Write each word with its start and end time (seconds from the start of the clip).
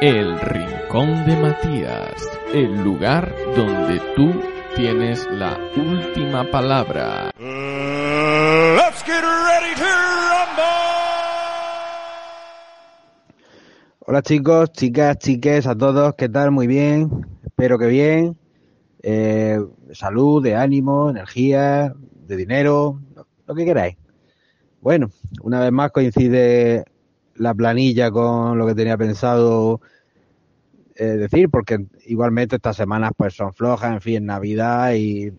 El 0.00 0.40
Rincón 0.40 1.24
de 1.24 1.36
Matías, 1.36 2.28
el 2.52 2.82
lugar 2.82 3.32
donde 3.54 4.00
tú 4.16 4.32
tienes 4.74 5.24
la 5.30 5.56
última 5.76 6.50
palabra. 6.50 7.30
Hola 14.00 14.22
chicos, 14.22 14.72
chicas, 14.72 15.16
chiques, 15.18 15.66
a 15.66 15.76
todos, 15.76 16.14
¿qué 16.16 16.28
tal? 16.28 16.50
Muy 16.50 16.66
bien, 16.66 17.26
espero 17.44 17.78
que 17.78 17.86
bien. 17.86 18.36
Eh, 19.00 19.58
salud, 19.92 20.42
de 20.42 20.56
ánimo, 20.56 21.08
energía, 21.08 21.94
de 22.26 22.36
dinero, 22.36 23.00
lo 23.46 23.54
que 23.54 23.64
queráis. 23.64 23.96
Bueno, 24.80 25.10
una 25.42 25.60
vez 25.60 25.72
más 25.72 25.92
coincide 25.92 26.84
la 27.36 27.54
planilla 27.54 28.10
con 28.10 28.58
lo 28.58 28.66
que 28.66 28.74
tenía 28.74 28.96
pensado 28.96 29.80
eh, 30.96 31.04
decir, 31.04 31.50
porque 31.50 31.86
igualmente 32.06 32.56
estas 32.56 32.76
semanas 32.76 33.12
pues 33.16 33.34
son 33.34 33.52
flojas, 33.52 33.92
en 33.92 34.00
fin, 34.00 34.26
Navidad 34.26 34.92
y 34.94 35.32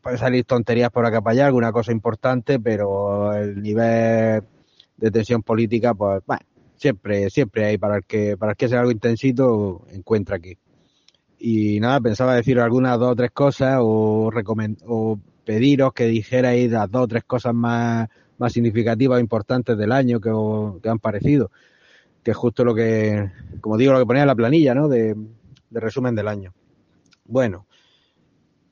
pueden 0.00 0.18
salir 0.18 0.44
tonterías 0.44 0.90
por 0.90 1.04
acá 1.04 1.20
para 1.20 1.32
allá, 1.32 1.46
alguna 1.46 1.72
cosa 1.72 1.92
importante, 1.92 2.58
pero 2.60 3.34
el 3.34 3.60
nivel 3.62 4.42
de 4.96 5.10
tensión 5.10 5.42
política, 5.42 5.94
pues 5.94 6.22
bueno, 6.26 6.42
siempre, 6.76 7.30
siempre 7.30 7.66
hay 7.66 7.78
para 7.78 7.96
el 7.96 8.04
que, 8.04 8.36
para 8.36 8.52
el 8.52 8.56
que 8.56 8.68
sea 8.68 8.80
algo 8.80 8.92
intensito, 8.92 9.86
encuentra 9.92 10.36
aquí. 10.36 10.56
Y 11.38 11.80
nada, 11.80 12.00
pensaba 12.00 12.34
decir 12.34 12.60
algunas 12.60 12.98
dos 12.98 13.12
o 13.12 13.16
tres 13.16 13.30
cosas 13.30 13.78
o, 13.80 14.30
o 14.86 15.18
pediros 15.44 15.92
que 15.92 16.04
dijerais 16.04 16.70
las 16.70 16.90
dos 16.90 17.04
o 17.04 17.08
tres 17.08 17.24
cosas 17.24 17.54
más, 17.54 18.08
más 18.40 18.52
significativas 18.52 19.18
o 19.18 19.20
importantes 19.20 19.78
del 19.78 19.92
año 19.92 20.20
que, 20.20 20.32
que 20.82 20.88
han 20.88 20.98
parecido 20.98 21.50
que 22.22 22.32
es 22.32 22.36
justo 22.36 22.64
lo 22.64 22.74
que, 22.74 23.30
como 23.60 23.76
digo, 23.76 23.92
lo 23.92 23.98
que 23.98 24.06
ponía 24.06 24.22
en 24.22 24.28
la 24.28 24.34
planilla, 24.34 24.74
¿no? 24.74 24.88
De, 24.88 25.14
de 25.70 25.80
resumen 25.80 26.14
del 26.14 26.28
año. 26.28 26.52
Bueno, 27.24 27.66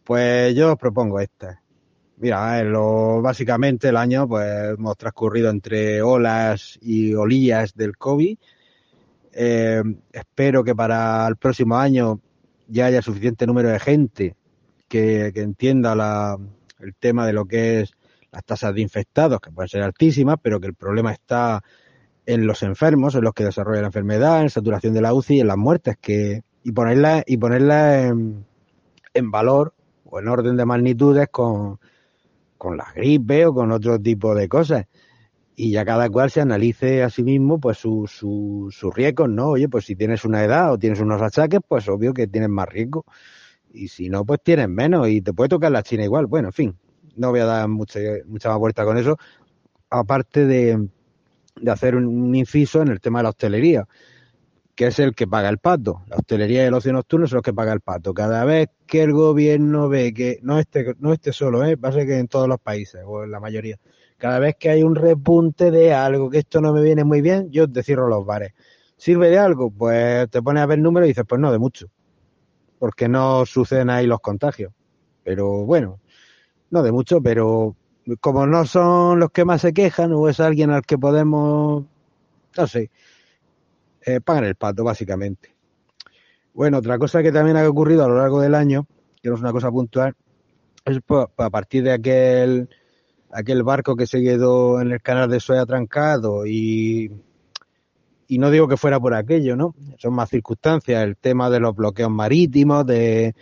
pues 0.04 0.54
yo 0.54 0.72
os 0.72 0.78
propongo 0.78 1.20
esta. 1.20 1.62
Mira, 2.18 2.62
lo, 2.64 3.22
básicamente 3.22 3.88
el 3.88 3.96
año 3.96 4.26
pues 4.26 4.74
hemos 4.76 4.96
transcurrido 4.96 5.50
entre 5.50 6.02
olas 6.02 6.78
y 6.82 7.14
olillas 7.14 7.74
del 7.74 7.96
COVID. 7.96 8.36
Eh, 9.32 9.82
espero 10.12 10.64
que 10.64 10.74
para 10.74 11.26
el 11.28 11.36
próximo 11.36 11.76
año 11.76 12.20
ya 12.66 12.86
haya 12.86 13.02
suficiente 13.02 13.46
número 13.46 13.68
de 13.68 13.78
gente 13.78 14.36
que, 14.88 15.30
que 15.32 15.42
entienda 15.42 15.94
la, 15.94 16.36
el 16.80 16.94
tema 16.96 17.24
de 17.24 17.32
lo 17.32 17.44
que 17.44 17.82
es 17.82 17.92
las 18.32 18.44
tasas 18.44 18.74
de 18.74 18.80
infectados, 18.80 19.40
que 19.40 19.50
pueden 19.50 19.68
ser 19.68 19.82
altísimas, 19.82 20.36
pero 20.42 20.60
que 20.60 20.66
el 20.66 20.74
problema 20.74 21.12
está 21.12 21.62
en 22.26 22.46
los 22.46 22.62
enfermos, 22.62 23.14
en 23.14 23.24
los 23.24 23.32
que 23.32 23.44
desarrollan 23.44 23.82
la 23.82 23.88
enfermedad, 23.88 24.42
en 24.42 24.50
saturación 24.50 24.92
de 24.92 25.00
la 25.00 25.14
UCI 25.14 25.40
en 25.40 25.46
las 25.46 25.56
muertes, 25.56 25.96
que, 26.00 26.42
y 26.62 26.72
ponerla, 26.72 27.22
y 27.26 27.38
ponerla 27.38 28.06
en, 28.06 28.44
en 29.14 29.30
valor 29.30 29.74
o 30.04 30.18
en 30.18 30.28
orden 30.28 30.56
de 30.56 30.66
magnitudes 30.66 31.28
con, 31.30 31.78
con 32.58 32.76
la 32.76 32.92
gripe 32.94 33.46
o 33.46 33.54
con 33.54 33.72
otro 33.72 33.98
tipo 33.98 34.34
de 34.34 34.48
cosas. 34.48 34.86
Y 35.56 35.72
ya 35.72 35.84
cada 35.84 36.08
cual 36.08 36.30
se 36.30 36.40
analice 36.40 37.02
a 37.02 37.10
sí 37.10 37.24
mismo 37.24 37.58
pues 37.58 37.78
sus 37.78 38.12
su, 38.12 38.68
su 38.70 38.90
riesgos, 38.90 39.28
¿no? 39.28 39.48
Oye, 39.48 39.68
pues 39.68 39.86
si 39.86 39.96
tienes 39.96 40.24
una 40.24 40.44
edad 40.44 40.72
o 40.72 40.78
tienes 40.78 41.00
unos 41.00 41.20
achaques, 41.20 41.60
pues 41.66 41.88
obvio 41.88 42.14
que 42.14 42.28
tienes 42.28 42.50
más 42.50 42.68
riesgo. 42.68 43.04
Y 43.72 43.88
si 43.88 44.08
no, 44.08 44.24
pues 44.24 44.40
tienes 44.42 44.68
menos 44.68 45.08
y 45.08 45.20
te 45.20 45.32
puede 45.32 45.48
tocar 45.48 45.72
la 45.72 45.82
China 45.82 46.04
igual. 46.04 46.26
Bueno, 46.26 46.48
en 46.48 46.52
fin, 46.52 46.78
no 47.18 47.30
voy 47.30 47.40
a 47.40 47.44
dar 47.44 47.68
mucha, 47.68 48.00
mucha 48.26 48.48
más 48.48 48.58
vuelta 48.58 48.84
con 48.84 48.96
eso. 48.96 49.18
Aparte 49.90 50.46
de, 50.46 50.88
de 51.60 51.70
hacer 51.70 51.96
un, 51.96 52.34
inciso 52.34 52.82
en 52.82 52.88
el 52.88 53.00
tema 53.00 53.20
de 53.20 53.24
la 53.24 53.28
hostelería, 53.30 53.86
que 54.74 54.86
es 54.86 54.98
el 54.98 55.14
que 55.14 55.26
paga 55.26 55.48
el 55.48 55.58
pato. 55.58 56.02
La 56.06 56.16
hostelería 56.16 56.62
y 56.62 56.66
el 56.66 56.74
ocio 56.74 56.92
nocturno 56.92 57.26
son 57.26 57.36
los 57.36 57.42
que 57.42 57.52
paga 57.52 57.72
el 57.72 57.80
pato. 57.80 58.14
Cada 58.14 58.44
vez 58.44 58.68
que 58.86 59.02
el 59.02 59.12
gobierno 59.12 59.88
ve 59.88 60.14
que, 60.14 60.38
no 60.42 60.58
este, 60.58 60.94
no 61.00 61.12
este 61.12 61.32
solo, 61.32 61.64
¿eh? 61.64 61.76
pasa 61.76 62.06
que 62.06 62.18
en 62.18 62.28
todos 62.28 62.48
los 62.48 62.60
países, 62.60 63.02
o 63.04 63.24
en 63.24 63.30
la 63.30 63.40
mayoría, 63.40 63.78
cada 64.18 64.38
vez 64.38 64.56
que 64.58 64.70
hay 64.70 64.82
un 64.82 64.94
repunte 64.94 65.70
de 65.70 65.92
algo, 65.94 66.30
que 66.30 66.38
esto 66.38 66.60
no 66.60 66.72
me 66.72 66.82
viene 66.82 67.04
muy 67.04 67.20
bien, 67.20 67.50
yo 67.50 67.70
te 67.70 67.82
cierro 67.82 68.08
los 68.08 68.24
bares. 68.24 68.52
¿Sirve 68.96 69.30
de 69.30 69.38
algo? 69.38 69.70
Pues 69.70 70.28
te 70.28 70.42
pones 70.42 70.62
a 70.62 70.66
ver 70.66 70.80
números 70.80 71.06
y 71.06 71.10
dices, 71.10 71.24
pues 71.26 71.40
no, 71.40 71.52
de 71.52 71.58
mucho. 71.58 71.88
Porque 72.80 73.08
no 73.08 73.46
suceden 73.46 73.90
ahí 73.90 74.06
los 74.06 74.20
contagios. 74.20 74.72
Pero 75.22 75.64
bueno, 75.64 76.00
no 76.70 76.82
de 76.82 76.92
mucho, 76.92 77.20
pero 77.20 77.76
como 78.20 78.46
no 78.46 78.64
son 78.64 79.20
los 79.20 79.30
que 79.30 79.44
más 79.44 79.60
se 79.60 79.72
quejan 79.72 80.12
o 80.12 80.28
es 80.28 80.40
alguien 80.40 80.70
al 80.70 80.82
que 80.82 80.98
podemos, 80.98 81.84
no 82.56 82.66
sé, 82.66 82.90
eh, 84.02 84.20
pagan 84.20 84.44
el 84.44 84.54
pato 84.54 84.84
básicamente. 84.84 85.54
Bueno, 86.54 86.78
otra 86.78 86.98
cosa 86.98 87.22
que 87.22 87.32
también 87.32 87.56
ha 87.56 87.68
ocurrido 87.68 88.04
a 88.04 88.08
lo 88.08 88.18
largo 88.18 88.40
del 88.40 88.54
año, 88.54 88.86
que 89.22 89.28
no 89.28 89.36
es 89.36 89.40
una 89.40 89.52
cosa 89.52 89.70
puntual, 89.70 90.14
es 90.84 90.98
a 91.36 91.50
partir 91.50 91.84
de 91.84 91.92
aquel 91.92 92.68
aquel 93.30 93.62
barco 93.62 93.94
que 93.94 94.06
se 94.06 94.22
quedó 94.22 94.80
en 94.80 94.90
el 94.90 95.02
canal 95.02 95.28
de 95.28 95.38
Suez 95.38 95.60
atrancado 95.60 96.46
y 96.46 97.12
y 98.30 98.38
no 98.38 98.50
digo 98.50 98.68
que 98.68 98.76
fuera 98.76 99.00
por 99.00 99.14
aquello, 99.14 99.56
¿no? 99.56 99.74
Son 99.96 100.12
más 100.12 100.28
circunstancias, 100.28 101.02
el 101.02 101.16
tema 101.16 101.48
de 101.48 101.60
los 101.60 101.74
bloqueos 101.74 102.10
marítimos, 102.10 102.84
de, 102.84 103.34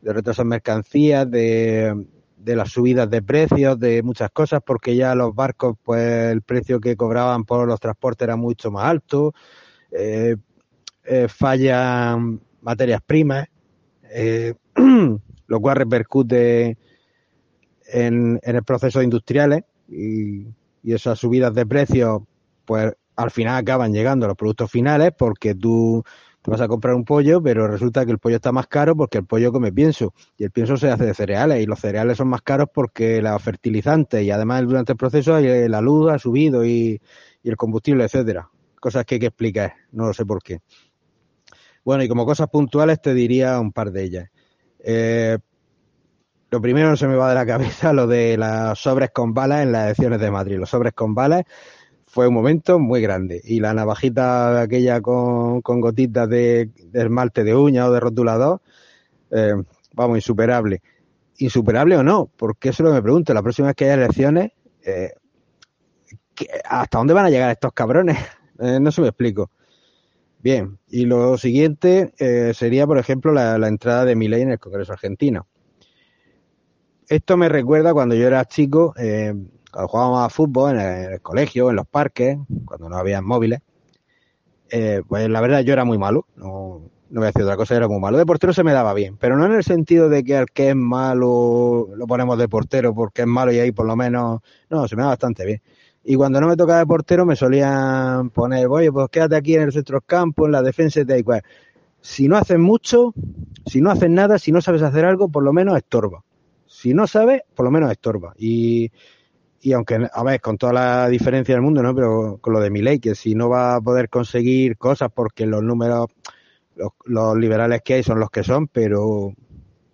de 0.00 0.12
retrasos 0.14 0.46
mercancías, 0.46 1.30
de, 1.30 2.06
de 2.42 2.56
las 2.56 2.70
subidas 2.70 3.08
de 3.10 3.22
precios, 3.22 3.78
de 3.78 4.02
muchas 4.02 4.30
cosas, 4.30 4.60
porque 4.64 4.96
ya 4.96 5.14
los 5.14 5.34
barcos, 5.34 5.76
pues 5.82 6.32
el 6.32 6.42
precio 6.42 6.80
que 6.80 6.96
cobraban 6.96 7.44
por 7.44 7.68
los 7.68 7.80
transportes 7.80 8.26
era 8.26 8.36
mucho 8.36 8.70
más 8.70 8.84
alto, 8.84 9.34
eh, 9.90 10.36
eh, 11.04 11.28
fallan 11.28 12.40
materias 12.62 13.00
primas, 13.04 13.46
eh, 14.10 14.54
lo 15.46 15.60
cual 15.60 15.76
repercute 15.76 16.78
en, 17.92 18.40
en 18.42 18.56
el 18.56 18.62
proceso 18.64 19.02
industriales 19.02 19.64
y, 19.88 20.46
y 20.82 20.94
esas 20.94 21.18
subidas 21.18 21.54
de 21.54 21.66
precios, 21.66 22.22
pues 22.64 22.92
al 23.16 23.30
final 23.30 23.56
acaban 23.56 23.92
llegando 23.92 24.24
a 24.24 24.28
los 24.28 24.36
productos 24.36 24.70
finales 24.70 25.12
porque 25.16 25.54
tú 25.54 26.02
te 26.42 26.50
vas 26.50 26.60
a 26.60 26.68
comprar 26.68 26.94
un 26.94 27.04
pollo, 27.04 27.42
pero 27.42 27.68
resulta 27.68 28.04
que 28.06 28.12
el 28.12 28.18
pollo 28.18 28.36
está 28.36 28.50
más 28.50 28.66
caro 28.66 28.96
porque 28.96 29.18
el 29.18 29.26
pollo 29.26 29.52
come 29.52 29.72
pienso 29.72 30.14
y 30.38 30.44
el 30.44 30.50
pienso 30.50 30.76
se 30.76 30.90
hace 30.90 31.04
de 31.04 31.14
cereales 31.14 31.62
y 31.62 31.66
los 31.66 31.78
cereales 31.78 32.16
son 32.16 32.28
más 32.28 32.40
caros 32.42 32.68
porque 32.72 33.20
los 33.20 33.42
fertilizantes 33.42 34.22
y 34.22 34.30
además 34.30 34.62
durante 34.64 34.92
el 34.92 34.98
proceso 34.98 35.38
la 35.38 35.80
luz 35.80 36.10
ha 36.10 36.18
subido 36.18 36.64
y, 36.64 37.00
el 37.42 37.56
combustible, 37.56 38.04
etcétera. 38.04 38.48
Cosas 38.80 39.04
que 39.04 39.16
hay 39.16 39.18
que 39.20 39.26
explicar, 39.26 39.74
no 39.92 40.06
lo 40.06 40.14
sé 40.14 40.24
por 40.24 40.42
qué. 40.42 40.60
Bueno, 41.84 42.02
y 42.02 42.08
como 42.08 42.24
cosas 42.24 42.48
puntuales 42.48 43.00
te 43.00 43.12
diría 43.12 43.58
un 43.60 43.72
par 43.72 43.90
de 43.92 44.02
ellas. 44.02 44.30
Eh, 44.78 45.38
lo 46.50 46.60
primero 46.60 46.96
se 46.96 47.06
me 47.06 47.16
va 47.16 47.28
de 47.28 47.34
la 47.34 47.46
cabeza 47.46 47.92
lo 47.92 48.06
de 48.06 48.36
las 48.36 48.78
sobres 48.78 49.10
con 49.10 49.34
balas 49.34 49.62
en 49.62 49.72
las 49.72 49.84
elecciones 49.84 50.20
de 50.20 50.30
Madrid. 50.30 50.58
Los 50.58 50.70
sobres 50.70 50.94
con 50.94 51.14
balas 51.14 51.44
fue 52.10 52.26
un 52.26 52.34
momento 52.34 52.80
muy 52.80 53.00
grande. 53.00 53.40
Y 53.44 53.60
la 53.60 53.72
navajita 53.72 54.62
aquella 54.62 55.00
con, 55.00 55.62
con 55.62 55.80
gotitas 55.80 56.28
de, 56.28 56.68
esmalte 56.92 57.44
de 57.44 57.54
uña 57.54 57.86
o 57.86 57.92
de 57.92 58.00
rotulador, 58.00 58.60
eh, 59.30 59.54
vamos, 59.94 60.18
insuperable. 60.18 60.82
¿Insuperable 61.38 61.96
o 61.96 62.02
no? 62.02 62.28
Porque 62.36 62.70
eso 62.70 62.82
es 62.82 62.84
lo 62.84 62.90
que 62.90 62.96
me 62.96 63.02
pregunto. 63.02 63.32
La 63.32 63.42
próxima 63.42 63.68
vez 63.68 63.76
que 63.76 63.84
haya 63.84 63.94
elecciones, 63.94 64.50
eh, 64.84 65.12
¿hasta 66.68 66.98
dónde 66.98 67.14
van 67.14 67.26
a 67.26 67.30
llegar 67.30 67.50
estos 67.50 67.72
cabrones? 67.72 68.18
Eh, 68.62 68.78
no 68.78 68.92
se 68.92 69.00
me 69.00 69.08
explico. 69.08 69.50
Bien, 70.40 70.78
y 70.90 71.06
lo 71.06 71.38
siguiente 71.38 72.12
sería, 72.52 72.86
por 72.86 72.98
ejemplo, 72.98 73.32
la, 73.32 73.56
la 73.56 73.68
entrada 73.68 74.04
de 74.04 74.14
Milei 74.14 74.42
en 74.42 74.50
el 74.50 74.58
Congreso 74.58 74.92
argentino. 74.92 75.46
Esto 77.08 77.38
me 77.38 77.48
recuerda 77.48 77.94
cuando 77.94 78.14
yo 78.14 78.26
era 78.26 78.44
chico, 78.44 78.92
cuando 79.70 79.88
jugábamos 79.88 80.26
a 80.26 80.30
fútbol 80.30 80.78
en 80.78 81.12
el, 81.12 81.20
colegio, 81.20 81.70
en 81.70 81.76
los 81.76 81.86
parques, 81.86 82.38
cuando 82.64 82.88
no 82.88 82.96
había 82.96 83.20
móviles, 83.20 83.60
eh, 84.70 85.02
pues 85.06 85.28
la 85.28 85.40
verdad 85.40 85.60
yo 85.60 85.72
era 85.72 85.84
muy 85.84 85.98
malo, 85.98 86.26
no, 86.36 86.82
no 87.10 87.20
voy 87.20 87.24
a 87.24 87.26
decir 87.26 87.42
otra 87.42 87.56
cosa, 87.56 87.76
era 87.76 87.88
muy 87.88 88.00
malo. 88.00 88.18
De 88.18 88.26
portero 88.26 88.52
se 88.52 88.62
me 88.62 88.72
daba 88.72 88.94
bien, 88.94 89.16
pero 89.16 89.36
no 89.36 89.44
en 89.44 89.52
el 89.52 89.64
sentido 89.64 90.08
de 90.08 90.22
que 90.24 90.36
al 90.36 90.46
que 90.46 90.70
es 90.70 90.76
malo 90.76 91.88
lo 91.94 92.06
ponemos 92.06 92.38
de 92.38 92.48
portero 92.48 92.94
porque 92.94 93.22
es 93.22 93.28
malo 93.28 93.52
y 93.52 93.58
ahí 93.58 93.72
por 93.72 93.86
lo 93.86 93.96
menos, 93.96 94.40
no, 94.68 94.88
se 94.88 94.96
me 94.96 95.02
da 95.02 95.08
bastante 95.08 95.44
bien. 95.44 95.60
Y 96.04 96.14
cuando 96.14 96.40
no 96.40 96.48
me 96.48 96.56
tocaba 96.56 96.78
de 96.78 96.86
portero 96.86 97.26
me 97.26 97.36
solían 97.36 98.30
poner, 98.30 98.66
oye, 98.68 98.90
pues 98.90 99.08
quédate 99.10 99.36
aquí 99.36 99.56
en 99.56 99.62
el 99.62 99.72
centro 99.72 100.00
campo, 100.00 100.46
en 100.46 100.52
la 100.52 100.62
defensa 100.62 101.00
y 101.00 101.04
tal 101.04 101.20
y. 101.20 101.24
Si 102.02 102.28
no 102.28 102.38
haces 102.38 102.58
mucho, 102.58 103.12
si 103.66 103.82
no 103.82 103.90
haces 103.90 104.08
nada, 104.08 104.38
si 104.38 104.52
no 104.52 104.62
sabes 104.62 104.80
hacer 104.80 105.04
algo, 105.04 105.28
por 105.28 105.42
lo 105.42 105.52
menos 105.52 105.76
estorba. 105.76 106.24
Si 106.66 106.94
no 106.94 107.06
sabes, 107.06 107.42
por 107.54 107.66
lo 107.66 107.70
menos 107.70 107.90
estorba. 107.90 108.32
Y, 108.38 108.90
y 109.62 109.72
aunque, 109.72 110.08
a 110.10 110.22
ver, 110.22 110.40
con 110.40 110.56
toda 110.56 110.72
la 110.72 111.08
diferencia 111.08 111.54
del 111.54 111.62
mundo, 111.62 111.82
¿no? 111.82 111.94
Pero 111.94 112.38
con 112.40 112.52
lo 112.54 112.60
de 112.60 112.70
mi 112.70 112.80
ley, 112.80 112.98
que 112.98 113.14
si 113.14 113.34
no 113.34 113.48
va 113.50 113.76
a 113.76 113.80
poder 113.80 114.08
conseguir 114.08 114.78
cosas 114.78 115.10
porque 115.14 115.46
los 115.46 115.62
números, 115.62 116.06
los, 117.04 117.36
liberales 117.36 117.82
que 117.82 117.94
hay 117.94 118.02
son 118.02 118.20
los 118.20 118.30
que 118.30 118.42
son, 118.42 118.68
pero, 118.68 119.34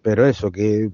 pero 0.03 0.25
eso, 0.27 0.53
que 0.53 0.91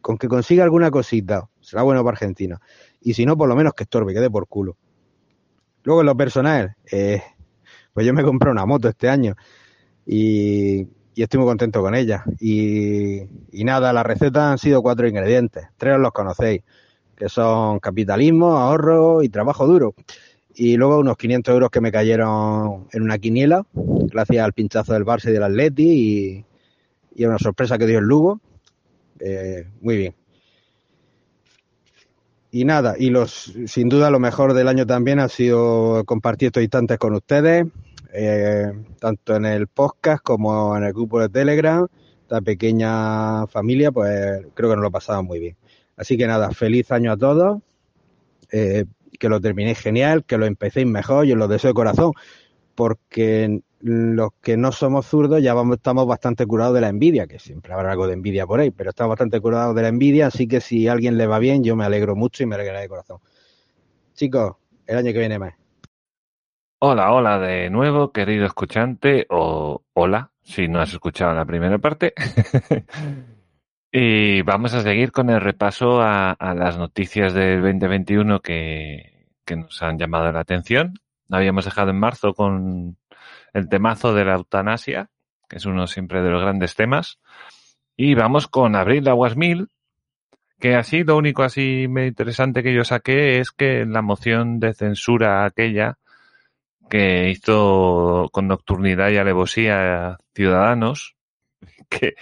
con 0.00 0.16
que 0.18 0.28
consiga 0.28 0.64
alguna 0.64 0.90
cosita, 0.90 1.48
será 1.60 1.82
bueno 1.82 2.02
para 2.04 2.14
Argentina. 2.14 2.60
Y 3.02 3.14
si 3.14 3.26
no, 3.26 3.36
por 3.36 3.48
lo 3.48 3.56
menos 3.56 3.74
que 3.74 3.82
estorbe, 3.82 4.14
quede 4.14 4.30
por 4.30 4.46
culo. 4.46 4.76
Luego 5.82 6.00
en 6.00 6.06
lo 6.06 6.16
personal, 6.16 6.76
eh, 6.90 7.22
Pues 7.92 8.06
yo 8.06 8.14
me 8.14 8.22
compré 8.24 8.50
una 8.50 8.66
moto 8.66 8.88
este 8.88 9.08
año 9.08 9.36
y, 10.06 10.88
y 11.14 11.22
estoy 11.22 11.38
muy 11.38 11.48
contento 11.48 11.82
con 11.82 11.94
ella. 11.94 12.24
Y, 12.40 13.22
y 13.52 13.64
nada, 13.64 13.92
las 13.92 14.06
recetas 14.06 14.44
han 14.44 14.58
sido 14.58 14.82
cuatro 14.82 15.08
ingredientes. 15.08 15.68
Tres 15.76 15.98
los 15.98 16.12
conocéis, 16.12 16.62
que 17.16 17.28
son 17.28 17.78
capitalismo, 17.80 18.56
ahorro 18.58 19.22
y 19.22 19.28
trabajo 19.28 19.66
duro. 19.66 19.94
Y 20.54 20.76
luego 20.76 20.98
unos 20.98 21.16
500 21.16 21.52
euros 21.52 21.70
que 21.70 21.80
me 21.80 21.92
cayeron 21.92 22.88
en 22.92 23.02
una 23.02 23.18
quiniela, 23.18 23.66
gracias 23.72 24.44
al 24.44 24.52
pinchazo 24.52 24.92
del 24.92 25.04
Barça 25.04 25.28
y 25.28 25.32
del 25.32 25.42
Atleti 25.42 25.90
y, 25.90 26.44
y 27.14 27.24
una 27.24 27.38
sorpresa 27.38 27.78
que 27.78 27.86
dio 27.86 27.98
el 27.98 28.04
Lugo. 28.04 28.40
Eh, 29.20 29.66
muy 29.80 29.96
bien. 29.96 30.14
Y 32.50 32.64
nada, 32.64 32.94
y 32.98 33.10
los, 33.10 33.52
sin 33.66 33.88
duda 33.88 34.10
lo 34.10 34.18
mejor 34.18 34.54
del 34.54 34.68
año 34.68 34.86
también 34.86 35.18
ha 35.18 35.28
sido 35.28 36.04
compartir 36.06 36.46
estos 36.46 36.62
instantes 36.62 36.98
con 36.98 37.14
ustedes, 37.14 37.66
eh, 38.14 38.72
tanto 38.98 39.36
en 39.36 39.44
el 39.44 39.66
podcast 39.66 40.22
como 40.22 40.74
en 40.76 40.84
el 40.84 40.92
grupo 40.92 41.20
de 41.20 41.28
Telegram, 41.28 41.86
esta 42.22 42.40
pequeña 42.40 43.46
familia, 43.48 43.92
pues 43.92 44.46
creo 44.54 44.70
que 44.70 44.76
nos 44.76 44.82
lo 44.82 44.90
pasamos 44.90 45.24
muy 45.24 45.38
bien. 45.38 45.56
Así 45.96 46.16
que 46.16 46.26
nada, 46.26 46.50
feliz 46.50 46.92
año 46.92 47.12
a 47.12 47.16
todos, 47.16 47.62
eh, 48.52 48.84
que 49.18 49.28
lo 49.28 49.40
terminéis 49.40 49.78
genial, 49.78 50.24
que 50.24 50.38
lo 50.38 50.46
empecéis 50.46 50.86
mejor, 50.86 51.24
yo 51.24 51.34
os 51.34 51.38
lo 51.38 51.48
deseo 51.48 51.70
de 51.70 51.74
corazón, 51.74 52.12
porque 52.74 53.62
los 53.80 54.30
que 54.42 54.56
no 54.56 54.72
somos 54.72 55.06
zurdos 55.06 55.42
ya 55.42 55.54
vamos, 55.54 55.76
estamos 55.76 56.06
bastante 56.06 56.46
curados 56.46 56.74
de 56.74 56.82
la 56.82 56.88
envidia, 56.88 57.26
que 57.26 57.38
siempre 57.38 57.72
habrá 57.72 57.92
algo 57.92 58.06
de 58.06 58.14
envidia 58.14 58.46
por 58.46 58.60
ahí, 58.60 58.70
pero 58.70 58.90
estamos 58.90 59.10
bastante 59.10 59.40
curados 59.40 59.74
de 59.74 59.82
la 59.82 59.88
envidia, 59.88 60.26
así 60.26 60.46
que 60.46 60.60
si 60.60 60.86
a 60.88 60.92
alguien 60.92 61.16
le 61.16 61.26
va 61.26 61.38
bien, 61.38 61.64
yo 61.64 61.76
me 61.76 61.84
alegro 61.84 62.14
mucho 62.14 62.42
y 62.42 62.46
me 62.46 62.56
alegraré 62.56 62.82
de 62.82 62.88
corazón. 62.88 63.18
Chicos, 64.14 64.56
el 64.86 64.98
año 64.98 65.12
que 65.12 65.18
viene 65.18 65.38
más. 65.38 65.54
Hola, 66.78 67.12
hola 67.12 67.38
de 67.38 67.70
nuevo, 67.70 68.12
querido 68.12 68.44
escuchante, 68.44 69.26
o 69.30 69.82
hola, 69.94 70.30
si 70.42 70.68
no 70.68 70.80
has 70.80 70.92
escuchado 70.92 71.34
la 71.34 71.46
primera 71.46 71.78
parte. 71.78 72.12
y 73.98 74.42
vamos 74.42 74.74
a 74.74 74.82
seguir 74.82 75.10
con 75.10 75.30
el 75.30 75.40
repaso 75.40 76.02
a, 76.02 76.32
a 76.32 76.54
las 76.54 76.76
noticias 76.76 77.32
del 77.32 77.62
2021 77.62 78.40
que, 78.40 79.26
que 79.42 79.56
nos 79.56 79.82
han 79.82 79.98
llamado 79.98 80.30
la 80.30 80.40
atención. 80.40 81.00
Habíamos 81.30 81.64
dejado 81.64 81.92
en 81.92 81.98
marzo 81.98 82.34
con 82.34 82.98
el 83.54 83.68
temazo 83.70 84.12
de 84.12 84.26
la 84.26 84.34
eutanasia, 84.34 85.08
que 85.48 85.56
es 85.56 85.64
uno 85.64 85.86
siempre 85.86 86.20
de 86.20 86.28
los 86.28 86.42
grandes 86.42 86.74
temas. 86.74 87.20
Y 87.96 88.14
vamos 88.14 88.48
con 88.48 88.76
Abril 88.76 89.08
Aguas 89.08 89.34
Mil, 89.34 89.68
que 90.60 90.74
así 90.74 91.02
lo 91.02 91.16
único 91.16 91.42
así 91.42 91.84
interesante 91.84 92.62
que 92.62 92.74
yo 92.74 92.84
saqué 92.84 93.38
es 93.38 93.50
que 93.50 93.86
la 93.86 94.02
moción 94.02 94.60
de 94.60 94.74
censura 94.74 95.46
aquella 95.46 95.96
que 96.90 97.30
hizo 97.30 98.28
con 98.30 98.46
nocturnidad 98.46 99.08
y 99.08 99.16
alevosía 99.16 100.08
a 100.08 100.18
Ciudadanos, 100.34 101.16
que, 101.88 102.12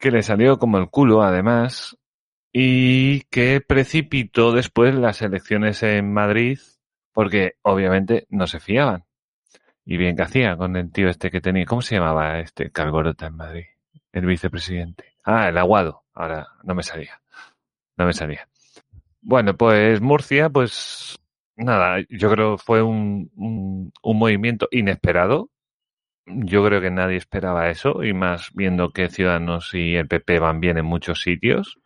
que 0.00 0.10
le 0.10 0.22
salió 0.22 0.58
como 0.58 0.78
el 0.78 0.90
culo 0.90 1.22
además, 1.22 1.96
y 2.52 3.20
que 3.30 3.60
precipitó 3.60 4.52
después 4.52 4.94
las 4.94 5.22
elecciones 5.22 5.82
en 5.82 6.12
Madrid, 6.12 6.58
porque 7.12 7.54
obviamente 7.62 8.26
no 8.28 8.46
se 8.46 8.60
fiaban. 8.60 9.04
Y 9.84 9.96
bien 9.96 10.16
que 10.16 10.22
hacía 10.22 10.56
con 10.56 10.76
el 10.76 10.90
tío 10.90 11.08
este 11.08 11.30
que 11.30 11.40
tenía, 11.40 11.64
¿cómo 11.66 11.82
se 11.82 11.96
llamaba 11.96 12.40
este 12.40 12.70
Calborota 12.70 13.26
en 13.26 13.36
Madrid? 13.36 13.64
El 14.12 14.26
vicepresidente. 14.26 15.16
Ah, 15.24 15.48
el 15.48 15.58
Aguado. 15.58 16.04
Ahora 16.14 16.48
no 16.64 16.74
me 16.74 16.82
salía. 16.82 17.20
No 17.96 18.06
me 18.06 18.12
salía. 18.12 18.48
Bueno, 19.20 19.56
pues 19.56 20.00
Murcia, 20.00 20.48
pues 20.48 21.18
nada, 21.56 21.98
yo 22.08 22.30
creo 22.30 22.58
fue 22.58 22.82
un, 22.82 23.30
un, 23.36 24.18
movimiento 24.18 24.68
inesperado. 24.70 25.50
Yo 26.34 26.64
creo 26.64 26.80
que 26.80 26.90
nadie 26.90 27.16
esperaba 27.16 27.70
eso, 27.70 28.02
y 28.04 28.12
más 28.12 28.50
viendo 28.54 28.90
que 28.90 29.08
Ciudadanos 29.08 29.74
y 29.74 29.96
el 29.96 30.08
PP 30.08 30.38
van 30.38 30.60
bien 30.60 30.78
en 30.78 30.86
muchos 30.86 31.22
sitios. 31.22 31.78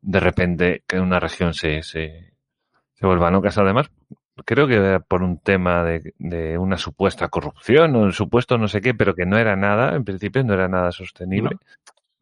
De 0.00 0.20
repente 0.20 0.82
que 0.86 0.98
una 0.98 1.20
región 1.20 1.54
se, 1.54 1.82
se, 1.82 2.32
se 2.94 3.06
vuelva 3.06 3.30
locas. 3.30 3.58
Además, 3.58 3.90
creo 4.44 4.66
que 4.66 4.74
era 4.74 5.00
por 5.00 5.22
un 5.22 5.38
tema 5.38 5.84
de, 5.84 6.14
de, 6.18 6.58
una 6.58 6.76
supuesta 6.76 7.28
corrupción 7.28 7.94
o 7.96 8.00
un 8.00 8.12
supuesto 8.12 8.58
no 8.58 8.68
sé 8.68 8.80
qué, 8.80 8.94
pero 8.94 9.14
que 9.14 9.26
no 9.26 9.38
era 9.38 9.56
nada, 9.56 9.94
en 9.94 10.04
principio 10.04 10.42
no 10.42 10.54
era 10.54 10.68
nada 10.68 10.90
sostenible. 10.92 11.50
No. 11.52 11.60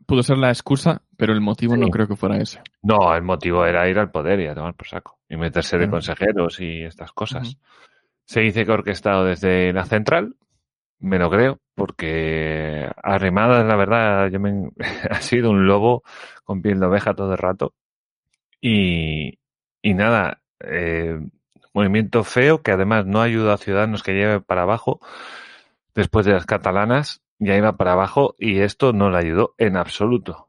Pudo 0.05 0.23
ser 0.23 0.39
la 0.39 0.49
excusa, 0.49 1.03
pero 1.17 1.33
el 1.33 1.41
motivo 1.41 1.75
sí. 1.75 1.81
no 1.81 1.89
creo 1.89 2.09
que 2.09 2.17
fuera 2.17 2.37
ese. 2.37 2.61
No, 2.83 3.15
el 3.15 3.23
motivo 3.23 3.65
era 3.65 3.89
ir 3.89 3.99
al 3.99 4.11
poder 4.11 4.41
y 4.41 4.49
a 4.49 4.55
tomar 4.55 4.75
por 4.75 4.89
saco 4.89 5.19
y 5.29 5.37
meterse 5.37 5.79
de 5.79 5.89
consejeros 5.89 6.61
y 6.61 6.83
estas 6.83 7.13
cosas. 7.13 7.49
Uh 7.49 7.53
-huh. 7.53 7.59
Se 8.25 8.41
dice 8.41 8.65
que 8.65 8.73
orquestado 8.73 9.25
desde 9.25 9.73
la 9.73 9.85
central, 9.85 10.35
me 11.03 11.19
lo 11.19 11.31
creo, 11.31 11.59
porque 11.75 12.91
Arrimadas, 13.03 13.67
la 13.67 13.77
verdad, 13.77 14.31
yo 14.31 14.41
me, 14.41 14.71
ha 15.11 15.21
sido 15.21 15.51
un 15.51 15.67
lobo 15.67 16.03
con 16.45 16.63
piel 16.63 16.81
de 16.81 16.87
oveja 16.87 17.15
todo 17.15 17.33
el 17.33 17.39
rato. 17.39 17.75
Y, 18.61 19.39
y 19.83 19.95
nada, 19.95 20.43
eh, 20.61 21.19
movimiento 21.75 22.25
feo 22.25 22.63
que 22.63 22.71
además 22.71 23.07
no 23.07 23.21
ayuda 23.21 23.55
a 23.55 23.59
Ciudadanos 23.59 24.03
que 24.03 24.15
lleve 24.15 24.41
para 24.41 24.63
abajo 24.63 25.01
después 25.95 26.25
de 26.25 26.33
las 26.33 26.47
catalanas, 26.47 27.23
ya 27.39 27.57
iba 27.57 27.77
para 27.77 27.93
abajo 27.93 28.37
y 28.39 28.61
esto 28.61 28.93
no 28.93 29.11
le 29.11 29.19
ayudó 29.19 29.55
en 29.59 29.77
absoluto. 29.77 30.49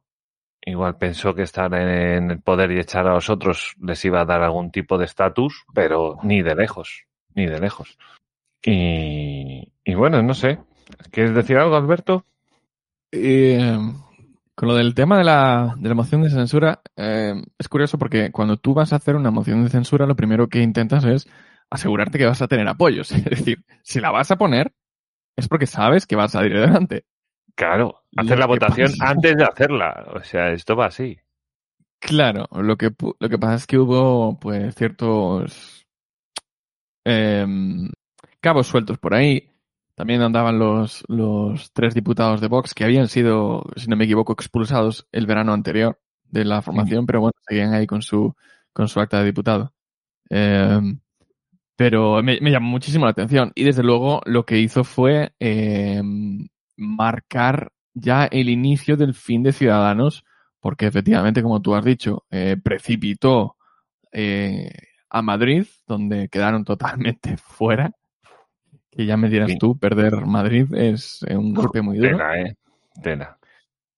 Igual 0.61 0.97
pensó 0.97 1.35
que 1.35 1.41
estar 1.41 1.73
en 1.73 2.31
el 2.31 2.41
poder 2.41 2.71
y 2.71 2.79
echar 2.79 3.07
a 3.07 3.15
los 3.15 3.29
otros 3.29 3.75
les 3.81 4.05
iba 4.05 4.21
a 4.21 4.25
dar 4.25 4.43
algún 4.43 4.71
tipo 4.71 4.97
de 4.97 5.05
estatus, 5.05 5.65
pero 5.73 6.19
ni 6.23 6.41
de 6.41 6.55
lejos, 6.55 7.05
ni 7.33 7.47
de 7.47 7.59
lejos. 7.59 7.97
Y, 8.65 9.72
y, 9.83 9.95
bueno, 9.95 10.21
no 10.21 10.33
sé. 10.33 10.59
¿Quieres 11.11 11.33
decir 11.33 11.57
algo, 11.57 11.75
Alberto? 11.75 12.25
Eh, 13.11 13.77
con 14.55 14.69
lo 14.69 14.75
del 14.75 14.93
tema 14.93 15.17
de 15.17 15.23
la, 15.23 15.75
de 15.77 15.89
la 15.89 15.95
moción 15.95 16.21
de 16.21 16.29
censura, 16.29 16.81
eh, 16.95 17.33
es 17.57 17.67
curioso 17.67 17.97
porque 17.97 18.31
cuando 18.31 18.57
tú 18.57 18.73
vas 18.73 18.93
a 18.93 18.97
hacer 18.97 19.15
una 19.15 19.31
moción 19.31 19.63
de 19.63 19.69
censura, 19.69 20.05
lo 20.05 20.15
primero 20.15 20.47
que 20.47 20.61
intentas 20.61 21.03
es 21.05 21.27
asegurarte 21.69 22.17
que 22.17 22.25
vas 22.25 22.41
a 22.41 22.47
tener 22.47 22.67
apoyos. 22.67 23.11
Es 23.11 23.23
decir, 23.25 23.63
si 23.81 23.99
la 23.99 24.11
vas 24.11 24.29
a 24.31 24.37
poner, 24.37 24.73
es 25.35 25.47
porque 25.47 25.65
sabes 25.65 26.05
que 26.05 26.15
vas 26.15 26.35
a 26.35 26.45
ir 26.45 26.55
adelante. 26.55 27.05
Claro, 27.55 28.03
hacer 28.15 28.39
la 28.39 28.47
votación 28.47 28.91
pasa... 28.91 29.11
antes 29.11 29.35
de 29.35 29.43
hacerla. 29.43 30.11
O 30.13 30.19
sea, 30.21 30.51
esto 30.51 30.75
va 30.75 30.87
así. 30.87 31.17
Claro, 31.99 32.47
lo 32.51 32.75
que, 32.77 32.91
lo 33.19 33.29
que 33.29 33.37
pasa 33.37 33.55
es 33.55 33.67
que 33.67 33.77
hubo 33.77 34.37
pues 34.39 34.75
ciertos 34.75 35.87
eh, 37.05 37.45
cabos 38.41 38.67
sueltos 38.67 38.97
por 38.97 39.13
ahí. 39.13 39.49
También 39.95 40.21
andaban 40.21 40.57
los, 40.57 41.03
los 41.07 41.71
tres 41.71 41.93
diputados 41.93 42.41
de 42.41 42.47
Vox 42.47 42.73
que 42.73 42.83
habían 42.83 43.07
sido, 43.07 43.63
si 43.75 43.87
no 43.87 43.95
me 43.95 44.05
equivoco, 44.05 44.33
expulsados 44.33 45.07
el 45.11 45.27
verano 45.27 45.53
anterior 45.53 45.99
de 46.23 46.45
la 46.45 46.61
formación, 46.61 47.01
sí. 47.01 47.05
pero 47.05 47.21
bueno, 47.21 47.33
seguían 47.47 47.73
ahí 47.73 47.85
con 47.85 48.01
su, 48.01 48.35
con 48.73 48.87
su 48.87 48.99
acta 48.99 49.19
de 49.19 49.25
diputado. 49.25 49.73
Eh, 50.29 50.79
pero 51.75 52.21
me, 52.23 52.39
me, 52.41 52.51
llamó 52.51 52.69
muchísimo 52.69 53.05
la 53.05 53.11
atención. 53.11 53.51
Y 53.55 53.63
desde 53.63 53.83
luego 53.83 54.21
lo 54.25 54.45
que 54.45 54.59
hizo 54.59 54.83
fue 54.83 55.33
eh, 55.39 56.01
marcar 56.77 57.71
ya 57.93 58.25
el 58.25 58.49
inicio 58.49 58.97
del 58.97 59.13
fin 59.13 59.43
de 59.43 59.53
Ciudadanos, 59.53 60.23
porque 60.59 60.87
efectivamente, 60.87 61.43
como 61.43 61.61
tú 61.61 61.75
has 61.75 61.85
dicho, 61.85 62.25
eh, 62.31 62.57
precipitó 62.61 63.57
eh, 64.11 64.71
a 65.09 65.21
Madrid, 65.21 65.65
donde 65.87 66.29
quedaron 66.29 66.63
totalmente 66.63 67.37
fuera. 67.37 67.91
Que 68.95 69.05
ya 69.05 69.17
me 69.17 69.29
dirás 69.29 69.51
sí. 69.51 69.57
tú, 69.57 69.77
perder 69.77 70.25
Madrid 70.25 70.67
es 70.73 71.25
un 71.29 71.53
golpe 71.53 71.81
muy 71.81 71.97
duro. 71.97 72.19
Eh. 72.33 72.55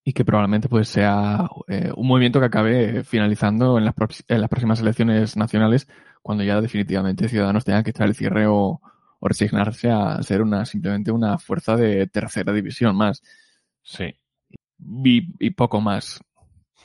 Y 0.04 0.14
que 0.14 0.24
probablemente 0.24 0.70
pues 0.70 0.88
sea 0.88 1.50
eh, 1.68 1.92
un 1.96 2.08
movimiento 2.08 2.40
que 2.40 2.46
acabe 2.46 3.04
finalizando 3.04 3.78
en 3.78 3.86
las, 3.86 3.96
en 4.28 4.42
las, 4.42 4.50
próximas 4.50 4.80
elecciones 4.80 5.36
nacionales, 5.36 5.88
cuando 6.22 6.44
ya 6.44 6.62
definitivamente 6.62 7.28
Ciudadanos 7.28 7.66
tengan 7.66 7.84
que 7.84 7.90
echar 7.90 8.08
el 8.08 8.16
cierre 8.16 8.48
o, 8.48 8.80
o 9.20 9.28
resignarse 9.28 9.90
a 9.90 10.22
ser 10.22 10.42
una 10.42 10.66
simplemente 10.66 11.12
una 11.12 11.38
fuerza 11.38 11.76
de 11.76 12.08
tercera 12.08 12.54
división 12.54 12.96
más. 12.96 13.22
Sí. 13.82 14.16
Y, 15.04 15.28
y 15.40 15.50
poco 15.52 15.82
más. 15.82 16.22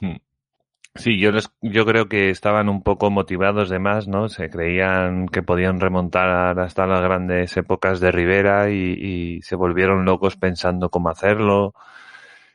Hmm. 0.00 0.17
Sí, 0.97 1.20
yo, 1.20 1.30
les, 1.30 1.50
yo 1.62 1.87
creo 1.87 2.09
que 2.09 2.30
estaban 2.30 2.68
un 2.68 2.82
poco 2.82 3.11
motivados 3.11 3.70
de 3.70 3.78
más, 3.78 4.09
¿no? 4.09 4.28
Se 4.28 4.50
creían 4.50 5.28
que 5.28 5.42
podían 5.42 5.78
remontar 5.78 6.59
hasta 6.59 6.87
las 6.87 7.00
grandes 7.00 7.56
épocas 7.56 8.00
de 8.00 8.11
Rivera 8.11 8.70
y, 8.70 8.94
y 8.99 9.42
se 9.42 9.54
volvieron 9.54 10.04
locos 10.04 10.37
pensando 10.37 10.90
cómo 10.90 11.09
hacerlo, 11.09 11.75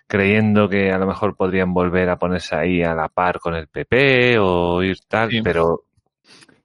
creyendo 0.08 0.68
que 0.68 0.92
a 0.92 0.98
lo 0.98 1.08
mejor 1.08 1.38
podrían 1.38 1.74
volver 1.74 2.10
a 2.10 2.20
ponerse 2.20 2.56
ahí 2.56 2.84
a 2.84 2.94
la 2.94 3.08
par 3.08 3.39
con 3.39 3.56
el 3.56 3.68
PP 3.68 4.38
o 4.39 4.84
ir 4.84 4.98
tal, 5.08 5.32
sí. 5.32 5.42
pero 5.42 5.84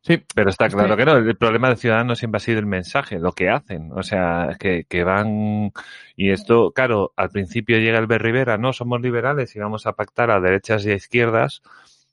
Sí, 0.03 0.23
pero 0.35 0.49
está 0.49 0.69
claro 0.69 0.97
que 0.97 1.05
no. 1.05 1.17
El 1.17 1.37
problema 1.37 1.69
de 1.69 1.77
Ciudadanos 1.77 2.19
siempre 2.19 2.39
ha 2.39 2.41
sido 2.41 2.59
el 2.59 2.67
mensaje, 2.67 3.19
lo 3.19 3.33
que 3.33 3.51
hacen. 3.51 3.93
O 3.93 4.03
sea, 4.03 4.57
que, 4.59 4.85
que 4.89 5.05
van. 5.05 5.73
Y 6.17 6.31
esto, 6.31 6.73
claro, 6.73 7.13
al 7.17 7.29
principio 7.31 7.79
llega 7.79 7.99
el 7.99 8.07
Ver 8.07 8.23
Rivera, 8.23 8.57
no, 8.57 8.73
somos 8.73 9.01
liberales 9.03 9.55
y 9.57 9.59
vamos 9.59 9.87
a 9.87 9.93
pactar 9.93 10.31
a 10.31 10.41
derechas 10.41 10.87
y 10.87 10.91
a 10.91 10.95
izquierdas. 10.95 11.63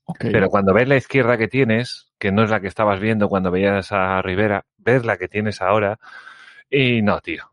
Okay. 0.06 0.32
Pero 0.32 0.50
cuando 0.50 0.74
ves 0.74 0.88
la 0.88 0.98
izquierda 0.98 1.38
que 1.38 1.48
tienes, 1.48 2.12
que 2.18 2.32
no 2.32 2.44
es 2.44 2.50
la 2.50 2.60
que 2.60 2.68
estabas 2.68 3.00
viendo 3.00 3.30
cuando 3.30 3.52
veías 3.52 3.92
a 3.92 4.22
Rivera, 4.22 4.66
ves 4.78 5.06
la 5.06 5.18
que 5.18 5.28
tienes 5.30 5.62
ahora, 5.62 6.00
Y 6.70 7.02
no, 7.02 7.22
tío. 7.22 7.52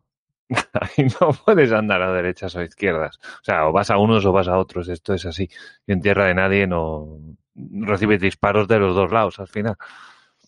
Ahí 0.75 1.07
no 1.21 1.33
puedes 1.45 1.73
andar 1.73 2.03
a 2.03 2.13
derechas 2.13 2.55
o 2.57 2.61
a 2.61 2.65
izquierdas. 2.65 3.19
O 3.23 3.45
sea, 3.45 3.67
o 3.69 3.73
vas 3.73 3.91
a 3.91 3.99
unos 3.99 4.25
o 4.27 4.33
vas 4.33 4.49
a 4.49 4.59
otros. 4.59 4.89
Esto 4.89 5.15
es 5.15 5.27
así. 5.27 5.49
Y 5.87 5.93
en 5.93 6.01
tierra 6.01 6.27
de 6.27 6.35
nadie 6.35 6.67
no 6.67 7.19
recibes 7.55 8.21
disparos 8.21 8.69
de 8.69 8.79
los 8.79 8.95
dos 8.95 9.13
lados 9.13 9.39
al 9.39 9.49
final. 9.49 9.77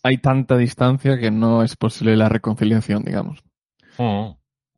Hay 0.06 0.18
tanta 0.18 0.56
distancia 0.56 1.18
que 1.18 1.30
no 1.32 1.62
es 1.64 1.74
posible 1.76 2.16
la 2.16 2.28
reconciliación, 2.28 3.02
digamos. 3.02 3.42
Mm. 3.98 4.36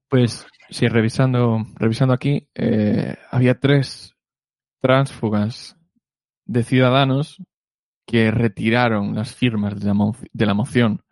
Pues 0.09 0.47
sí, 0.71 0.89
revisando, 0.89 1.67
revisando 1.75 2.15
aquí, 2.15 2.49
eh, 2.55 3.15
había 3.31 3.59
tres 3.59 4.15
tránsfugas 4.81 5.77
de 6.47 6.63
ciudadanos 6.63 7.43
que 8.07 8.31
retiraron 8.31 9.15
las 9.15 9.35
firmas 9.35 9.79
de 9.79 9.87
la, 9.87 9.95
mo- 9.95 10.17
de 10.33 10.47
la 10.47 10.55
moción. 10.55 11.03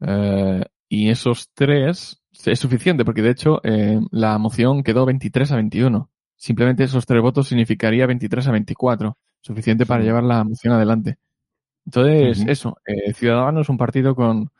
Eh, 0.00 0.64
y 0.88 1.08
esos 1.08 1.48
tres 1.54 2.22
es 2.44 2.58
suficiente, 2.58 3.04
porque 3.04 3.22
de 3.22 3.30
hecho 3.30 3.60
eh, 3.64 4.00
la 4.10 4.36
moción 4.36 4.82
quedó 4.82 5.06
23 5.06 5.50
a 5.52 5.56
21. 5.56 6.10
Simplemente 6.36 6.84
esos 6.84 7.06
tres 7.06 7.22
votos 7.22 7.48
significaría 7.48 8.06
23 8.06 8.46
a 8.48 8.52
24. 8.52 9.16
Suficiente 9.40 9.86
para 9.86 10.02
llevar 10.04 10.24
la 10.24 10.44
moción 10.44 10.74
adelante. 10.74 11.16
Entonces, 11.94 12.44
eso, 12.48 12.76
eh, 12.86 13.12
Ciudadanos, 13.12 13.68
un 13.68 13.76
partido 13.78 14.14
con... 14.14 14.50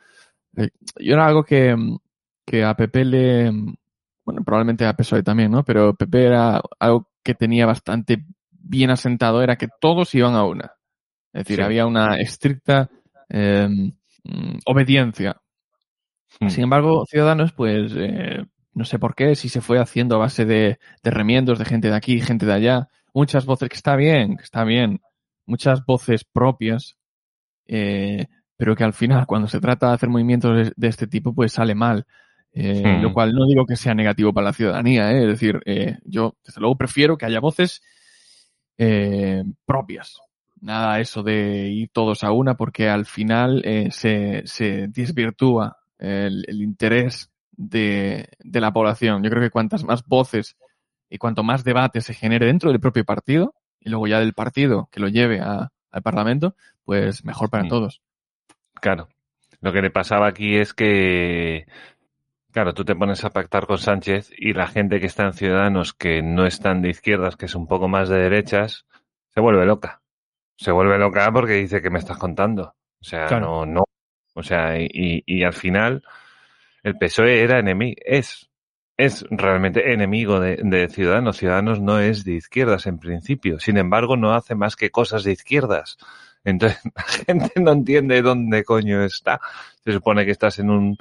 eh, 0.57 0.69
y 0.97 1.11
era 1.11 1.25
algo 1.27 1.43
que, 1.43 1.75
que 2.45 2.63
a 2.63 2.75
PP 2.75 3.05
le... 3.05 3.51
Bueno, 4.25 4.43
probablemente 4.43 4.85
a 4.85 4.93
PSOE 4.95 5.23
también, 5.23 5.51
¿no? 5.51 5.63
Pero 5.63 5.95
PP 5.95 6.23
era 6.25 6.61
algo 6.79 7.09
que 7.23 7.33
tenía 7.35 7.65
bastante 7.65 8.25
bien 8.51 8.91
asentado, 8.91 9.41
era 9.41 9.55
que 9.57 9.67
todos 9.79 10.13
iban 10.15 10.35
a 10.35 10.43
una. 10.45 10.73
Es 11.33 11.45
decir, 11.45 11.57
Sí. 11.57 11.61
había 11.63 11.85
una 11.87 12.17
estricta 12.19 12.89
eh, 13.29 13.67
mm, 14.23 14.59
obediencia. 14.65 15.41
Mm. 16.39 16.49
Sin 16.49 16.63
embargo, 16.65 17.05
Ciudadanos, 17.07 17.53
pues, 17.53 17.93
eh, 17.95 18.45
no 18.73 18.85
sé 18.85 18.99
por 18.99 19.15
qué, 19.15 19.35
si 19.35 19.49
se 19.49 19.61
fue 19.61 19.79
haciendo 19.79 20.15
a 20.15 20.19
base 20.19 20.45
de, 20.45 20.79
de 21.03 21.11
remiendos 21.11 21.59
de 21.59 21.65
gente 21.65 21.89
de 21.89 21.95
aquí, 21.95 22.21
gente 22.21 22.45
de 22.45 22.53
allá, 22.53 22.89
muchas 23.13 23.45
voces, 23.45 23.69
que 23.69 23.75
está 23.75 23.95
bien, 23.95 24.37
que 24.37 24.43
está 24.43 24.63
bien, 24.63 25.01
muchas 25.45 25.83
voces 25.85 26.23
propias, 26.23 26.97
eh, 27.71 28.27
pero 28.57 28.75
que 28.75 28.83
al 28.83 28.93
final, 28.93 29.25
cuando 29.25 29.47
se 29.47 29.59
trata 29.59 29.87
de 29.87 29.93
hacer 29.95 30.09
movimientos 30.09 30.71
de, 30.75 30.87
este 30.87 31.07
tipo, 31.07 31.33
pues 31.33 31.53
sale 31.53 31.73
mal. 31.73 32.05
Eh, 32.53 32.83
Hmm. 32.85 33.01
Lo 33.01 33.13
cual 33.13 33.31
no 33.33 33.47
digo 33.47 33.65
que 33.65 33.77
sea 33.77 33.93
negativo 33.95 34.33
para 34.33 34.47
la 34.47 34.53
ciudadanía, 34.53 35.11
¿eh? 35.13 35.21
es 35.23 35.27
decir, 35.27 35.61
eh, 35.65 35.97
yo 36.03 36.35
desde 36.45 36.59
luego 36.59 36.75
prefiero 36.77 37.17
que 37.17 37.25
haya 37.25 37.39
voces 37.39 37.81
eh, 38.77 39.43
propias. 39.65 40.19
Nada 40.59 40.99
eso 40.99 41.23
de 41.23 41.69
ir 41.69 41.89
todos 41.91 42.23
a 42.23 42.31
una, 42.31 42.55
porque 42.55 42.89
al 42.89 43.05
final 43.05 43.61
eh, 43.65 43.87
se, 43.91 44.43
se 44.45 44.87
desvirtúa 44.89 45.77
el, 45.97 46.43
el 46.47 46.61
interés 46.61 47.31
de, 47.51 48.29
de 48.39 48.61
la 48.61 48.71
población. 48.71 49.23
Yo 49.23 49.29
creo 49.29 49.41
que 49.41 49.49
cuantas 49.49 49.83
más 49.83 50.05
voces 50.05 50.57
y 51.09 51.17
cuanto 51.17 51.43
más 51.43 51.63
debate 51.63 52.01
se 52.01 52.13
genere 52.13 52.45
dentro 52.45 52.69
del 52.71 52.79
propio 52.79 53.05
partido, 53.05 53.55
y 53.79 53.89
luego 53.89 54.07
ya 54.07 54.19
del 54.19 54.33
partido 54.33 54.87
que 54.91 54.99
lo 54.99 55.07
lleve 55.07 55.39
a- 55.39 55.71
al 55.91 56.01
Parlamento, 56.03 56.55
pues 56.85 57.23
mejor 57.25 57.49
para 57.49 57.63
Mm. 57.63 57.69
todos. 57.69 58.01
Claro. 58.81 59.07
Lo 59.61 59.71
que 59.71 59.81
le 59.81 59.91
pasaba 59.91 60.27
aquí 60.27 60.57
es 60.57 60.73
que, 60.73 61.67
claro, 62.51 62.73
tú 62.73 62.83
te 62.83 62.95
pones 62.95 63.23
a 63.23 63.29
pactar 63.29 63.67
con 63.67 63.77
Sánchez 63.77 64.31
y 64.35 64.53
la 64.53 64.67
gente 64.67 64.99
que 64.99 65.05
está 65.05 65.25
en 65.25 65.33
Ciudadanos, 65.33 65.93
que 65.93 66.21
no 66.23 66.45
están 66.45 66.81
de 66.81 66.89
izquierdas, 66.89 67.35
que 67.35 67.45
es 67.45 67.55
un 67.55 67.67
poco 67.67 67.87
más 67.87 68.09
de 68.09 68.17
derechas, 68.17 68.85
se 69.29 69.39
vuelve 69.39 69.65
loca. 69.65 70.01
Se 70.57 70.71
vuelve 70.71 70.97
loca 70.97 71.31
porque 71.31 71.53
dice 71.53 71.81
que 71.81 71.89
me 71.89 71.99
estás 71.99 72.17
contando. 72.17 72.75
O 72.99 73.03
sea, 73.03 73.25
Claro. 73.27 73.65
no, 73.65 73.65
no. 73.65 73.83
O 74.33 74.43
sea, 74.43 74.79
y, 74.79 74.87
y- 74.91 75.23
y 75.25 75.43
al 75.43 75.53
final 75.53 76.03
el 76.83 76.97
PSOE 76.97 77.41
era 77.41 77.59
enemigo, 77.59 77.95
es, 78.05 78.49
es 78.97 79.25
realmente 79.29 79.91
enemigo 79.93 80.39
de, 80.39 80.57
de 80.63 80.87
Ciudadanos. 80.87 81.37
Ciudadanos 81.37 81.81
no 81.81 81.99
es 81.99 82.23
de 82.23 82.33
izquierdas 82.33 82.87
en 82.87 82.97
principio. 82.99 83.59
Sin 83.59 83.77
embargo, 83.77 84.17
no 84.17 84.33
hace 84.33 84.55
más 84.55 84.75
que 84.75 84.89
cosas 84.91 85.23
de 85.23 85.31
izquierdas. 85.33 85.97
Entonces, 86.43 86.79
la 86.95 87.03
gente 87.03 87.59
no 87.61 87.71
entiende 87.71 88.21
dónde 88.21 88.63
coño 88.63 89.03
está. 89.03 89.39
Se 89.83 89.91
supone 89.93 90.25
que 90.25 90.31
estás 90.31 90.59
en 90.59 90.69
un, 90.69 90.97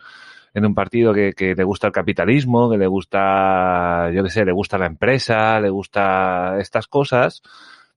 en 0.54 0.66
un 0.66 0.74
partido 0.74 1.12
que, 1.14 1.32
que 1.32 1.54
le 1.54 1.64
gusta 1.64 1.86
el 1.88 1.92
capitalismo, 1.92 2.70
que 2.70 2.78
le 2.78 2.86
gusta, 2.86 4.10
yo 4.12 4.22
qué 4.24 4.30
sé, 4.30 4.44
le 4.44 4.52
gusta 4.52 4.78
la 4.78 4.86
empresa, 4.86 5.60
le 5.60 5.70
gusta 5.70 6.58
estas 6.60 6.86
cosas, 6.88 7.42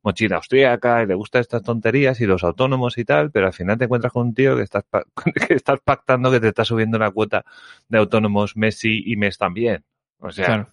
mochila 0.03 0.35
austríaca, 0.37 1.01
y 1.03 1.05
le 1.07 1.15
gusta 1.15 1.39
estas 1.39 1.63
tonterías 1.63 2.19
y 2.21 2.25
los 2.25 2.43
autónomos 2.43 2.97
y 2.97 3.05
tal, 3.05 3.31
pero 3.31 3.47
al 3.47 3.53
final 3.53 3.77
te 3.77 3.85
encuentras 3.85 4.11
con 4.13 4.27
un 4.27 4.33
tío 4.33 4.55
que 4.57 4.63
estás, 4.63 4.83
que 5.47 5.53
estás 5.53 5.79
pactando 5.83 6.31
que 6.31 6.39
te 6.39 6.49
está 6.49 6.65
subiendo 6.65 6.97
la 6.99 7.11
cuota 7.11 7.43
de 7.87 7.97
autónomos 7.97 8.55
Messi 8.57 9.03
y 9.05 9.15
Mes 9.15 9.37
también. 9.37 9.83
O 10.19 10.31
sea, 10.31 10.45
Claro. 10.45 10.69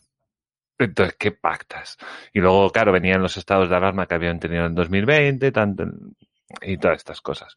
entonces, 0.78 1.16
¿qué 1.18 1.32
pactas? 1.32 1.96
Y 2.32 2.40
luego, 2.40 2.70
claro, 2.70 2.92
venían 2.92 3.22
los 3.22 3.36
estados 3.36 3.68
de 3.68 3.76
alarma 3.76 4.06
que 4.06 4.14
habían 4.14 4.38
tenido 4.40 4.66
en 4.66 4.74
2020, 4.74 5.52
tanto, 5.52 5.84
y 6.62 6.78
todas 6.78 6.98
estas 6.98 7.20
cosas. 7.20 7.56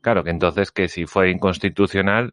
Claro, 0.00 0.24
que 0.24 0.30
entonces 0.30 0.72
que 0.72 0.88
si 0.88 1.06
fue 1.06 1.30
inconstitucional, 1.30 2.32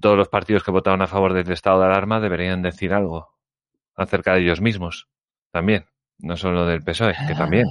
todos 0.00 0.16
los 0.16 0.28
partidos 0.28 0.62
que 0.62 0.70
votaron 0.70 1.02
a 1.02 1.06
favor 1.06 1.32
del 1.32 1.50
estado 1.50 1.80
de 1.80 1.86
alarma 1.86 2.20
deberían 2.20 2.62
decir 2.62 2.92
algo 2.92 3.34
acerca 3.96 4.34
de 4.34 4.42
ellos 4.42 4.60
mismos. 4.60 5.08
También. 5.50 5.86
No 6.18 6.36
solo 6.36 6.66
del 6.66 6.82
PSOE, 6.82 7.14
que 7.26 7.34
también. 7.34 7.66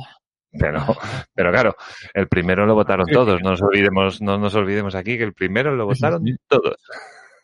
Pero, 0.52 0.86
pero 1.34 1.52
claro, 1.52 1.76
el 2.14 2.28
primero 2.28 2.66
lo 2.66 2.76
votaron 2.76 3.08
todos. 3.08 3.42
No 3.42 3.52
nos 3.52 3.62
olvidemos, 3.62 4.22
no 4.22 4.38
nos 4.38 4.54
olvidemos 4.56 4.96
aquí 4.96 5.18
que 5.18 5.24
el 5.24 5.34
primero 5.34 5.76
lo 5.76 5.86
votaron 5.86 6.24
todos. 6.48 6.78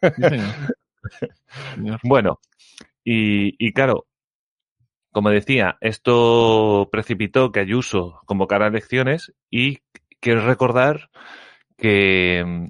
Bueno, 2.03 2.39
y, 3.03 3.55
y 3.57 3.73
claro, 3.73 4.05
como 5.11 5.29
decía, 5.29 5.77
esto 5.81 6.89
precipitó 6.91 7.51
que 7.51 7.59
Ayuso 7.59 8.21
convocara 8.25 8.67
elecciones 8.67 9.33
y 9.49 9.79
quiero 10.19 10.45
recordar 10.45 11.09
que 11.77 12.43
mm, 12.45 12.67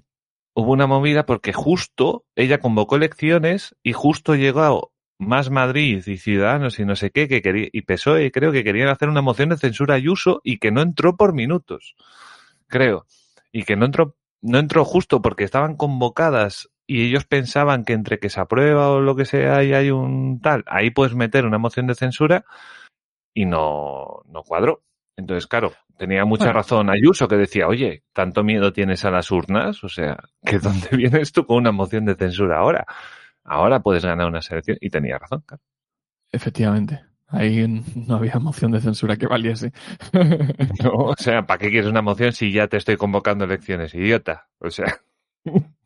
hubo 0.55 0.71
una 0.71 0.87
movida 0.87 1.25
porque 1.25 1.53
justo 1.53 2.25
ella 2.35 2.59
convocó 2.59 2.95
elecciones 2.95 3.75
y 3.83 3.93
justo 3.93 4.35
llegó 4.35 4.91
Más 5.19 5.51
Madrid 5.51 6.03
y 6.07 6.17
Ciudadanos 6.17 6.79
y 6.79 6.85
no 6.85 6.95
sé 6.95 7.11
qué, 7.11 7.27
que 7.27 7.43
quería, 7.43 7.67
y 7.71 7.81
PSOE 7.83 8.31
creo 8.31 8.51
que 8.51 8.63
querían 8.63 8.89
hacer 8.89 9.09
una 9.09 9.21
moción 9.21 9.49
de 9.49 9.57
censura 9.57 9.93
a 9.93 9.97
Ayuso 9.97 10.41
y 10.43 10.57
que 10.57 10.71
no 10.71 10.81
entró 10.81 11.15
por 11.15 11.33
minutos, 11.33 11.95
creo, 12.67 13.05
y 13.51 13.63
que 13.63 13.75
no 13.75 13.85
entró, 13.85 14.15
no 14.41 14.57
entró 14.57 14.83
justo 14.83 15.21
porque 15.21 15.43
estaban 15.43 15.75
convocadas 15.75 16.70
y 16.93 17.07
ellos 17.07 17.23
pensaban 17.25 17.85
que 17.85 17.93
entre 17.93 18.19
que 18.19 18.29
se 18.29 18.41
aprueba 18.41 18.89
o 18.89 18.99
lo 18.99 19.15
que 19.15 19.23
sea 19.23 19.63
y 19.63 19.73
hay 19.73 19.91
un 19.91 20.41
tal, 20.41 20.65
ahí 20.67 20.89
puedes 20.89 21.15
meter 21.15 21.45
una 21.45 21.57
moción 21.57 21.87
de 21.87 21.95
censura 21.95 22.43
y 23.33 23.45
no, 23.45 24.23
no 24.25 24.43
cuadró. 24.43 24.83
Entonces, 25.15 25.47
claro, 25.47 25.71
tenía 25.97 26.25
mucha 26.25 26.45
Bueno. 26.45 26.57
razón 26.59 26.89
Ayuso 26.89 27.29
que 27.29 27.37
decía, 27.37 27.67
oye, 27.67 28.03
¿tanto 28.11 28.43
miedo 28.43 28.73
tienes 28.73 29.05
a 29.05 29.11
las 29.11 29.31
urnas? 29.31 29.81
O 29.85 29.87
sea, 29.87 30.17
¿que 30.45 30.59
dónde 30.59 30.89
vienes 30.97 31.31
tú 31.31 31.45
con 31.45 31.57
una 31.57 31.71
moción 31.71 32.03
de 32.03 32.15
censura 32.15 32.57
ahora? 32.59 32.85
Ahora 33.45 33.79
puedes 33.79 34.03
ganar 34.03 34.27
una 34.27 34.41
selección. 34.41 34.77
Y 34.81 34.89
tenía 34.89 35.17
razón, 35.17 35.43
claro. 35.45 35.63
Efectivamente. 36.31 37.01
Ahí 37.27 37.65
no 37.95 38.15
había 38.15 38.37
moción 38.39 38.71
de 38.73 38.81
censura 38.81 39.15
que 39.15 39.27
valiese. 39.27 39.71
No, 40.83 40.91
o 40.91 41.15
sea, 41.17 41.45
¿para 41.45 41.57
qué 41.57 41.69
quieres 41.69 41.89
una 41.89 42.01
moción 42.01 42.33
si 42.33 42.51
ya 42.51 42.67
te 42.67 42.75
estoy 42.75 42.97
convocando 42.97 43.45
elecciones, 43.45 43.95
idiota? 43.95 44.49
O 44.59 44.69
sea. 44.69 44.97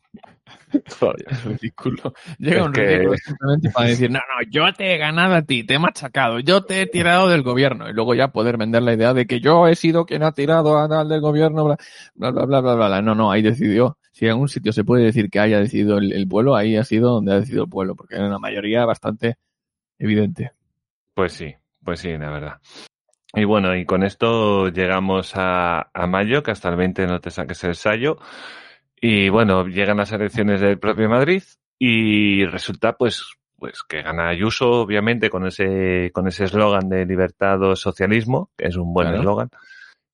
Es 0.72 1.44
ridículo. 1.44 2.12
Llega 2.38 2.60
Es 2.60 2.66
un 2.66 2.72
que- 2.72 2.86
ridículo 2.86 3.16
simplemente 3.18 3.70
para 3.70 3.88
decir, 3.88 4.10
no, 4.10 4.18
no, 4.18 4.50
yo 4.50 4.72
te 4.72 4.94
he 4.94 4.98
ganado 4.98 5.34
a 5.34 5.42
ti, 5.42 5.64
te 5.64 5.74
he 5.74 5.78
machacado, 5.78 6.40
yo 6.40 6.62
te 6.64 6.82
he 6.82 6.86
tirado 6.86 7.28
del 7.28 7.42
gobierno. 7.42 7.88
Y 7.88 7.92
luego 7.92 8.14
ya 8.14 8.28
poder 8.28 8.56
vender 8.56 8.82
la 8.82 8.94
idea 8.94 9.14
de 9.14 9.26
que 9.26 9.40
yo 9.40 9.66
he 9.68 9.74
sido 9.74 10.04
quien 10.06 10.22
ha 10.22 10.32
tirado 10.32 10.78
a 10.78 10.88
tal 10.88 11.08
del 11.08 11.20
gobierno, 11.20 11.64
bla, 11.64 11.76
bla, 12.14 12.30
bla, 12.30 12.44
bla, 12.46 12.60
bla, 12.60 12.74
bla, 12.74 12.86
bla. 12.88 13.02
No, 13.02 13.14
no, 13.14 13.30
ahí 13.30 13.42
decidió. 13.42 13.98
Si 14.12 14.24
en 14.24 14.32
algún 14.32 14.48
sitio 14.48 14.72
se 14.72 14.84
puede 14.84 15.04
decir 15.04 15.28
que 15.30 15.40
haya 15.40 15.58
decidido 15.58 15.98
el, 15.98 16.12
el 16.12 16.26
pueblo, 16.26 16.56
ahí 16.56 16.76
ha 16.76 16.84
sido 16.84 17.10
donde 17.12 17.32
ha 17.32 17.40
decidido 17.40 17.64
el 17.64 17.70
pueblo, 17.70 17.94
porque 17.94 18.14
era 18.16 18.26
una 18.26 18.38
mayoría 18.38 18.84
bastante 18.84 19.36
evidente. 19.98 20.52
Pues 21.14 21.32
sí, 21.32 21.54
pues 21.84 22.00
sí, 22.00 22.10
la 22.16 22.30
verdad. 22.30 22.54
Y 23.34 23.44
bueno, 23.44 23.76
y 23.76 23.84
con 23.84 24.02
esto 24.02 24.68
llegamos 24.68 25.32
a, 25.34 25.90
a 25.92 26.06
mayo, 26.06 26.42
que 26.42 26.50
hasta 26.50 26.70
el 26.70 26.76
20 26.76 27.06
no 27.06 27.20
te 27.20 27.30
saques 27.30 27.62
el 27.64 27.70
ensayo. 27.70 28.18
Y 29.08 29.28
bueno, 29.28 29.64
llegan 29.68 29.98
las 29.98 30.10
elecciones 30.10 30.60
del 30.60 30.78
propio 30.80 31.08
Madrid 31.08 31.42
y 31.78 32.44
resulta 32.46 32.94
pues 32.96 33.34
pues 33.58 33.82
que 33.88 34.02
gana 34.02 34.28
Ayuso, 34.28 34.68
obviamente, 34.70 35.30
con 35.30 35.46
ese 35.46 36.10
con 36.12 36.26
ese 36.26 36.44
eslogan 36.44 36.88
de 36.88 37.06
libertad 37.06 37.62
o 37.62 37.76
socialismo, 37.76 38.50
que 38.56 38.66
es 38.66 38.76
un 38.76 38.92
buen 38.92 39.06
Claro. 39.08 39.20
eslogan. 39.20 39.50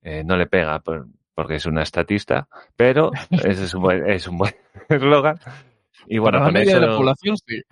Eh, 0.03 0.23
no 0.25 0.37
le 0.37 0.47
pega 0.47 0.79
por- 0.81 1.07
porque 1.35 1.55
es 1.55 1.65
una 1.67 1.83
estatista, 1.83 2.47
pero 2.77 3.11
ese 3.31 3.65
es 3.65 3.73
un 3.75 3.83
buen 3.83 4.11
es 4.11 4.29
un 4.29 4.37
buen 4.37 4.55
eslogan. 4.91 5.39
Y 6.07 6.19
bueno, 6.19 6.39
Para 6.41 6.51
la 6.53 6.59
media 6.59 6.73
eso 6.73 6.81
de 6.81 6.87
la 6.89 6.97
población, 6.97 7.37
sí. 7.39 7.63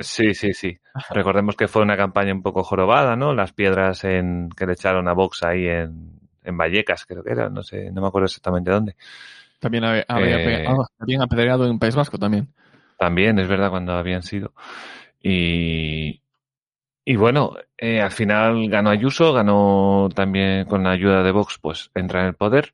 Sí, 0.00 0.34
sí, 0.34 0.52
sí. 0.52 0.78
Recordemos 1.10 1.56
que 1.56 1.66
fue 1.66 1.82
una 1.82 1.96
campaña 1.96 2.32
un 2.32 2.42
poco 2.42 2.62
jorobada, 2.62 3.16
¿no? 3.16 3.34
Las 3.34 3.52
piedras 3.52 4.04
en, 4.04 4.50
que 4.56 4.66
le 4.66 4.74
echaron 4.74 5.08
a 5.08 5.14
Vox 5.14 5.42
ahí 5.42 5.66
en, 5.66 6.20
en 6.44 6.56
Vallecas, 6.56 7.06
creo 7.06 7.24
que 7.24 7.32
era, 7.32 7.48
no 7.48 7.62
sé, 7.64 7.90
no 7.90 8.02
me 8.02 8.08
acuerdo 8.08 8.26
exactamente 8.26 8.70
dónde. 8.70 8.94
También 9.60 9.84
había, 9.84 10.04
había 10.08 10.36
Eh, 10.38 10.64
ah, 10.66 10.86
habían 10.98 11.22
apedreado 11.22 11.66
en 11.66 11.78
País 11.78 11.94
Vasco 11.94 12.18
también. 12.18 12.48
También, 12.98 13.38
es 13.38 13.48
verdad, 13.48 13.70
cuando 13.70 13.92
habían 13.92 14.22
sido. 14.22 14.52
Y, 15.22 16.22
y 17.04 17.16
bueno, 17.16 17.54
eh, 17.76 18.00
al 18.00 18.10
final 18.10 18.68
ganó 18.68 18.90
Ayuso, 18.90 19.32
ganó 19.32 20.08
también 20.14 20.64
con 20.64 20.82
la 20.84 20.92
ayuda 20.92 21.22
de 21.22 21.32
Vox, 21.32 21.58
pues 21.60 21.90
entra 21.94 22.20
en 22.20 22.26
el 22.28 22.34
poder. 22.34 22.72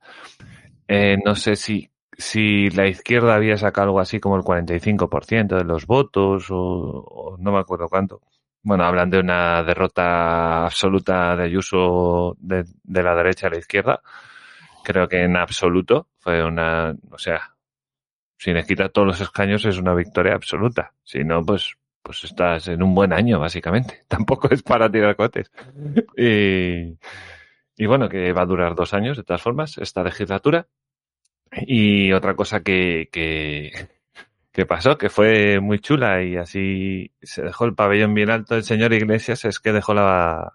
Eh, 0.88 1.16
no 1.24 1.34
sé 1.34 1.56
si, 1.56 1.90
si 2.16 2.70
la 2.70 2.86
izquierda 2.86 3.34
había 3.34 3.56
sacado 3.56 3.86
algo 3.88 4.00
así 4.00 4.20
como 4.20 4.36
el 4.36 4.42
45% 4.42 5.56
de 5.56 5.64
los 5.64 5.86
votos 5.86 6.46
o, 6.50 6.56
o 6.56 7.36
no 7.38 7.52
me 7.52 7.58
acuerdo 7.58 7.88
cuánto. 7.88 8.20
Bueno, 8.62 8.84
hablan 8.84 9.10
de 9.10 9.20
una 9.20 9.62
derrota 9.62 10.64
absoluta 10.64 11.36
de 11.36 11.44
Ayuso 11.44 12.36
de, 12.40 12.64
de 12.82 13.02
la 13.02 13.14
derecha 13.14 13.46
a 13.46 13.50
la 13.50 13.58
izquierda. 13.58 14.00
Creo 14.86 15.08
que 15.08 15.24
en 15.24 15.36
absoluto 15.36 16.06
fue 16.20 16.44
una, 16.44 16.94
o 17.10 17.18
sea, 17.18 17.56
si 18.38 18.52
les 18.52 18.64
quita 18.64 18.88
todos 18.88 19.08
los 19.08 19.20
escaños 19.20 19.64
es 19.64 19.78
una 19.78 19.96
victoria 19.96 20.34
absoluta. 20.34 20.92
Si 21.02 21.24
no, 21.24 21.42
pues, 21.42 21.74
pues 22.04 22.22
estás 22.22 22.68
en 22.68 22.84
un 22.84 22.94
buen 22.94 23.12
año, 23.12 23.40
básicamente. 23.40 24.04
Tampoco 24.08 24.48
es 24.48 24.62
para 24.62 24.88
tirar 24.88 25.16
cohetes. 25.16 25.50
Y, 26.16 26.96
y 27.76 27.86
bueno, 27.86 28.08
que 28.08 28.32
va 28.32 28.42
a 28.42 28.46
durar 28.46 28.76
dos 28.76 28.94
años, 28.94 29.16
de 29.16 29.24
todas 29.24 29.42
formas, 29.42 29.76
esta 29.76 30.04
legislatura. 30.04 30.68
Y 31.66 32.12
otra 32.12 32.36
cosa 32.36 32.60
que, 32.60 33.08
que, 33.10 33.72
que 34.52 34.66
pasó, 34.66 34.96
que 34.96 35.08
fue 35.08 35.58
muy 35.58 35.80
chula 35.80 36.22
y 36.22 36.36
así 36.36 37.10
se 37.22 37.42
dejó 37.42 37.64
el 37.64 37.74
pabellón 37.74 38.14
bien 38.14 38.30
alto 38.30 38.54
el 38.54 38.62
señor 38.62 38.92
Iglesias, 38.92 39.44
es 39.46 39.58
que 39.58 39.72
dejó 39.72 39.94
la, 39.94 40.52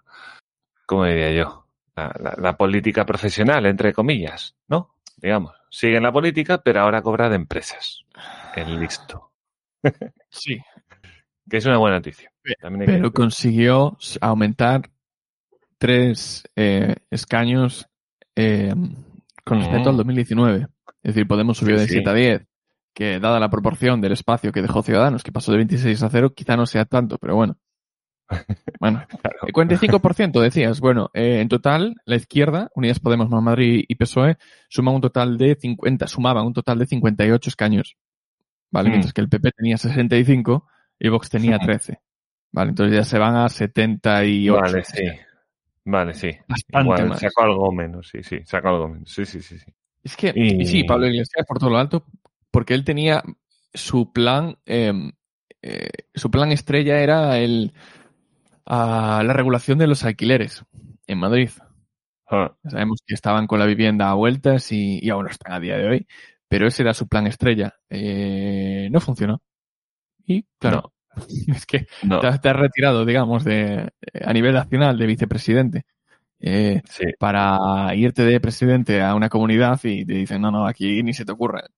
¿cómo 0.86 1.04
diría 1.04 1.32
yo? 1.32 1.61
La, 1.94 2.14
la, 2.18 2.34
la 2.38 2.56
política 2.56 3.04
profesional, 3.04 3.66
entre 3.66 3.92
comillas, 3.92 4.54
¿no? 4.68 4.94
Digamos, 5.16 5.54
sigue 5.70 5.96
en 5.98 6.02
la 6.04 6.12
política, 6.12 6.58
pero 6.64 6.80
ahora 6.80 7.02
cobra 7.02 7.28
de 7.28 7.36
empresas. 7.36 8.04
El 8.56 8.80
listo. 8.80 9.32
Sí. 10.30 10.58
Que 11.50 11.56
es 11.56 11.66
una 11.66 11.76
buena 11.76 11.96
noticia. 11.96 12.30
También 12.60 12.82
hay 12.82 12.86
que 12.86 12.92
Pero 12.94 13.12
consiguió 13.12 13.98
aumentar 14.20 14.88
tres 15.76 16.44
eh, 16.54 16.94
escaños 17.10 17.88
eh, 18.36 18.72
con 19.44 19.58
respecto 19.58 19.88
Mm. 19.88 19.92
al 19.92 19.96
2019. 19.98 20.66
Es 21.02 21.14
decir, 21.14 21.26
Podemos 21.26 21.58
subió 21.58 21.76
Sí, 21.76 21.82
de 21.82 21.88
sí. 21.88 21.94
7 21.94 22.08
a 22.10 22.14
10, 22.14 22.46
que 22.94 23.18
dada 23.18 23.40
la 23.40 23.50
proporción 23.50 24.00
del 24.00 24.12
espacio 24.12 24.52
que 24.52 24.62
dejó 24.62 24.82
Ciudadanos, 24.84 25.24
que 25.24 25.32
pasó 25.32 25.50
de 25.50 25.58
26 25.58 26.00
a 26.04 26.08
0, 26.10 26.32
quizá 26.32 26.56
no 26.56 26.64
sea 26.64 26.84
tanto, 26.84 27.18
pero 27.18 27.34
bueno. 27.34 27.56
Bueno, 28.80 29.04
Claro. 29.22 29.38
el 29.46 29.52
45% 29.52 30.40
decías. 30.40 30.80
Bueno, 30.80 31.10
eh, 31.14 31.40
en 31.40 31.48
total, 31.48 31.94
la 32.04 32.16
izquierda, 32.16 32.70
Unidas 32.74 33.00
Podemos, 33.00 33.28
Más 33.30 33.42
Madrid 33.42 33.84
y 33.86 33.94
PSOE, 33.94 34.36
suman 34.68 34.94
un 34.96 35.00
total 35.00 35.38
de 35.38 35.54
50, 35.56 36.06
sumaban 36.06 36.46
un 36.46 36.52
total 36.52 36.78
de 36.78 36.86
58 36.86 37.50
escaños. 37.50 37.96
¿Vale? 38.70 38.88
Mm. 38.88 38.92
Mientras 38.92 39.12
que 39.12 39.20
el 39.20 39.28
PP 39.28 39.50
tenía 39.52 39.76
65 39.76 40.66
y 40.98 41.08
Vox 41.08 41.28
tenía 41.30 41.58
13. 41.58 42.00
Vale, 42.52 42.70
entonces 42.70 42.94
ya 42.96 43.04
se 43.04 43.18
van 43.18 43.36
a 43.36 43.48
78. 43.48 44.54
Vale, 44.60 44.84
sí. 44.84 45.02
Vale, 45.84 46.14
sí. 46.14 46.30
Bastante 46.46 46.82
Igual, 46.84 47.08
más. 47.08 47.20
sacó 47.20 47.42
algo 47.42 47.72
menos, 47.72 48.08
sí, 48.08 48.22
sí, 48.22 48.38
sacó 48.44 48.68
algo 48.68 48.88
menos. 48.88 49.10
Sí, 49.10 49.24
sí, 49.24 49.40
sí, 49.42 49.58
sí. 49.58 49.72
Es 50.04 50.16
que, 50.16 50.32
Y- 50.34 50.62
y 50.62 50.66
sí, 50.66 50.84
Pablo 50.84 51.06
Iglesias 51.06 51.44
por 51.46 51.58
todo 51.58 51.70
lo 51.70 51.78
alto, 51.78 52.04
porque 52.50 52.74
él 52.74 52.84
tenía 52.84 53.22
su 53.74 54.12
plan, 54.12 54.58
eh, 54.66 54.92
eh, 55.62 55.88
su 56.14 56.30
plan 56.30 56.52
estrella 56.52 57.00
era 57.00 57.38
el, 57.38 57.72
ah, 58.66 59.22
la 59.24 59.32
regulación 59.32 59.78
de 59.78 59.86
los 59.86 60.04
alquileres 60.04 60.64
en 61.06 61.18
Madrid. 61.18 61.50
Ah, 62.30 62.54
Sabemos 62.64 63.00
que 63.06 63.14
estaban 63.14 63.46
con 63.46 63.58
la 63.58 63.66
vivienda 63.66 64.10
a 64.10 64.14
vueltas 64.14 64.72
y, 64.72 64.98
y 65.02 65.10
aún 65.10 65.24
no 65.24 65.30
están 65.30 65.52
a 65.52 65.60
día 65.60 65.76
de 65.76 65.88
hoy, 65.88 66.06
pero 66.48 66.66
ese 66.66 66.82
era 66.82 66.94
su 66.94 67.08
plan 67.08 67.26
estrella. 67.26 67.74
Eh, 67.90 68.88
no 68.90 69.00
funcionó. 69.00 69.42
Y, 70.26 70.44
claro, 70.58 70.92
es 71.48 71.66
que 71.66 71.86
no, 72.02 72.20
te, 72.20 72.26
has- 72.28 72.40
te 72.40 72.48
has 72.48 72.56
retirado, 72.56 73.04
digamos, 73.04 73.44
de, 73.44 73.90
a 74.24 74.32
nivel 74.32 74.54
nacional 74.54 74.98
de 74.98 75.06
vicepresidente. 75.06 75.82
Eh, 76.40 76.82
sí. 76.90 77.04
para 77.18 77.94
irte 77.94 78.24
de 78.24 78.40
presidente 78.40 79.02
a 79.02 79.14
una 79.14 79.28
comunidad 79.28 79.80
y 79.84 80.04
te 80.04 80.14
dicen, 80.14 80.42
no, 80.42 80.50
no, 80.50 80.66
aquí 80.66 81.02
ni 81.02 81.14
se 81.14 81.24
te 81.24 81.32
ocurre. 81.32 81.60
A 81.60 81.68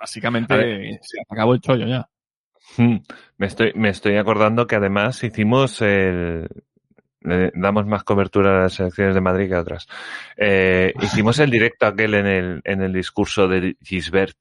Básicamente 0.00 0.98
se 1.02 1.18
acabó 1.28 1.54
el 1.54 1.60
chollo 1.60 1.86
ya. 1.86 2.08
Mm, 2.78 2.96
Me 3.38 3.46
estoy, 3.46 3.72
me 3.74 3.88
estoy 3.88 4.16
acordando 4.16 4.66
que 4.66 4.76
además 4.76 5.22
hicimos 5.24 5.80
el. 5.82 6.48
Le 7.20 7.50
damos 7.54 7.86
más 7.86 8.04
cobertura 8.04 8.56
a 8.56 8.62
las 8.64 8.78
elecciones 8.78 9.14
de 9.14 9.20
Madrid 9.20 9.48
que 9.48 9.54
a 9.56 9.60
otras. 9.60 9.88
Eh, 10.36 10.92
hicimos 11.02 11.38
el 11.40 11.50
directo 11.50 11.86
aquel 11.86 12.14
en 12.14 12.26
el, 12.26 12.60
en 12.64 12.82
el 12.82 12.92
discurso 12.92 13.48
de 13.48 13.76
Gisbert 13.82 14.36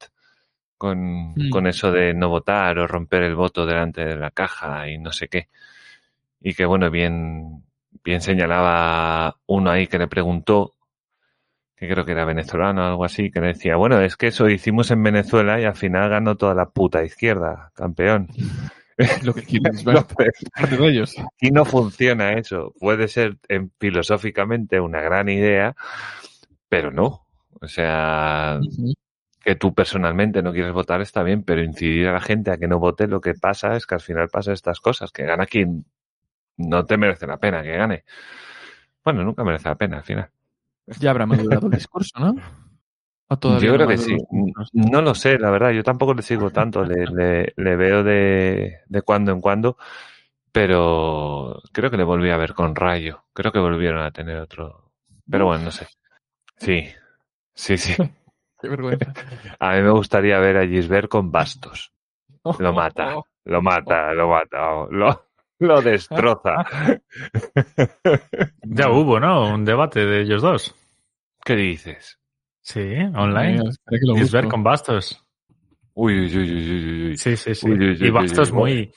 con, 0.77 1.33
Mm. 1.33 1.49
con 1.49 1.67
eso 1.67 1.91
de 1.91 2.13
no 2.13 2.29
votar 2.29 2.77
o 2.77 2.87
romper 2.87 3.23
el 3.23 3.35
voto 3.35 3.65
delante 3.65 4.05
de 4.05 4.17
la 4.17 4.29
caja 4.31 4.89
y 4.89 4.97
no 4.97 5.11
sé 5.11 5.27
qué. 5.29 5.47
Y 6.41 6.53
que 6.53 6.65
bueno, 6.65 6.91
bien, 6.91 7.63
bien 8.03 8.21
señalaba 8.21 9.35
uno 9.47 9.71
ahí 9.71 9.87
que 9.87 9.97
le 9.97 10.07
preguntó, 10.07 10.74
que 11.75 11.87
creo 11.89 12.05
que 12.05 12.13
era 12.13 12.25
venezolano 12.25 12.83
o 12.83 12.85
algo 12.87 13.05
así, 13.05 13.31
que 13.31 13.41
le 13.41 13.47
decía, 13.47 13.75
bueno, 13.75 13.99
es 14.01 14.15
que 14.15 14.27
eso 14.27 14.49
hicimos 14.49 14.91
en 14.91 15.03
Venezuela 15.03 15.59
y 15.59 15.65
al 15.65 15.75
final 15.75 16.09
ganó 16.09 16.35
toda 16.35 16.53
la 16.53 16.69
puta 16.69 17.03
izquierda, 17.03 17.71
campeón. 17.75 18.27
Lo 19.23 19.33
que 19.33 19.43
quieres 19.43 19.83
parte 19.83 20.15
de 20.23 20.87
ellos. 20.87 21.15
aquí 21.19 21.51
no 21.51 21.65
funciona 21.65 22.33
eso. 22.33 22.73
Puede 22.79 23.09
ser 23.09 23.37
en- 23.49 23.71
filosóficamente 23.77 24.79
una 24.79 25.01
gran 25.01 25.27
idea, 25.27 25.75
pero 26.69 26.91
no. 26.91 27.25
O 27.61 27.67
sea, 27.67 28.59
que 29.43 29.55
tú 29.55 29.73
personalmente 29.73 30.41
no 30.41 30.53
quieres 30.53 30.71
votar 30.73 31.01
está 31.01 31.23
bien, 31.23 31.43
pero 31.43 31.61
incidir 31.63 32.07
a 32.07 32.13
la 32.13 32.21
gente 32.21 32.51
a 32.51 32.57
que 32.57 32.67
no 32.67 32.79
vote, 32.79 33.07
lo 33.07 33.19
que 33.21 33.33
pasa 33.33 33.75
es 33.75 33.85
que 33.85 33.95
al 33.95 34.01
final 34.01 34.29
pasa 34.29 34.53
estas 34.53 34.79
cosas, 34.79 35.11
que 35.11 35.23
gana 35.23 35.45
quien 35.45 35.85
no 36.57 36.85
te 36.85 36.97
merece 36.97 37.27
la 37.27 37.37
pena 37.37 37.63
que 37.63 37.75
gane. 37.77 38.03
Bueno, 39.03 39.23
nunca 39.23 39.43
merece 39.43 39.69
la 39.69 39.75
pena 39.75 39.97
al 39.97 40.03
final. 40.03 40.29
Ya 40.99 41.11
habrá 41.11 41.25
madurado 41.25 41.67
el 41.67 41.73
discurso, 41.73 42.19
¿no? 42.19 42.35
¿O 43.27 43.37
todavía 43.37 43.67
Yo 43.67 43.77
no 43.77 43.85
creo 43.85 43.87
que 43.89 43.97
maduró 43.97 44.17
sí. 44.71 44.73
No 44.73 45.01
lo 45.01 45.15
sé, 45.15 45.39
la 45.39 45.51
verdad. 45.51 45.71
Yo 45.71 45.83
tampoco 45.83 46.13
le 46.13 46.21
sigo 46.21 46.51
tanto. 46.51 46.83
Le, 46.85 47.05
le, 47.07 47.53
le 47.55 47.75
veo 47.75 48.03
de, 48.03 48.79
de 48.87 49.01
cuando 49.01 49.31
en 49.31 49.41
cuando. 49.41 49.77
Pero 50.51 51.61
creo 51.73 51.91
que 51.91 51.97
le 51.97 52.03
volví 52.03 52.29
a 52.31 52.37
ver 52.37 52.53
con 52.53 52.75
Rayo. 52.75 53.25
Creo 53.33 53.51
que 53.51 53.59
volvieron 53.59 54.01
a 54.03 54.11
tener 54.11 54.37
otro. 54.39 54.91
Pero 55.29 55.47
bueno, 55.47 55.65
no 55.65 55.71
sé. 55.71 55.87
Sí. 56.57 56.87
Sí, 57.55 57.77
sí. 57.77 57.95
Qué 58.61 58.69
vergüenza. 58.69 59.13
A 59.59 59.75
mí 59.75 59.81
me 59.81 59.91
gustaría 59.91 60.39
ver 60.39 60.57
a 60.57 60.67
Gisbert 60.67 61.09
con 61.09 61.31
bastos. 61.31 61.93
Lo 62.59 62.73
mata. 62.73 63.15
Lo 63.45 63.61
mata, 63.61 64.13
lo 64.13 64.29
mata. 64.29 64.87
Lo, 64.91 65.27
lo 65.59 65.81
destroza. 65.81 66.65
Ya 68.67 68.89
hubo, 68.89 69.19
¿no? 69.19 69.53
Un 69.53 69.63
debate 69.63 70.05
de 70.05 70.21
ellos 70.21 70.41
dos. 70.41 70.75
¿Qué 71.43 71.55
dices? 71.55 72.19
Sí, 72.61 72.81
online. 73.15 73.61
Gisbert 73.89 74.45
busco. 74.45 74.49
con 74.49 74.63
Bastos. 74.63 75.23
Uy, 75.93 76.19
uy, 76.19 76.37
uy, 76.37 76.51
uy, 76.51 76.71
uy, 76.71 77.07
uy. 77.09 77.17
Sí, 77.17 77.37
sí, 77.37 77.55
sí. 77.55 77.69
Uy, 77.69 77.77
uy, 77.77 77.91
uy, 77.91 78.07
y 78.07 78.09
Bastos 78.09 78.51
uy, 78.51 78.57
uy. 78.57 78.59
muy, 78.59 78.93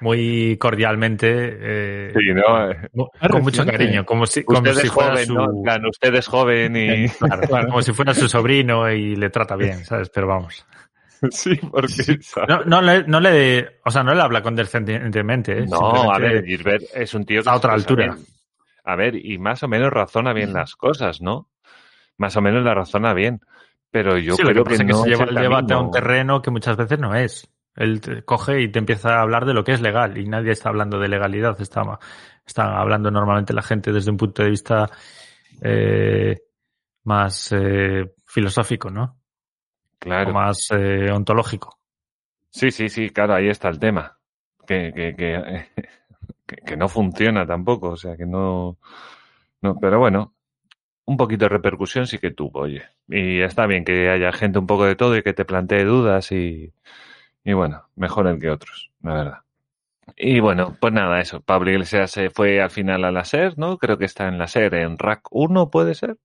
muy 0.00 0.56
cordialmente, 0.58 1.28
eh, 1.30 2.12
Sí, 2.14 2.32
¿no? 2.34 2.70
Es 2.70 3.28
con 3.30 3.42
mucho 3.42 3.64
cariño, 3.64 4.04
como 4.04 4.26
si, 4.26 4.44
como 4.44 4.60
Usted 4.60 4.74
si 4.74 4.86
es 4.86 4.92
fuera 4.92 5.10
joven, 5.10 5.26
su, 5.26 5.34
¿no? 5.34 5.88
Usted 5.88 6.14
es 6.14 6.26
joven 6.28 6.76
y... 6.76 7.08
claro, 7.48 7.68
como 7.68 7.82
si 7.82 7.92
fuera 7.92 8.14
su 8.14 8.28
sobrino 8.28 8.90
y 8.90 9.16
le 9.16 9.30
trata 9.30 9.56
bien, 9.56 9.84
¿sabes? 9.84 10.10
Pero 10.10 10.26
vamos. 10.26 10.66
Sí, 11.30 11.56
porque... 11.70 12.18
No, 12.48 12.64
no 12.64 12.82
le, 12.82 13.04
no 13.04 13.20
le, 13.20 13.80
o 13.84 13.90
sea, 13.90 14.02
no 14.02 14.14
le 14.14 14.22
habla 14.22 14.42
condescendientemente, 14.42 15.60
¿eh? 15.60 15.66
No, 15.66 16.12
a 16.12 16.18
ver, 16.18 16.44
Gilbert 16.44 16.84
es 16.94 17.14
un 17.14 17.24
tío 17.24 17.42
que 17.42 17.48
a 17.48 17.54
otra 17.54 17.74
altura. 17.74 18.14
bien. 18.14 18.26
A 18.84 18.96
ver, 18.96 19.16
y 19.16 19.38
más 19.38 19.62
o 19.62 19.68
menos 19.68 19.90
razona 19.92 20.32
bien 20.32 20.52
las 20.52 20.76
cosas, 20.76 21.20
¿no? 21.20 21.48
Más 22.18 22.36
o 22.36 22.40
menos 22.40 22.62
la 22.62 22.74
razona 22.74 23.14
bien. 23.14 23.40
Pero 23.90 24.18
yo 24.18 24.36
sí, 24.36 24.42
lo 24.42 24.50
creo 24.50 24.64
que 24.64 24.70
pasa 24.70 24.82
es 24.82 24.86
que 24.86 24.92
no 24.92 25.02
se 25.02 25.08
lleva 25.10 25.24
el 25.24 25.34
debate 25.34 25.74
a 25.74 25.78
un 25.78 25.90
terreno 25.90 26.42
que 26.42 26.50
muchas 26.50 26.76
veces 26.76 26.98
no 26.98 27.14
es. 27.14 27.48
Él 27.74 28.00
te 28.00 28.22
coge 28.22 28.62
y 28.62 28.68
te 28.68 28.78
empieza 28.78 29.16
a 29.16 29.22
hablar 29.22 29.44
de 29.44 29.54
lo 29.54 29.64
que 29.64 29.72
es 29.72 29.80
legal 29.80 30.16
y 30.18 30.26
nadie 30.26 30.52
está 30.52 30.68
hablando 30.68 30.98
de 30.98 31.08
legalidad. 31.08 31.60
Está, 31.60 31.82
está 32.46 32.78
hablando 32.78 33.10
normalmente 33.10 33.52
la 33.52 33.62
gente 33.62 33.92
desde 33.92 34.10
un 34.10 34.16
punto 34.16 34.42
de 34.42 34.50
vista 34.50 34.88
eh, 35.62 36.38
más 37.04 37.52
eh, 37.52 38.14
filosófico, 38.26 38.90
¿no? 38.90 39.15
Claro. 39.98 40.30
O 40.30 40.34
más 40.34 40.68
eh, 40.70 41.10
ontológico. 41.10 41.78
Sí, 42.50 42.70
sí, 42.70 42.88
sí, 42.88 43.10
claro, 43.10 43.34
ahí 43.34 43.48
está 43.48 43.68
el 43.68 43.78
tema. 43.78 44.18
Que, 44.66 44.92
que, 44.94 45.14
que, 45.14 45.66
que, 46.46 46.56
que 46.56 46.76
no 46.76 46.88
funciona 46.88 47.46
tampoco, 47.46 47.90
o 47.90 47.96
sea, 47.96 48.16
que 48.16 48.26
no, 48.26 48.78
no, 49.62 49.78
pero 49.78 49.98
bueno, 49.98 50.34
un 51.06 51.16
poquito 51.16 51.44
de 51.46 51.50
repercusión 51.50 52.06
sí 52.06 52.18
que 52.18 52.32
tuvo, 52.32 52.60
oye. 52.60 52.82
Y 53.08 53.40
está 53.40 53.66
bien 53.66 53.84
que 53.84 54.10
haya 54.10 54.32
gente 54.32 54.58
un 54.58 54.66
poco 54.66 54.84
de 54.84 54.96
todo 54.96 55.16
y 55.16 55.22
que 55.22 55.32
te 55.32 55.44
plantee 55.44 55.84
dudas 55.84 56.32
y, 56.32 56.72
y 57.44 57.52
bueno, 57.52 57.88
mejor 57.94 58.26
el 58.26 58.40
que 58.40 58.50
otros, 58.50 58.90
la 59.02 59.14
verdad. 59.14 59.38
Y 60.16 60.40
bueno, 60.40 60.76
pues 60.80 60.92
nada, 60.92 61.20
eso. 61.20 61.40
Pablo 61.40 61.70
Iglesias 61.70 62.10
se 62.10 62.30
fue 62.30 62.60
al 62.60 62.70
final 62.70 63.04
a 63.04 63.10
la 63.10 63.24
SER, 63.24 63.58
¿no? 63.58 63.78
Creo 63.78 63.98
que 63.98 64.04
está 64.04 64.28
en 64.28 64.38
la 64.38 64.46
SER, 64.46 64.74
en 64.74 64.98
RAC 64.98 65.22
1 65.30 65.70
puede 65.70 65.94
ser. 65.94 66.18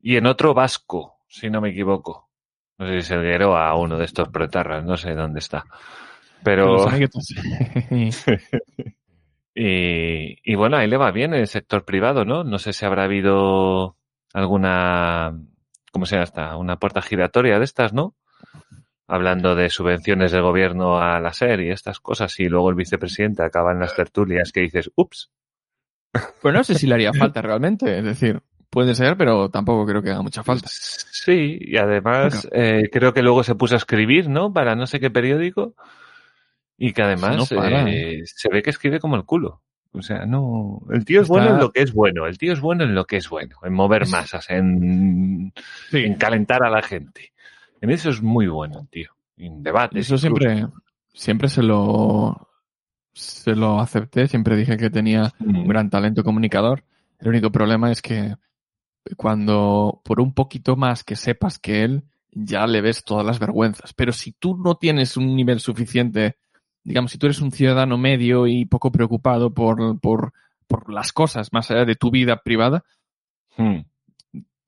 Y 0.00 0.16
en 0.16 0.26
otro 0.26 0.54
vasco, 0.54 1.16
si 1.28 1.50
no 1.50 1.60
me 1.60 1.70
equivoco. 1.70 2.27
No 2.78 2.86
sé 2.86 2.92
si 2.92 2.98
es 2.98 3.10
el 3.10 3.22
Gueroa 3.22 3.74
uno 3.76 3.98
de 3.98 4.04
estos 4.04 4.28
protarras, 4.28 4.84
no 4.84 4.96
sé 4.96 5.14
dónde 5.14 5.40
está. 5.40 5.64
Pero... 6.42 6.86
Y, 9.60 10.38
y 10.44 10.54
bueno, 10.54 10.76
ahí 10.76 10.86
le 10.86 10.96
va 10.96 11.10
bien 11.10 11.34
el 11.34 11.48
sector 11.48 11.84
privado, 11.84 12.24
¿no? 12.24 12.44
No 12.44 12.60
sé 12.60 12.72
si 12.72 12.86
habrá 12.86 13.02
habido 13.02 13.96
alguna, 14.32 15.36
¿cómo 15.90 16.06
se 16.06 16.14
llama 16.14 16.24
esta? 16.24 16.56
Una 16.56 16.76
puerta 16.76 17.02
giratoria 17.02 17.58
de 17.58 17.64
estas, 17.64 17.92
¿no? 17.92 18.14
Hablando 19.08 19.56
de 19.56 19.68
subvenciones 19.68 20.30
del 20.30 20.42
gobierno 20.42 21.00
a 21.00 21.18
la 21.18 21.32
SER 21.32 21.60
y 21.62 21.70
estas 21.70 21.98
cosas, 21.98 22.38
y 22.38 22.44
luego 22.44 22.70
el 22.70 22.76
vicepresidente 22.76 23.42
acaba 23.42 23.72
en 23.72 23.80
las 23.80 23.96
tertulias 23.96 24.52
que 24.52 24.60
dices, 24.60 24.92
ups, 24.94 25.32
Pues 26.40 26.54
no 26.54 26.62
sé 26.62 26.76
si 26.76 26.86
le 26.86 26.94
haría 26.94 27.12
falta 27.18 27.42
realmente. 27.42 27.98
Es 27.98 28.04
decir, 28.04 28.40
puede 28.70 28.94
ser, 28.94 29.16
pero 29.16 29.48
tampoco 29.50 29.86
creo 29.86 30.02
que 30.02 30.10
haga 30.10 30.22
mucha 30.22 30.42
falta. 30.42 30.68
Sí, 30.70 31.58
y 31.60 31.76
además 31.76 32.48
eh, 32.52 32.88
creo 32.92 33.12
que 33.12 33.22
luego 33.22 33.42
se 33.42 33.54
puso 33.54 33.74
a 33.74 33.78
escribir, 33.78 34.28
¿no? 34.28 34.52
Para 34.52 34.74
no 34.74 34.86
sé 34.86 35.00
qué 35.00 35.10
periódico. 35.10 35.74
Y 36.76 36.92
que 36.92 37.02
además 37.02 37.36
no 37.36 37.86
eh, 37.88 38.22
se 38.24 38.48
ve 38.50 38.62
que 38.62 38.70
escribe 38.70 39.00
como 39.00 39.16
el 39.16 39.24
culo. 39.24 39.62
O 39.92 40.02
sea, 40.02 40.26
no. 40.26 40.82
El 40.90 41.04
tío 41.04 41.20
es 41.22 41.24
Está- 41.24 41.32
bueno 41.34 41.54
en 41.54 41.58
lo 41.60 41.70
que 41.72 41.82
es 41.82 41.92
bueno. 41.92 42.26
El 42.26 42.38
tío 42.38 42.52
es 42.52 42.60
bueno 42.60 42.84
en 42.84 42.94
lo 42.94 43.04
que 43.04 43.16
es 43.16 43.28
bueno. 43.28 43.56
En 43.64 43.72
mover 43.72 44.06
masas, 44.06 44.48
en, 44.50 45.52
Sí. 45.90 45.98
en 46.04 46.14
calentar 46.14 46.62
a 46.64 46.70
la 46.70 46.82
gente. 46.82 47.32
En 47.80 47.90
eso 47.90 48.10
es 48.10 48.22
muy 48.22 48.46
bueno, 48.46 48.86
tío. 48.90 49.10
En 49.38 49.62
debates. 49.62 50.06
Eso 50.10 50.14
incluso. 50.28 50.48
siempre, 50.50 50.72
siempre 51.12 51.48
se 51.48 51.62
lo, 51.62 52.48
se 53.12 53.56
lo 53.56 53.80
acepté. 53.80 54.28
Siempre 54.28 54.54
dije 54.56 54.76
que 54.76 54.90
tenía 54.90 55.32
Mm. 55.40 55.60
un 55.62 55.66
gran 55.68 55.90
talento 55.90 56.22
comunicador. 56.22 56.84
El 57.18 57.28
único 57.28 57.50
problema 57.50 57.90
es 57.90 58.02
que 58.02 58.36
cuando 59.16 60.00
por 60.04 60.20
un 60.20 60.32
poquito 60.34 60.76
más 60.76 61.04
que 61.04 61.16
sepas 61.16 61.58
que 61.58 61.84
él, 61.84 62.02
ya 62.30 62.66
le 62.66 62.80
ves 62.80 63.04
todas 63.04 63.24
las 63.26 63.38
vergüenzas. 63.38 63.92
Pero 63.94 64.12
si 64.12 64.32
tú 64.32 64.56
no 64.56 64.76
tienes 64.76 65.16
un 65.16 65.34
nivel 65.34 65.60
suficiente, 65.60 66.36
digamos, 66.84 67.10
si 67.10 67.18
tú 67.18 67.26
eres 67.26 67.40
un 67.40 67.50
ciudadano 67.52 67.98
medio 67.98 68.46
y 68.46 68.64
poco 68.64 68.92
preocupado 68.92 69.52
por, 69.52 69.98
por, 70.00 70.32
por 70.66 70.92
las 70.92 71.12
cosas 71.12 71.52
más 71.52 71.70
allá 71.70 71.84
de 71.84 71.96
tu 71.96 72.10
vida 72.10 72.42
privada, 72.42 72.84
Mm. 73.56 73.80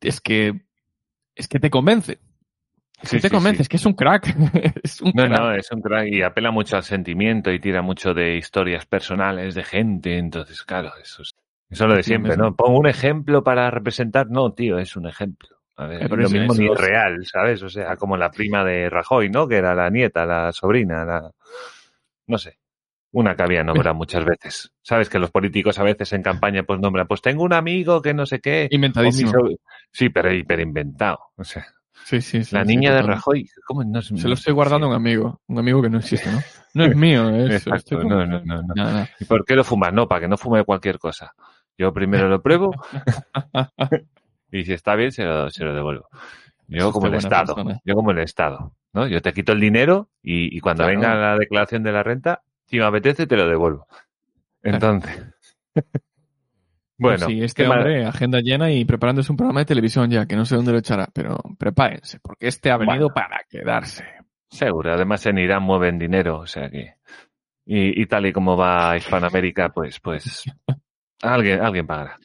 es 0.00 0.20
que, 0.20 0.62
es 1.36 1.46
que 1.46 1.60
te 1.60 1.70
convence. 1.70 2.18
Es 3.02 3.08
Sí, 3.08 3.16
que 3.16 3.20
te 3.20 3.28
sí, 3.28 3.34
convence, 3.34 3.56
sí. 3.58 3.62
es 3.62 3.68
que 3.68 3.76
es 3.76 3.86
un 3.86 3.94
crack. 3.94 4.26
es 4.82 5.00
un 5.00 5.12
No, 5.14 5.26
crack. 5.26 5.38
no, 5.38 5.54
es 5.54 5.70
un 5.70 5.80
crack 5.80 6.08
y 6.08 6.22
apela 6.22 6.50
mucho 6.50 6.76
al 6.76 6.82
sentimiento 6.82 7.52
y 7.52 7.60
tira 7.60 7.82
mucho 7.82 8.12
de 8.14 8.36
historias 8.36 8.84
personales 8.86 9.54
de 9.54 9.62
gente. 9.64 10.18
Entonces, 10.18 10.62
claro, 10.64 10.90
eso 11.00 11.22
es, 11.22 11.34
eso 11.70 11.84
es 11.84 11.90
lo 11.90 11.96
de 11.96 12.02
siempre, 12.02 12.36
¿no? 12.36 12.54
Pongo 12.56 12.78
un 12.78 12.86
ejemplo 12.88 13.42
para 13.44 13.70
representar. 13.70 14.28
No, 14.30 14.52
tío, 14.52 14.78
es 14.78 14.96
un 14.96 15.06
ejemplo. 15.06 15.48
A 15.76 15.86
ver, 15.86 16.00
pero 16.02 16.16
lo 16.16 16.22
eso- 16.26 16.32
mismo 16.36 16.52
eso 16.52 16.62
ni 16.62 16.68
es 16.68 16.72
es- 16.74 16.80
real, 16.80 17.26
¿sabes? 17.26 17.62
O 17.62 17.68
sea, 17.70 17.96
como 17.96 18.16
la 18.16 18.30
prima 18.30 18.64
de 18.64 18.90
Rajoy, 18.90 19.30
¿no? 19.30 19.48
Que 19.48 19.56
era 19.56 19.74
la 19.74 19.88
nieta, 19.88 20.26
la 20.26 20.52
sobrina, 20.52 21.04
la... 21.04 21.30
No 22.26 22.38
sé. 22.38 22.58
Una 23.12 23.34
que 23.34 23.42
había 23.42 23.64
nombrado 23.64 23.94
muchas 23.96 24.24
veces. 24.24 24.72
Sabes 24.82 25.08
que 25.08 25.18
los 25.18 25.30
políticos 25.32 25.78
a 25.78 25.82
veces 25.82 26.12
en 26.12 26.22
campaña 26.22 26.62
pues 26.62 26.78
nombran, 26.80 27.08
pues 27.08 27.20
tengo 27.22 27.42
un 27.42 27.52
amigo 27.52 28.02
que 28.02 28.14
no 28.14 28.24
sé 28.26 28.40
qué. 28.40 28.68
Inventadísimo. 28.70 29.32
Sí, 29.90 30.10
pero 30.10 30.32
hiper 30.32 30.60
inventado. 30.60 31.18
O 31.36 31.42
sea, 31.44 31.66
Sí, 32.04 32.20
sí, 32.20 32.44
sí. 32.44 32.54
la 32.54 32.62
niña 32.64 32.94
de. 32.94 33.02
Rajoy, 33.02 33.48
¿cómo 33.66 33.82
no 33.84 34.00
Se 34.00 34.28
lo 34.28 34.34
estoy 34.34 34.54
guardando 34.54 34.86
a 34.86 34.90
un 34.90 34.94
amigo. 34.96 35.40
Un 35.48 35.58
amigo 35.58 35.82
que 35.82 35.90
no 35.90 35.98
existe, 35.98 36.30
¿no? 36.30 36.38
No 36.74 36.84
es 36.84 36.94
mío, 36.96 37.28
es. 37.30 37.66
Exacto, 37.66 38.02
no, 38.04 38.24
no, 38.26 38.40
no, 38.44 38.62
no. 38.62 38.74
Nada. 38.76 39.08
¿Y 39.18 39.24
por 39.24 39.44
qué 39.44 39.56
lo 39.56 39.64
fumas? 39.64 39.92
No, 39.92 40.06
para 40.06 40.20
que 40.22 40.28
no 40.28 40.36
fume 40.36 40.62
cualquier 40.64 40.98
cosa. 41.00 41.32
Yo 41.80 41.94
primero 41.94 42.28
lo 42.28 42.42
pruebo 42.42 42.72
y 44.52 44.64
si 44.64 44.72
está 44.74 44.94
bien 44.96 45.12
se 45.12 45.24
lo, 45.24 45.48
se 45.48 45.64
lo 45.64 45.74
devuelvo. 45.74 46.08
Yo 46.68 46.92
como 46.92 47.06
el 47.06 47.14
Estado, 47.14 47.54
persona. 47.54 47.80
yo 47.84 47.94
como 47.94 48.10
el 48.10 48.18
Estado, 48.18 48.72
¿no? 48.92 49.06
Yo 49.06 49.22
te 49.22 49.32
quito 49.32 49.52
el 49.52 49.60
dinero 49.60 50.10
y, 50.22 50.54
y 50.54 50.60
cuando 50.60 50.84
Claro. 50.84 51.00
venga 51.00 51.14
la 51.14 51.38
declaración 51.38 51.82
de 51.82 51.92
la 51.92 52.02
renta, 52.02 52.42
si 52.66 52.76
me 52.78 52.84
apetece 52.84 53.26
te 53.26 53.34
lo 53.36 53.48
devuelvo. 53.48 53.86
Entonces, 54.62 55.24
bueno, 56.98 57.26
sí, 57.26 57.42
este 57.42 57.66
hombre, 57.66 58.04
agenda 58.04 58.40
llena 58.40 58.70
y 58.70 58.84
preparándose 58.84 59.32
un 59.32 59.38
programa 59.38 59.60
de 59.60 59.66
televisión 59.66 60.10
ya, 60.10 60.26
que 60.26 60.36
no 60.36 60.44
sé 60.44 60.56
dónde 60.56 60.72
lo 60.72 60.78
echará, 60.78 61.08
pero 61.14 61.38
prepárense, 61.58 62.20
porque 62.20 62.46
este 62.48 62.70
ha 62.70 62.76
venido 62.76 63.08
Bueno. 63.08 63.14
para 63.14 63.40
quedarse. 63.48 64.04
Seguro, 64.50 64.92
además 64.92 65.24
en 65.26 65.38
Irán 65.38 65.62
mueven 65.62 65.98
dinero, 65.98 66.40
o 66.40 66.46
sea 66.46 66.68
que. 66.68 66.94
Y, 67.64 68.02
y 68.02 68.06
tal 68.06 68.26
y 68.26 68.32
como 68.32 68.56
va 68.56 68.96
Hispanoamérica, 68.96 69.70
pues, 69.70 69.98
pues. 70.00 70.44
Alguien, 71.22 71.60
alguien 71.60 71.86
pagará. 71.86 72.18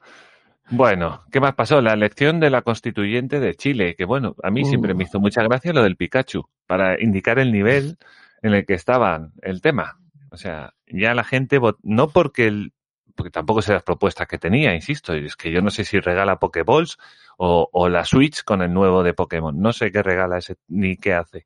Bueno, 0.69 1.23
¿qué 1.31 1.39
más 1.39 1.53
pasó? 1.53 1.81
La 1.81 1.93
elección 1.93 2.39
de 2.39 2.49
la 2.49 2.63
constituyente 2.63 3.39
de 3.39 3.55
Chile, 3.55 3.95
que 3.95 4.05
bueno, 4.05 4.36
a 4.41 4.49
mí 4.49 4.63
Uh. 4.63 4.65
siempre 4.65 4.93
me 4.93 5.03
hizo 5.03 5.19
mucha 5.19 5.43
gracia 5.43 5.73
lo 5.73 5.84
del 5.84 5.95
Pikachu, 5.95 6.49
para 6.65 7.01
indicar 7.01 7.38
el 7.38 7.51
nivel 7.51 7.97
en 8.41 8.53
el 8.53 8.65
que 8.65 8.73
estaba 8.73 9.29
el 9.41 9.62
tema. 9.62 9.99
O 10.31 10.38
sea, 10.38 10.73
ya 10.88 11.13
la 11.13 11.23
gente, 11.23 11.60
no 11.84 12.10
porque 12.10 12.47
el, 12.47 12.73
porque 13.15 13.31
tampoco 13.31 13.62
sé 13.62 13.73
las 13.73 13.84
propuestas 13.84 14.27
que 14.27 14.38
tenía, 14.39 14.73
insisto, 14.73 15.15
y 15.15 15.25
es 15.25 15.36
que 15.36 15.51
yo 15.51 15.62
no 15.62 15.69
sé 15.69 15.86
si 15.86 15.99
regala 15.99 16.39
Pokéballs 16.39 16.97
o, 17.38 17.69
o 17.71 17.89
la 17.89 18.03
Switch 18.05 18.43
con 18.43 18.62
el 18.62 18.73
nuevo 18.73 19.03
de 19.03 19.13
Pokémon. 19.13 19.58
No 19.60 19.71
sé 19.71 19.91
qué 19.91 20.01
regala 20.03 20.39
ese, 20.39 20.55
ni 20.67 20.97
qué 20.97 21.13
hace 21.13 21.45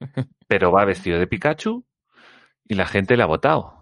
pero 0.46 0.72
va 0.72 0.84
vestido 0.84 1.18
de 1.18 1.26
Pikachu 1.26 1.84
y 2.66 2.74
la 2.74 2.86
gente 2.86 3.16
le 3.16 3.22
ha 3.22 3.26
votado. 3.26 3.81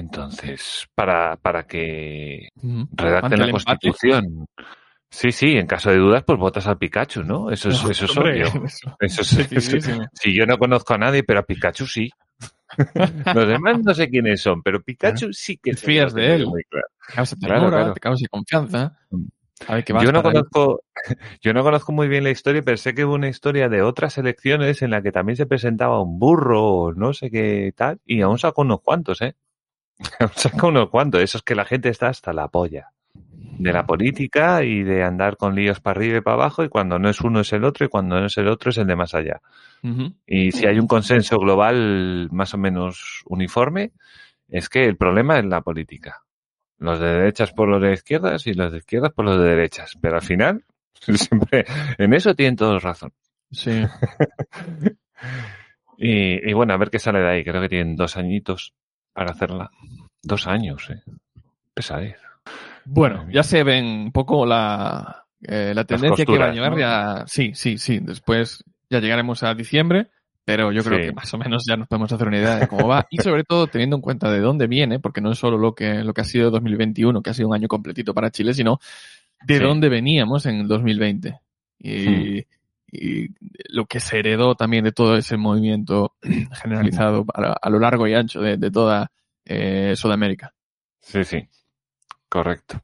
Entonces, 0.00 0.86
para, 0.94 1.36
para 1.36 1.66
que 1.66 2.48
redacten 2.92 3.38
la 3.38 3.50
constitución. 3.50 4.46
Sí, 5.12 5.32
sí, 5.32 5.56
en 5.56 5.66
caso 5.66 5.90
de 5.90 5.96
dudas, 5.96 6.22
pues 6.24 6.38
votas 6.38 6.66
al 6.68 6.78
Pikachu, 6.78 7.22
¿no? 7.24 7.50
Eso 7.50 7.68
es, 7.70 7.82
No, 7.82 7.90
eso 7.90 8.04
es 8.04 8.16
hombre, 8.16 8.44
obvio. 8.44 8.64
eso- 8.66 8.96
Eso 9.00 9.22
es, 9.22 9.28
si 10.14 10.34
yo 10.34 10.46
no 10.46 10.56
conozco 10.58 10.94
a 10.94 10.98
nadie, 10.98 11.22
pero 11.24 11.40
a 11.40 11.42
Pikachu 11.44 11.86
sí. 11.86 12.10
Los 13.34 13.48
demás 13.48 13.78
no 13.82 13.92
sé 13.92 14.08
quiénes 14.08 14.40
son, 14.40 14.62
pero 14.62 14.80
Pikachu 14.82 15.32
sí 15.32 15.56
que 15.56 15.72
Te 15.72 15.76
fías 15.76 16.14
de 16.14 16.34
él. 16.36 16.44
claro. 16.68 16.86
Te 17.08 17.14
causa 17.14 17.36
Claro, 17.40 17.70
claro. 17.70 17.92
te 17.94 18.00
causa 18.00 18.26
confianza. 18.30 18.96
A 19.66 19.74
ver, 19.74 19.84
Yo 19.84 20.12
no 20.12 20.22
conozco, 20.22 20.82
yo 21.42 21.52
no 21.52 21.62
conozco 21.62 21.92
muy 21.92 22.08
bien 22.08 22.24
la 22.24 22.30
historia, 22.30 22.62
pero 22.62 22.76
sé 22.78 22.94
que 22.94 23.04
hubo 23.04 23.14
una 23.14 23.28
historia 23.28 23.68
de 23.68 23.82
otras 23.82 24.16
elecciones 24.16 24.80
en 24.82 24.90
la 24.90 25.02
que 25.02 25.12
también 25.12 25.36
se 25.36 25.44
presentaba 25.46 26.00
un 26.00 26.18
burro 26.18 26.64
o 26.64 26.92
no 26.94 27.12
sé 27.12 27.30
qué 27.30 27.72
tal, 27.76 28.00
y 28.06 28.22
aún 28.22 28.38
sacó 28.38 28.62
unos 28.62 28.80
cuantos, 28.80 29.20
¿eh? 29.20 29.34
Sacó 30.34 30.68
unos 30.68 30.88
cuantos. 30.90 31.20
Eso 31.22 31.38
es 31.38 31.44
que 31.44 31.54
la 31.54 31.64
gente 31.64 31.88
está 31.88 32.08
hasta 32.08 32.32
la 32.32 32.48
polla 32.48 32.90
de 33.60 33.72
la 33.74 33.84
política 33.84 34.64
y 34.64 34.82
de 34.82 35.04
andar 35.04 35.36
con 35.36 35.54
líos 35.54 35.80
para 35.80 35.98
arriba 35.98 36.18
y 36.18 36.20
para 36.22 36.34
abajo, 36.34 36.64
y 36.64 36.70
cuando 36.70 36.98
no 36.98 37.10
es 37.10 37.20
uno 37.20 37.40
es 37.40 37.52
el 37.52 37.64
otro, 37.64 37.84
y 37.84 37.88
cuando 37.90 38.18
no 38.18 38.26
es 38.26 38.38
el 38.38 38.48
otro 38.48 38.70
es 38.70 38.78
el 38.78 38.86
de 38.86 38.96
más 38.96 39.14
allá. 39.14 39.42
Y 40.26 40.52
si 40.52 40.66
hay 40.66 40.78
un 40.78 40.86
consenso 40.86 41.38
global 41.38 42.28
más 42.32 42.54
o 42.54 42.58
menos 42.58 43.22
uniforme, 43.26 43.92
es 44.48 44.68
que 44.68 44.84
el 44.84 44.96
problema 44.96 45.38
es 45.38 45.44
la 45.44 45.60
política. 45.60 46.22
Los 46.78 46.98
de 47.00 47.06
derechas 47.06 47.52
por 47.52 47.68
los 47.68 47.82
de 47.82 47.92
izquierdas 47.92 48.46
y 48.46 48.54
los 48.54 48.72
de 48.72 48.78
izquierdas 48.78 49.12
por 49.12 49.26
los 49.26 49.38
de 49.38 49.48
derechas. 49.48 49.94
Pero 50.00 50.16
al 50.16 50.22
final, 50.22 50.64
siempre, 50.94 51.64
en 51.98 52.14
eso 52.14 52.34
tienen 52.34 52.56
todos 52.56 52.82
razón. 52.82 53.12
Sí. 53.50 53.82
Y, 56.02 56.48
y 56.48 56.54
bueno, 56.54 56.72
a 56.72 56.78
ver 56.78 56.88
qué 56.88 56.98
sale 56.98 57.18
de 57.18 57.28
ahí. 57.28 57.44
Creo 57.44 57.60
que 57.60 57.68
tienen 57.68 57.94
dos 57.94 58.16
añitos 58.16 58.72
para 59.20 59.32
hacerla. 59.32 59.70
Dos 60.22 60.46
años, 60.46 60.88
eh. 60.88 61.02
Pesadez. 61.74 62.16
Bueno, 62.86 63.26
ya 63.30 63.42
se 63.42 63.62
ven 63.64 63.84
un 63.84 64.12
poco 64.12 64.46
la, 64.46 65.24
eh, 65.42 65.72
la 65.74 65.84
tendencia 65.84 66.24
que 66.24 66.38
va 66.38 66.46
a 66.46 66.52
llevar 66.52 66.72
¿no? 66.72 66.78
ya. 66.78 67.24
Sí, 67.26 67.52
sí, 67.54 67.76
sí. 67.76 67.98
Después 68.00 68.64
ya 68.88 68.98
llegaremos 68.98 69.42
a 69.42 69.52
diciembre, 69.54 70.08
pero 70.42 70.72
yo 70.72 70.82
creo 70.82 70.98
Sí. 71.00 71.04
que 71.08 71.12
más 71.12 71.34
o 71.34 71.36
menos 71.38 71.64
ya 71.68 71.76
nos 71.76 71.86
podemos 71.86 72.10
hacer 72.10 72.28
una 72.28 72.38
idea 72.38 72.56
de 72.60 72.66
cómo 72.66 72.88
va. 72.88 73.06
Y 73.10 73.18
sobre 73.18 73.44
todo 73.44 73.66
teniendo 73.66 73.96
en 73.96 74.00
cuenta 74.02 74.30
de 74.32 74.40
dónde 74.40 74.66
viene, 74.66 75.00
porque 75.00 75.20
no 75.20 75.32
es 75.32 75.38
solo 75.38 75.58
lo 75.58 75.74
que, 75.74 76.02
lo 76.02 76.14
que 76.14 76.22
ha 76.22 76.24
sido 76.24 76.50
2021, 76.50 77.20
que 77.22 77.28
ha 77.28 77.34
sido 77.34 77.48
un 77.50 77.54
año 77.54 77.68
completito 77.68 78.14
para 78.14 78.30
Chile, 78.30 78.54
sino 78.54 78.78
de 79.44 79.58
Sí. 79.58 79.62
dónde 79.62 79.90
veníamos 79.90 80.46
en 80.46 80.60
el 80.60 80.66
2020. 80.66 81.38
Y, 81.78 82.46
y 82.92 83.28
lo 83.68 83.86
que 83.86 84.00
se 84.00 84.18
heredó 84.18 84.54
también 84.54 84.84
de 84.84 84.92
todo 84.92 85.16
ese 85.16 85.36
movimiento 85.36 86.14
generalizado 86.62 87.24
a, 87.34 87.56
a 87.60 87.70
lo 87.70 87.78
largo 87.78 88.06
y 88.06 88.14
ancho 88.14 88.40
de, 88.40 88.56
de 88.56 88.70
toda 88.70 89.10
eh, 89.44 89.94
Sudamérica. 89.96 90.54
Sí, 91.00 91.24
sí. 91.24 91.48
Correcto. 92.28 92.80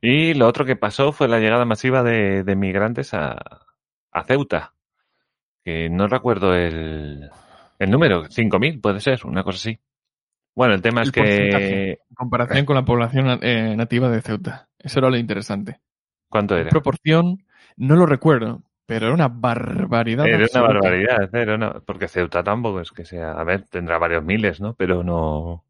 Y 0.00 0.34
lo 0.34 0.46
otro 0.46 0.64
que 0.64 0.76
pasó 0.76 1.12
fue 1.12 1.28
la 1.28 1.38
llegada 1.38 1.64
masiva 1.64 2.02
de, 2.02 2.44
de 2.44 2.56
migrantes 2.56 3.14
a, 3.14 3.36
a 4.12 4.24
Ceuta. 4.24 4.74
Que 5.64 5.88
no 5.88 6.06
recuerdo 6.08 6.54
el, 6.54 7.30
el 7.78 7.90
número, 7.90 8.24
5.000 8.24 8.80
puede 8.80 9.00
ser, 9.00 9.20
una 9.24 9.42
cosa 9.42 9.56
así. 9.56 9.78
Bueno, 10.54 10.74
el 10.74 10.82
tema 10.82 11.02
es 11.02 11.10
que... 11.10 11.90
En 11.92 11.96
comparación 12.14 12.64
con 12.66 12.76
la 12.76 12.84
población 12.84 13.38
eh, 13.42 13.74
nativa 13.76 14.08
de 14.10 14.20
Ceuta. 14.22 14.68
Eso 14.78 14.98
era 14.98 15.10
lo 15.10 15.16
interesante. 15.16 15.80
¿Cuánto 16.28 16.54
En 16.54 16.62
era? 16.62 16.70
proporción, 16.70 17.44
no 17.76 17.96
lo 17.96 18.06
recuerdo, 18.06 18.62
pero 18.86 19.06
era 19.06 19.14
una 19.14 19.28
barbaridad. 19.28 20.26
Era 20.26 20.46
una 20.52 20.62
barbaridad, 20.62 21.34
era 21.34 21.54
una- 21.54 21.80
porque 21.80 22.08
Ceuta 22.08 22.42
tampoco 22.42 22.80
es 22.80 22.90
que 22.90 23.04
sea, 23.04 23.32
a 23.32 23.44
ver, 23.44 23.62
tendrá 23.68 23.98
varios 23.98 24.24
miles, 24.24 24.60
¿no? 24.60 24.74
Pero 24.74 25.02
no, 25.02 25.64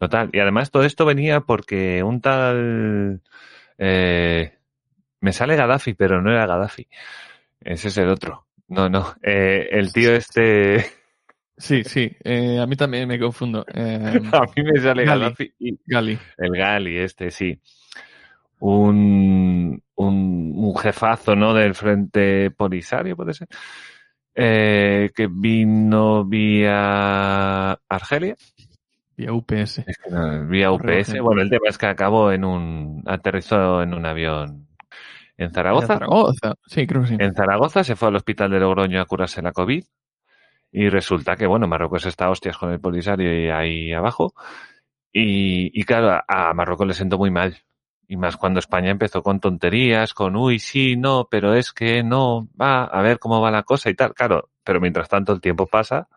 no 0.00 0.08
tal. 0.08 0.30
Y 0.32 0.38
además 0.40 0.70
todo 0.70 0.84
esto 0.84 1.04
venía 1.04 1.40
porque 1.40 2.02
un 2.02 2.20
tal, 2.20 3.20
eh, 3.78 4.52
me 5.20 5.32
sale 5.32 5.56
Gaddafi, 5.56 5.94
pero 5.94 6.20
no 6.22 6.30
era 6.30 6.46
Gaddafi. 6.46 6.86
Ese 7.60 7.88
es 7.88 7.98
el 7.98 8.08
otro. 8.08 8.46
No, 8.68 8.88
no. 8.88 9.14
Eh, 9.22 9.68
el 9.70 9.92
tío 9.92 10.12
este, 10.14 10.84
Sí, 11.58 11.84
sí, 11.84 12.14
eh, 12.22 12.58
a 12.60 12.66
mí 12.66 12.76
también 12.76 13.08
me 13.08 13.18
confundo. 13.18 13.64
A 13.74 14.44
mí 14.54 14.62
me 14.62 14.78
sale 14.80 15.04
Gali. 15.04 15.20
Gaddafi 15.22 15.54
y 15.58 15.78
Gali. 15.86 16.18
el 16.36 16.50
Gali 16.56 16.98
este, 16.98 17.30
sí. 17.30 17.58
Un, 18.58 19.82
un, 19.94 20.52
un 20.56 20.76
jefazo, 20.76 21.36
¿no? 21.36 21.52
Del 21.54 21.74
Frente 21.74 22.50
Polisario, 22.50 23.16
puede 23.16 23.34
ser. 23.34 23.48
Eh, 24.34 25.10
que 25.14 25.28
vino 25.30 26.24
vía 26.24 27.72
Argelia. 27.88 28.36
Vía 29.16 29.32
UPS. 29.32 29.78
Es 29.86 29.98
que 29.98 30.10
no, 30.10 30.46
vía 30.46 30.70
UPS. 30.70 30.84
Argelia. 30.84 31.22
Bueno, 31.22 31.42
el 31.42 31.50
tema 31.50 31.68
es 31.68 31.78
que 31.78 31.86
acabó 31.86 32.32
en 32.32 32.44
un, 32.44 33.02
aterrizó 33.06 33.82
en 33.82 33.94
un 33.94 34.04
avión 34.04 34.68
en 35.38 35.52
Zaragoza. 35.52 35.86
Zaragoza. 35.94 36.54
Sí, 36.66 36.86
creo 36.86 37.02
que 37.02 37.08
sí. 37.08 37.16
En 37.18 37.34
Zaragoza 37.34 37.84
se 37.84 37.96
fue 37.96 38.08
al 38.08 38.16
hospital 38.16 38.50
de 38.50 38.60
Logroño 38.60 39.00
a 39.00 39.06
curarse 39.06 39.42
la 39.42 39.52
COVID. 39.52 39.84
Y 40.72 40.88
resulta 40.90 41.36
que, 41.36 41.46
bueno, 41.46 41.66
Marruecos 41.68 42.04
está 42.04 42.28
hostias 42.28 42.58
con 42.58 42.70
el 42.72 42.80
Polisario 42.80 43.44
y 43.44 43.48
ahí 43.48 43.92
abajo. 43.92 44.34
Y, 45.12 45.70
y 45.78 45.84
claro, 45.84 46.10
a, 46.10 46.50
a 46.50 46.52
Marruecos 46.52 46.86
le 46.86 46.94
sentó 46.94 47.16
muy 47.16 47.30
mal. 47.30 47.56
Y 48.08 48.16
más 48.16 48.36
cuando 48.36 48.60
España 48.60 48.90
empezó 48.90 49.22
con 49.22 49.40
tonterías, 49.40 50.14
con 50.14 50.36
uy, 50.36 50.58
sí, 50.58 50.96
no, 50.96 51.26
pero 51.30 51.54
es 51.54 51.72
que 51.72 52.02
no, 52.02 52.48
va, 52.60 52.84
a 52.84 53.02
ver 53.02 53.18
cómo 53.18 53.40
va 53.40 53.50
la 53.50 53.64
cosa 53.64 53.90
y 53.90 53.94
tal. 53.94 54.14
Claro, 54.14 54.50
pero 54.62 54.80
mientras 54.80 55.08
tanto 55.08 55.32
el 55.32 55.40
tiempo 55.40 55.66
pasa 55.66 56.08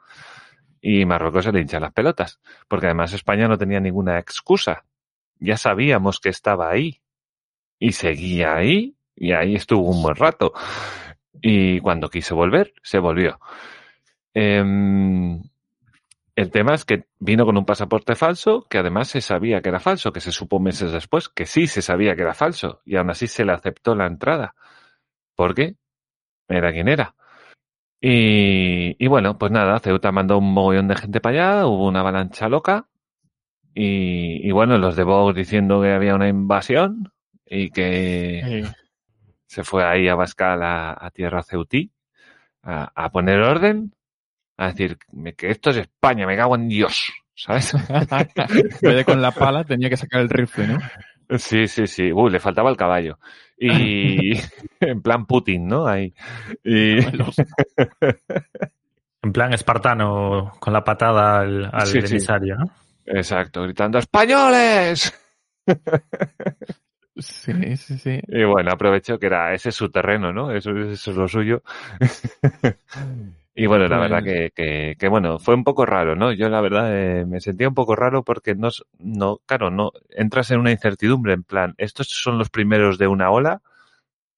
y 0.81 1.05
Marruecos 1.05 1.45
se 1.45 1.51
le 1.51 1.61
hincha 1.61 1.79
las 1.79 1.93
pelotas. 1.93 2.39
Porque 2.67 2.85
además 2.87 3.13
España 3.13 3.47
no 3.47 3.57
tenía 3.57 3.79
ninguna 3.79 4.19
excusa. 4.19 4.85
Ya 5.39 5.57
sabíamos 5.57 6.19
que 6.19 6.29
estaba 6.29 6.69
ahí. 6.69 7.01
Y 7.79 7.93
seguía 7.93 8.55
ahí. 8.55 8.95
Y 9.15 9.31
ahí 9.33 9.55
estuvo 9.55 9.89
un 9.89 10.01
buen 10.01 10.15
rato. 10.15 10.53
Y 11.41 11.79
cuando 11.79 12.09
quiso 12.09 12.35
volver, 12.35 12.73
se 12.83 12.99
volvió. 12.99 13.39
Em, 14.33 15.41
el 16.39 16.51
tema 16.51 16.73
es 16.73 16.85
que 16.85 17.03
vino 17.19 17.45
con 17.45 17.57
un 17.57 17.65
pasaporte 17.65 18.15
falso, 18.15 18.65
que 18.69 18.77
además 18.77 19.09
se 19.09 19.19
sabía 19.19 19.61
que 19.61 19.67
era 19.67 19.81
falso, 19.81 20.13
que 20.13 20.21
se 20.21 20.31
supo 20.31 20.57
meses 20.57 20.93
después 20.93 21.27
que 21.27 21.45
sí 21.45 21.67
se 21.67 21.81
sabía 21.81 22.15
que 22.15 22.21
era 22.21 22.33
falso, 22.33 22.81
y 22.85 22.95
aún 22.95 23.09
así 23.09 23.27
se 23.27 23.43
le 23.43 23.51
aceptó 23.51 23.93
la 23.93 24.07
entrada. 24.07 24.55
¿Por 25.35 25.53
qué? 25.53 25.75
Era 26.47 26.71
quien 26.71 26.87
era. 26.87 27.13
Y, 27.99 28.95
y 29.03 29.07
bueno, 29.07 29.37
pues 29.37 29.51
nada, 29.51 29.79
Ceuta 29.79 30.13
mandó 30.13 30.37
un 30.37 30.53
mogollón 30.53 30.87
de 30.87 30.95
gente 30.95 31.19
para 31.19 31.55
allá, 31.57 31.67
hubo 31.67 31.85
una 31.85 31.99
avalancha 31.99 32.47
loca, 32.47 32.87
y, 33.73 34.47
y 34.47 34.51
bueno, 34.51 34.77
los 34.77 34.95
de 34.95 35.03
Vox 35.03 35.35
diciendo 35.35 35.81
que 35.81 35.91
había 35.91 36.15
una 36.15 36.29
invasión 36.29 37.11
y 37.45 37.69
que 37.69 38.63
se 39.45 39.65
fue 39.65 39.83
ahí 39.83 40.07
a 40.07 40.15
Bascal 40.15 40.63
a, 40.63 41.05
a 41.05 41.11
tierra 41.11 41.43
ceutí 41.43 41.91
a, 42.63 42.91
a 42.95 43.11
poner 43.11 43.41
orden, 43.41 43.93
a 44.59 44.67
decir 44.67 44.97
que 45.37 45.49
esto 45.49 45.69
es 45.69 45.77
España, 45.77 46.27
me 46.27 46.35
cago 46.35 46.55
en 46.55 46.67
Dios, 46.67 47.11
¿sabes? 47.33 47.73
en 47.99 48.77
vez 48.81 48.81
de 48.81 49.05
con 49.05 49.21
la 49.21 49.31
pala 49.31 49.63
tenía 49.63 49.89
que 49.89 49.95
sacar 49.95 50.19
el 50.21 50.29
rifle, 50.29 50.67
¿no? 50.67 50.79
Sí, 51.37 51.67
sí, 51.67 51.87
sí. 51.87 52.11
Uy, 52.11 52.29
le 52.31 52.39
faltaba 52.39 52.69
el 52.69 52.75
caballo. 52.75 53.19
Y 53.57 54.33
en 54.81 55.01
plan 55.01 55.25
Putin, 55.25 55.67
¿no? 55.67 55.87
Ahí. 55.87 56.13
Y, 56.63 56.97
En 59.21 59.33
plan 59.33 59.53
espartano, 59.53 60.53
con 60.59 60.71
la 60.73 60.83
patada 60.83 61.39
al, 61.41 61.69
al 61.71 61.87
Sí, 61.87 62.01
sí. 62.01 62.07
emisario, 62.15 62.55
¿no? 62.55 62.65
exacto, 63.05 63.63
gritando 63.63 63.97
¡Españoles! 63.99 65.13
Sí, 67.17 67.75
sí, 67.75 67.97
sí. 67.97 68.21
Y 68.29 68.43
bueno, 68.45 68.71
aprovecho 68.71 69.19
que 69.19 69.25
era 69.25 69.53
ese 69.53 69.69
es 69.69 69.75
su 69.75 69.89
terreno, 69.89 70.31
¿no? 70.31 70.51
Eso, 70.53 70.71
eso 70.71 71.11
es 71.11 71.17
lo 71.17 71.27
suyo. 71.27 71.63
Y 73.63 73.67
bueno, 73.67 73.87
la 73.87 73.97
Pues- 73.97 74.09
verdad 74.09 74.23
que, 74.23 74.51
que, 74.55 74.95
que, 74.97 75.07
bueno, 75.07 75.39
fue 75.39 75.55
un 75.55 75.63
poco 75.63 75.85
raro, 75.85 76.15
¿no? 76.15 76.31
Yo 76.31 76.49
la 76.49 76.61
verdad 76.61 76.89
eh, 76.91 77.25
me 77.25 77.39
sentía 77.41 77.67
un 77.67 77.73
poco 77.75 77.95
raro 77.95 78.23
porque 78.23 78.55
no, 78.55 78.69
no, 78.99 79.39
claro, 79.45 79.69
no, 79.71 79.91
entras 80.09 80.51
en 80.51 80.59
una 80.59 80.71
incertidumbre 80.71 81.33
en 81.33 81.43
plan, 81.43 81.75
estos 81.77 82.07
son 82.09 82.37
los 82.37 82.49
primeros 82.49 82.97
de 82.97 83.07
una 83.07 83.31
ola, 83.31 83.61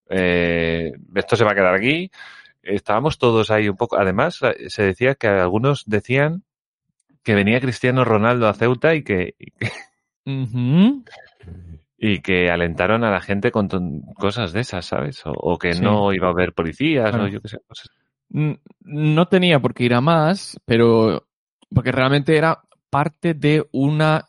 eh, 0.10 0.92
esto 1.16 1.36
se 1.36 1.44
va 1.46 1.52
a 1.52 1.56
quedar 1.56 1.76
aquí. 1.76 2.12
Estábamos 2.64 3.18
todos 3.18 3.50
ahí 3.52 3.70
un 3.70 3.78
poco, 3.78 3.98
además 3.98 4.40
eh, 4.44 4.70
se 4.70 4.84
decía 4.84 5.16
que 5.16 5.28
algunos 5.28 5.84
decían 5.88 6.44
que 7.24 7.36
venía 7.36 7.60
Cristiano 7.62 8.04
Ronaldo 8.06 8.48
a 8.48 8.54
Ceuta 8.54 8.94
y 8.96 9.04
que, 9.04 9.36
y 9.40 9.52
que 9.52 9.72
Ujú. 10.26 11.04
y 11.98 12.20
que 12.22 12.50
alentaron 12.52 13.04
a 13.04 13.12
la 13.12 13.22
gente 13.22 13.52
con 13.52 13.68
cosas 14.16 14.54
de 14.54 14.62
esas, 14.62 14.86
¿sabes? 14.86 15.26
O, 15.26 15.32
o 15.32 15.58
que 15.58 15.74
Sí. 15.74 15.82
no 15.82 16.14
iba 16.14 16.28
a 16.28 16.32
haber 16.32 16.54
policías 16.54 17.10
Claro. 17.12 17.26
o 17.26 17.28
yo 17.28 17.42
qué 17.42 17.48
sé. 17.48 17.60
cosas. 17.68 17.90
No 18.34 19.28
tenía 19.28 19.60
por 19.60 19.74
qué 19.74 19.84
ir 19.86 19.94
a 19.94 20.02
más, 20.02 20.60
pero 20.65 21.28
porque 21.74 21.91
realmente 21.91 22.38
era 22.38 22.62
parte 22.89 23.34
de 23.34 23.65
una 23.72 24.26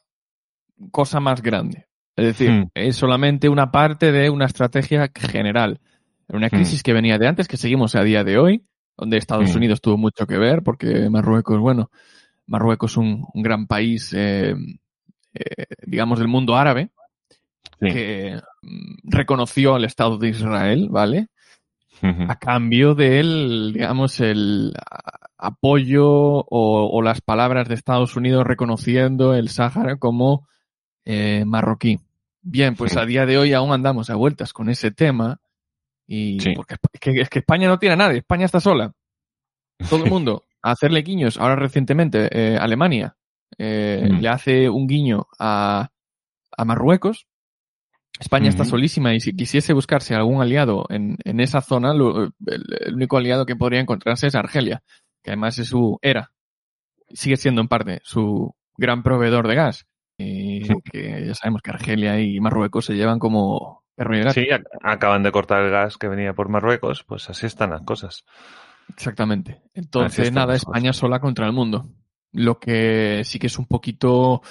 cosa 0.91 1.21
más 1.21 1.43
grande. 1.43 1.87
Es 2.17 2.27
decir, 2.27 2.51
Hmm. 2.51 2.65
es 2.75 2.97
solamente 2.97 3.49
una 3.49 3.71
parte 3.71 4.13
de 4.13 4.29
una 4.31 4.47
estrategia 4.47 5.11
general. 5.15 5.81
Una 6.29 6.51
crisis 6.51 6.83
que 6.83 6.93
venía 6.93 7.19
de 7.19 7.27
antes, 7.29 7.47
que 7.49 7.57
seguimos 7.57 7.95
a 7.95 8.03
día 8.03 8.25
de 8.25 8.39
hoy, 8.39 8.65
donde 8.97 9.17
Estados 9.19 9.53
Hmm. 9.53 9.57
Unidos 9.59 9.81
tuvo 9.81 9.97
mucho 9.99 10.27
que 10.27 10.39
ver, 10.39 10.63
porque 10.63 11.09
Marruecos, 11.11 11.59
bueno, 11.59 11.91
Marruecos 12.47 12.93
es 12.93 12.97
un, 12.97 13.25
un 13.33 13.43
gran 13.43 13.67
país, 13.67 14.13
eh, 14.15 14.55
eh, 15.35 15.65
digamos, 15.87 16.19
del 16.19 16.29
mundo 16.29 16.57
árabe, 16.57 16.91
Sí. 17.81 17.89
que 17.93 18.41
mm, 18.63 18.95
reconoció 19.11 19.75
al 19.75 19.85
Estado 19.85 20.17
de 20.19 20.29
Israel, 20.29 20.89
¿vale? 20.91 21.29
A 22.03 22.37
cambio 22.39 22.95
del, 22.95 23.73
digamos, 23.75 24.19
el 24.21 24.73
apoyo 25.39 26.07
o, 26.09 26.91
o 26.91 27.03
las 27.03 27.21
palabras 27.21 27.69
de 27.69 27.75
Estados 27.75 28.17
Unidos 28.17 28.45
reconociendo 28.47 29.35
el 29.35 29.49
Sáhara 29.49 29.97
como 29.97 30.49
eh, 31.05 31.45
marroquí. 31.47 31.99
Bien, 32.43 32.75
pues 32.75 32.93
Sí. 32.93 32.99
a 32.99 33.07
día 33.07 33.25
de 33.27 33.39
hoy 33.39 33.53
aún 33.53 33.73
andamos 33.73 34.11
a 34.11 34.17
vueltas 34.17 34.53
con 34.53 34.69
ese 34.69 34.91
tema 34.91 35.41
y 36.07 36.41
Sí. 36.41 36.53
porque 36.55 36.75
es 36.93 37.01
que, 37.01 37.21
es 37.21 37.29
que 37.31 37.39
España 37.41 37.69
no 37.69 37.79
tiene 37.79 37.95
a 37.95 37.97
nadie, 37.97 38.19
España 38.19 38.47
está 38.47 38.61
sola. 38.61 38.93
Todo 39.89 40.05
el 40.05 40.11
mundo 40.11 40.45
a 40.63 40.73
hacerle 40.73 41.03
guiños. 41.03 41.39
Ahora 41.39 41.57
recientemente 41.57 42.29
eh, 42.33 42.57
Alemania 42.59 43.17
eh, 43.59 44.09
Mm. 44.11 44.21
le 44.21 44.29
hace 44.29 44.69
un 44.69 44.87
guiño 44.87 45.27
a, 45.39 45.91
a 46.57 46.65
Marruecos. 46.65 47.27
España 48.23 48.49
está 48.49 48.65
solísima 48.65 49.15
y 49.15 49.21
si 49.21 49.35
quisiese 49.37 49.73
buscarse 49.75 50.15
algún 50.15 50.41
aliado 50.41 50.87
en, 50.89 51.17
en 51.25 51.41
esa 51.41 51.61
zona, 51.61 51.93
lo- 51.93 52.25
el, 52.25 52.33
el 52.87 52.95
único 52.95 53.19
aliado 53.19 53.45
que 53.47 53.57
podría 53.57 53.81
encontrarse 53.81 54.27
es 54.29 54.35
Argelia, 54.35 54.83
que 55.23 55.31
además 55.33 55.59
es 55.59 55.69
su 55.69 55.99
era, 56.03 56.33
sigue 57.11 57.37
siendo 57.37 57.61
en 57.61 57.69
parte 57.69 58.01
su 58.05 58.55
gran 58.77 59.03
proveedor 59.03 59.47
de 59.49 59.55
gas. 59.55 59.87
Y 60.19 60.65
Sí. 60.65 60.75
que 60.91 61.27
ya 61.27 61.35
sabemos 61.35 61.63
que 61.63 61.71
Argelia 61.71 62.21
y 62.21 62.39
Marruecos 62.41 62.85
se 62.87 62.95
llevan 62.95 63.19
como 63.19 63.83
perro 63.97 64.17
y. 64.17 64.23
Sí, 64.31 64.47
ac- 64.51 64.65
acaban 64.83 65.23
de 65.23 65.33
cortar 65.33 65.63
el 65.63 65.71
gas 65.71 65.97
que 65.99 66.09
venía 66.09 66.33
por 66.35 66.49
Marruecos, 66.49 67.03
pues 67.05 67.29
así 67.29 67.47
están 67.47 67.71
las 67.71 67.83
cosas. 67.83 68.25
Exactamente. 68.89 69.63
Entonces, 69.75 70.33
nada, 70.33 70.55
España 70.55 70.93
sola 70.93 71.19
contra 71.21 71.47
el 71.47 71.53
mundo. 71.53 71.89
Lo 72.33 72.59
que 72.59 73.23
sí 73.25 73.39
que 73.39 73.49
es 73.49 73.59
un 73.59 73.67
poquito 73.67 74.43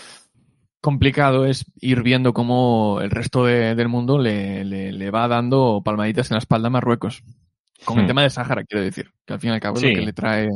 complicado 0.82 1.46
es 1.46 1.66
ir 1.80 2.02
viendo 2.04 2.34
cómo 2.34 3.00
el 3.02 3.12
resto 3.12 3.46
de- 3.46 3.76
del 3.76 3.88
mundo 3.88 4.18
le, 4.18 4.64
le- 4.66 4.92
le 4.92 5.12
va 5.12 5.28
dando 5.28 5.82
palmaditas 5.86 6.32
en 6.32 6.36
la 6.36 6.40
espalda 6.40 6.68
a 6.68 6.72
Marruecos. 6.72 7.24
Con 7.86 7.98
el 8.00 8.04
Hmm. 8.04 8.08
tema 8.08 8.24
de 8.24 8.30
Sáhara, 8.30 8.64
quiero 8.64 8.84
decir, 8.84 9.12
que 9.26 9.34
al 9.34 9.40
fin 9.40 9.52
y 9.52 9.54
al 9.54 9.60
cabo 9.60 9.78
es 9.78 9.84
lo 9.84 9.90
que 9.90 10.06
le 10.06 10.14
trae 10.14 10.50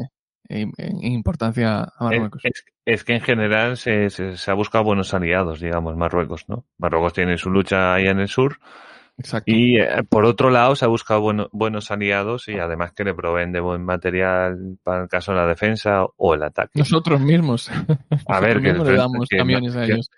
en, 0.49 0.71
en 0.77 1.03
importancia 1.03 1.83
a 1.83 2.03
Marruecos. 2.03 2.41
es- 2.43 2.65
es 2.85 3.03
que 3.03 3.13
en 3.15 3.21
general 3.21 3.77
se, 3.77 4.09
se- 4.11 4.37
se 4.37 4.51
ha 4.51 4.53
buscado 4.53 4.83
buenos 4.83 5.13
aliados, 5.13 5.59
digamos, 5.59 5.95
Marruecos, 5.95 6.45
¿no? 6.47 6.65
Marruecos 6.77 7.13
tiene 7.13 7.37
su 7.37 7.49
lucha 7.49 7.93
ahí 7.95 8.07
en 8.07 8.19
el 8.19 8.27
sur 8.27 8.59
Exacto. 9.17 9.49
y 9.51 9.77
eh, 9.79 10.03
por 10.09 10.25
otro 10.25 10.49
lado 10.49 10.75
se 10.75 10.83
ha 10.83 10.89
buscado 10.89 11.21
bueno- 11.21 11.47
buenos 11.53 11.89
aliados 11.89 12.49
y 12.49 12.59
además 12.59 12.91
que 12.91 13.05
le 13.05 13.13
proveen 13.13 13.51
de 13.53 13.61
buen 13.61 13.83
material 13.83 14.77
para 14.83 15.03
el 15.03 15.07
caso 15.09 15.31
de 15.31 15.37
la 15.37 15.47
defensa 15.47 16.05
o 16.17 16.33
el 16.33 16.43
ataque. 16.43 16.71
Nosotros 16.79 17.21
mismos. 17.21 17.71
A 18.27 18.39
ver, 18.41 18.61
que 18.61 18.73
le 18.73 18.95
damos 18.95 19.27
que- 19.29 19.37
camiones 19.37 19.75
a 19.75 19.85
ellos. 19.85 20.11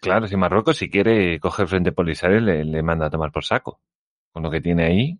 Claro, 0.00 0.26
si 0.26 0.36
Marruecos 0.36 0.76
si 0.76 0.88
quiere 0.90 1.38
coge 1.40 1.62
el 1.62 1.68
frente 1.68 1.92
polisario 1.92 2.40
le, 2.40 2.64
le 2.64 2.82
manda 2.82 3.06
a 3.06 3.10
tomar 3.10 3.30
por 3.32 3.44
saco. 3.44 3.80
Con 4.32 4.42
lo 4.42 4.50
que 4.50 4.60
tiene 4.60 4.84
ahí. 4.84 5.18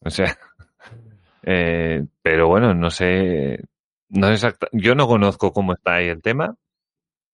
O 0.00 0.10
sea. 0.10 0.36
eh, 1.42 2.04
pero 2.22 2.48
bueno, 2.48 2.74
no 2.74 2.90
sé. 2.90 3.62
No 4.08 4.26
sé 4.28 4.34
exacta- 4.34 4.68
yo 4.72 4.94
no 4.94 5.06
conozco 5.06 5.52
cómo 5.52 5.72
está 5.74 5.94
ahí 5.94 6.08
el 6.08 6.22
tema. 6.22 6.54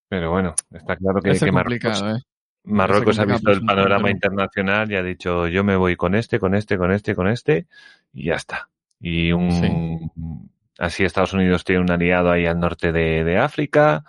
Pero 0.08 0.30
bueno, 0.32 0.54
está 0.72 0.96
claro 0.96 1.20
que, 1.20 1.30
Es 1.30 1.40
que 1.40 1.52
Marruecos, 1.52 2.00
complicado, 2.00 2.16
¿eh? 2.18 2.22
Marruecos 2.64 3.18
ha 3.18 3.24
visto 3.24 3.50
el 3.50 3.64
panorama 3.64 4.10
internacional 4.10 4.90
y 4.92 4.96
ha 4.96 5.02
dicho 5.02 5.46
yo 5.48 5.64
me 5.64 5.76
voy 5.76 5.96
con 5.96 6.14
este, 6.14 6.38
con 6.38 6.54
este, 6.54 6.76
con 6.76 6.92
este, 6.92 7.14
con 7.14 7.28
este 7.28 7.66
y 8.12 8.26
ya 8.26 8.34
está. 8.34 8.68
Y 9.00 9.32
un 9.32 10.50
así 10.78 11.04
Estados 11.04 11.32
Unidos 11.32 11.64
tiene 11.64 11.82
un 11.82 11.90
aliado 11.90 12.30
ahí 12.30 12.46
al 12.46 12.60
norte 12.60 12.92
de, 12.92 13.24
de 13.24 13.38
África, 13.38 14.04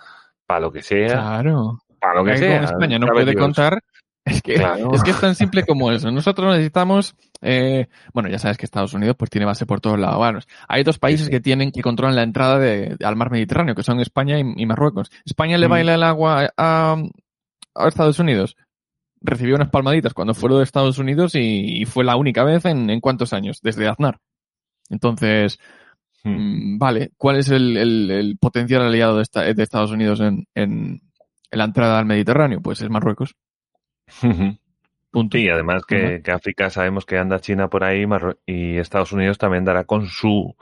para 0.45 0.59
lo 0.59 0.71
que 0.71 0.81
sea, 0.81 1.13
Claro. 1.13 1.79
para 1.99 2.15
lo 2.15 2.25
que 2.25 2.37
sea. 2.37 2.55
con 2.61 2.63
España 2.65 2.99
no 2.99 3.07
puede 3.07 3.31
Dios. 3.31 3.41
contar 3.41 3.79
Es 4.25 4.41
que, 4.41 4.55
Claro. 4.55 4.91
es 4.93 5.01
que 5.03 5.11
es 5.11 5.19
tan 5.19 5.33
simple 5.35 5.63
como 5.65 5.91
eso. 5.91 6.11
Nosotros 6.11 6.51
necesitamos, 6.51 7.15
eh, 7.41 7.87
bueno, 8.13 8.29
ya 8.29 8.37
sabes 8.37 8.57
que 8.57 8.65
Estados 8.65 8.93
Unidos 8.93 9.15
pues 9.17 9.31
tiene 9.31 9.45
base 9.45 9.65
por 9.65 9.79
todos 9.81 9.97
lados. 9.97 10.17
Bueno, 10.17 10.39
hay 10.67 10.83
dos 10.83 10.99
países 10.99 11.29
que 11.29 11.39
tienen 11.39 11.71
que 11.71 11.81
controlan 11.81 12.15
la 12.17 12.23
entrada 12.23 12.59
de, 12.59 12.97
al 13.03 13.15
mar 13.15 13.31
Mediterráneo, 13.31 13.75
que 13.75 13.83
son 13.83 13.99
España 14.01 14.37
y, 14.39 14.43
y 14.57 14.65
Marruecos. 14.65 15.09
España 15.25 15.57
le 15.57 15.67
Mm. 15.67 15.71
baila 15.71 15.95
el 15.95 16.03
agua 16.03 16.49
a, 16.57 16.97
a 17.75 17.87
Estados 17.87 18.19
Unidos. 18.19 18.55
Recibió 19.21 19.55
unas 19.55 19.69
palmaditas 19.69 20.13
cuando 20.13 20.33
fueron 20.33 20.57
de 20.59 20.63
Estados 20.63 20.97
Unidos 20.97 21.35
y, 21.35 21.81
y 21.81 21.85
fue 21.85 22.03
la 22.03 22.15
única 22.15 22.43
vez 22.43 22.65
en, 22.65 22.89
en 22.89 22.99
cuántos 22.99 23.33
años, 23.33 23.59
desde 23.61 23.87
Aznar. 23.87 24.19
Entonces, 24.89 25.59
Hmm. 26.23 26.75
mm, 26.75 26.77
vale, 26.77 27.11
¿cuál 27.17 27.37
es 27.37 27.49
el, 27.49 27.77
el- 27.77 28.11
el 28.11 28.37
potencial 28.37 28.83
aliado 28.83 29.17
de, 29.17 29.23
esta- 29.23 29.41
de 29.41 29.63
Estados 29.63 29.89
Unidos 29.91 30.19
en, 30.19 30.45
en- 30.53 31.01
en 31.49 31.57
la 31.57 31.63
entrada 31.65 31.97
al 31.97 32.05
Mediterráneo? 32.05 32.61
Pues 32.61 32.81
es 32.81 32.89
Marruecos. 32.89 33.35
Punto. 35.11 35.37
Sí, 35.37 35.49
además 35.49 35.83
que, 35.85 36.21
África 36.31 36.69
sabemos 36.69 37.05
que 37.05 37.17
anda 37.17 37.39
China 37.39 37.69
por 37.69 37.83
ahí 37.83 38.05
y 38.45 38.77
Estados 38.77 39.11
Unidos 39.11 39.37
también 39.37 39.65
dará 39.65 39.83
con 39.83 40.07
su, 40.07 40.55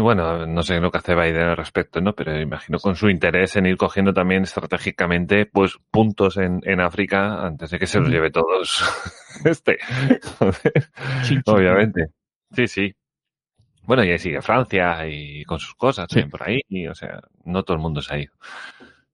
bueno, 0.00 0.46
no 0.46 0.62
sé 0.62 0.80
lo 0.80 0.90
que 0.90 0.98
hace 0.98 1.14
Biden 1.14 1.42
al 1.50 1.56
respecto, 1.56 2.00
¿no? 2.00 2.14
Pero 2.14 2.40
imagino 2.40 2.78
con 2.78 2.96
su 2.96 3.10
interés 3.10 3.56
en 3.56 3.66
ir 3.66 3.76
cogiendo 3.76 4.14
también 4.14 4.44
estratégicamente, 4.44 5.44
pues, 5.46 5.76
puntos 5.90 6.38
en, 6.38 6.60
en 6.64 6.80
África 6.80 7.44
antes 7.46 7.70
de 7.70 7.78
que 7.78 7.86
se 7.86 8.00
los 8.00 8.08
lleve 8.08 8.30
todos 8.30 8.82
este. 9.44 9.78
Obviamente. 11.46 12.06
Sí, 12.54 12.66
sí. 12.66 12.94
Bueno, 13.84 14.04
y 14.04 14.10
ahí 14.10 14.18
sigue 14.18 14.40
Francia 14.42 15.06
y 15.08 15.44
con 15.44 15.58
sus 15.58 15.74
cosas 15.74 16.06
Sí. 16.08 16.14
también 16.16 16.30
por 16.30 16.42
ahí. 16.48 16.60
Y, 16.68 16.86
o 16.86 16.94
sea, 16.94 17.20
no 17.44 17.62
todo 17.62 17.76
el 17.76 17.82
mundo 17.82 18.00
se 18.00 18.14
ha 18.14 18.18
ido. 18.18 18.32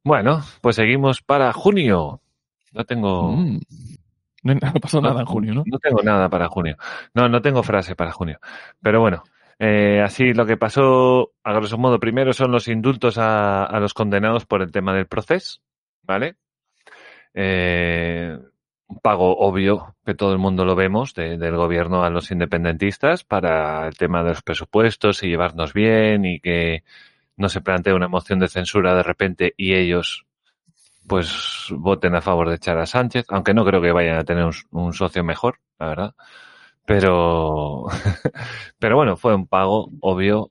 Bueno, 0.04 0.42
pues 0.60 0.76
seguimos 0.76 1.22
para 1.22 1.52
junio. 1.52 2.20
No 2.72 2.84
tengo, 2.84 3.32
Mm. 3.32 3.60
No, 4.44 4.54
no 4.54 4.72
pasó 4.80 5.00
nada 5.00 5.20
en 5.20 5.26
junio, 5.26 5.52
¿no? 5.52 5.64
no 5.66 5.78
tengo 5.80 6.00
nada 6.02 6.28
para 6.28 6.48
junio. 6.48 6.76
No, 7.12 7.28
no 7.28 7.42
tengo 7.42 7.62
frase 7.64 7.96
para 7.96 8.12
junio. 8.12 8.38
Pero 8.80 9.00
bueno, 9.00 9.24
eh, 9.58 10.00
así 10.04 10.32
lo 10.34 10.46
que 10.46 10.56
pasó, 10.56 11.32
a 11.42 11.52
grosso 11.52 11.78
modo, 11.78 11.98
primero 12.00 12.32
son 12.32 12.52
los 12.52 12.68
indultos 12.68 13.16
a, 13.18 13.68
los 13.80 13.94
condenados 13.94 14.46
por 14.46 14.62
el 14.62 14.72
tema 14.72 14.94
del 14.94 15.06
proceso, 15.06 15.60
¿vale? 16.02 16.36
Eh, 17.34 18.36
un 18.88 18.98
pago 19.00 19.36
obvio, 19.38 19.96
que 20.04 20.14
todo 20.14 20.32
el 20.32 20.38
mundo 20.38 20.64
lo 20.64 20.74
vemos, 20.74 21.14
de- 21.14 21.36
del 21.38 21.56
gobierno 21.56 22.02
a 22.04 22.10
los 22.10 22.30
independentistas 22.30 23.24
para 23.24 23.86
el 23.86 23.96
tema 23.96 24.22
de 24.22 24.30
los 24.30 24.42
presupuestos 24.42 25.22
y 25.22 25.28
llevarnos 25.28 25.72
bien 25.74 26.24
y 26.24 26.40
que 26.40 26.84
no 27.36 27.48
se 27.48 27.60
plantee 27.62 27.94
una 27.94 28.08
moción 28.08 28.38
de 28.40 28.48
censura 28.48 28.94
de 28.94 29.02
repente 29.04 29.54
y 29.56 29.74
ellos 29.74 30.26
pues 31.06 31.68
voten 31.70 32.14
a 32.16 32.20
favor 32.22 32.48
de 32.48 32.56
echar 32.56 32.78
a 32.78 32.86
Sánchez, 32.86 33.26
aunque 33.30 33.54
no 33.54 33.64
creo 33.64 33.80
que 33.82 33.92
vayan 33.92 34.18
a 34.18 34.24
tener 34.24 34.44
un, 34.44 34.52
un 34.72 34.92
socio 34.92 35.24
mejor, 35.24 35.60
la 35.78 35.88
verdad. 35.88 36.14
Pero, 36.88 37.84
pero 38.78 38.96
bueno, 38.96 39.18
fue 39.18 39.34
un 39.34 39.46
pago 39.46 39.90
obvio, 40.00 40.50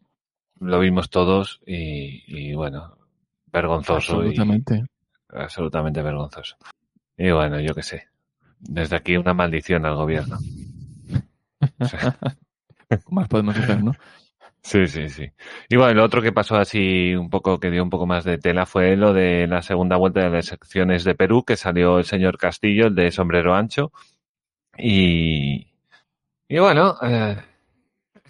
lo 0.60 0.80
vimos 0.80 1.10
todos 1.10 1.60
y, 1.66 2.22
y 2.28 2.54
bueno, 2.54 2.96
vergonzoso 3.52 4.18
y 4.24 4.28
Absolutamente. 4.28 4.84
absolutamente 5.30 6.04
vergonzoso. 6.04 6.56
Y 7.18 7.32
bueno, 7.32 7.60
yo 7.60 7.74
qué 7.74 7.82
sé. 7.82 8.08
Desde 8.60 8.98
aquí 8.98 9.18
una 9.18 9.34
maldición 9.34 9.86
al 9.86 9.96
gobierno. 9.96 10.38
Sí. 11.82 11.98
¿Qué 12.88 13.00
más 13.10 13.28
podemos 13.28 13.58
hacer, 13.58 13.84
no? 13.84 13.92
Sí, 14.62 14.86
sí, 14.86 15.10
sí. 15.10 15.26
Y 15.70 15.76
bueno, 15.76 15.96
lo 15.96 16.04
otro 16.04 16.22
que 16.22 16.32
pasó 16.32 16.56
así 16.56 17.16
un 17.16 17.32
poco, 17.32 17.60
que 17.60 17.72
dio 17.72 17.82
un 17.82 17.90
poco 17.90 18.06
más 18.06 18.24
de 18.26 18.38
tela 18.38 18.68
fue 18.68 18.96
lo 18.96 19.12
de 19.12 19.48
la 19.48 19.64
segunda 19.64 19.98
vuelta 19.98 20.22
de 20.22 20.30
las 20.30 20.50
elecciones 20.50 21.04
de 21.04 21.16
Perú, 21.16 21.44
que 21.44 21.58
salió 21.58 21.98
el 21.98 22.06
señor 22.06 22.38
Castillo, 22.38 22.88
el 22.88 22.96
de 22.96 23.12
sombrero 23.12 23.56
ancho. 23.56 23.92
Y, 24.78 25.67
y 26.50 26.60
bueno, 26.60 26.96
eh, 27.02 27.38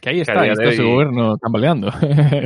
Que 0.02 0.10
ahí 0.10 0.16
Que 0.18 0.22
está, 0.22 0.42
día 0.44 0.54
está 0.54 0.72
su 0.72 0.84
gobierno 0.88 1.38
tambaleando. 1.38 1.90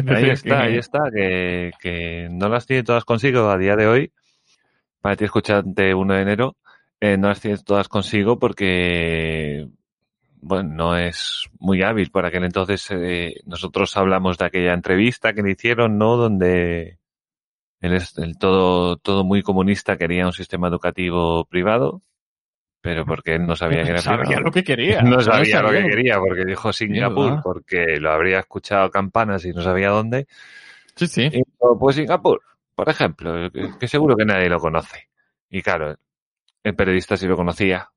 Ahí 0.08 0.30
está, 0.30 0.44
que- 0.50 0.54
ahí 0.54 0.78
está, 0.78 1.00
que, 1.14 1.72
que 1.80 2.28
no 2.32 2.50
las 2.50 2.66
tiene 2.66 2.84
todas 2.84 3.06
consigo 3.06 3.50
a 3.50 3.58
día 3.58 3.76
de 3.76 3.88
hoy. 3.88 4.12
Para 5.02 5.16
ti 5.16 5.26
escuchante 5.26 5.94
1 5.96 6.14
de 6.14 6.22
enero, 6.22 6.56
eh, 7.00 7.18
no 7.18 7.30
las 7.30 7.42
tiene 7.42 7.58
todas 7.58 7.88
consigo 7.88 8.38
porque, 8.38 9.68
bueno, 10.42 10.70
no 10.74 10.98
es 10.98 11.46
muy 11.60 11.82
hábil. 11.82 12.12
Por 12.12 12.26
aquel 12.26 12.44
entonces 12.44 12.88
eh, 12.92 13.36
nosotros 13.46 13.96
hablamos 13.98 14.38
de 14.38 14.46
aquella 14.46 14.74
entrevista 14.74 15.34
que 15.34 15.42
le 15.42 15.52
hicieron, 15.54 15.98
¿no? 15.98 16.18
Donde 16.18 17.00
él 17.82 17.94
es 17.96 18.16
el 18.20 18.38
todo, 18.38 18.98
todo 18.98 19.24
muy 19.24 19.42
comunista, 19.42 19.98
quería 19.98 20.28
un 20.28 20.34
sistema 20.34 20.68
educativo 20.68 21.46
privado, 21.46 22.02
pero 22.82 23.06
porque 23.06 23.36
él 23.36 23.46
no 23.46 23.56
sabía 23.56 23.84
que 23.84 23.90
era 23.92 24.02
sabía 24.02 24.40
lo 24.40 24.52
que 24.52 24.64
quería. 24.64 25.02
No 25.02 25.18
O 25.18 25.22
sea, 25.22 25.34
sabía 25.36 25.62
lo 25.62 25.70
que 25.70 25.82
sabía 25.82 25.90
quería 25.90 26.20
porque 26.20 26.46
dijo 26.46 26.74
Singapur, 26.74 27.42
porque 27.44 28.00
lo 28.00 28.12
habría 28.12 28.40
escuchado 28.40 28.90
campanas 28.90 29.46
y 29.46 29.52
no 29.52 29.62
sabía 29.62 29.90
dónde. 29.90 30.28
Sí, 30.96 31.08
sí. 31.08 31.24
Y 31.24 31.44
dijo, 31.44 31.80
pues 31.80 31.96
Singapur, 31.96 32.42
por 32.76 32.90
ejemplo, 32.90 33.50
que, 33.80 33.88
seguro 33.88 34.16
que 34.16 34.26
nadie 34.26 34.50
lo 34.50 34.60
conoce. 34.60 35.10
Y 35.50 35.62
claro, 35.62 35.96
el 36.64 36.76
periodista 36.76 37.16
sí 37.18 37.28
lo 37.28 37.36
conocía. 37.36 37.90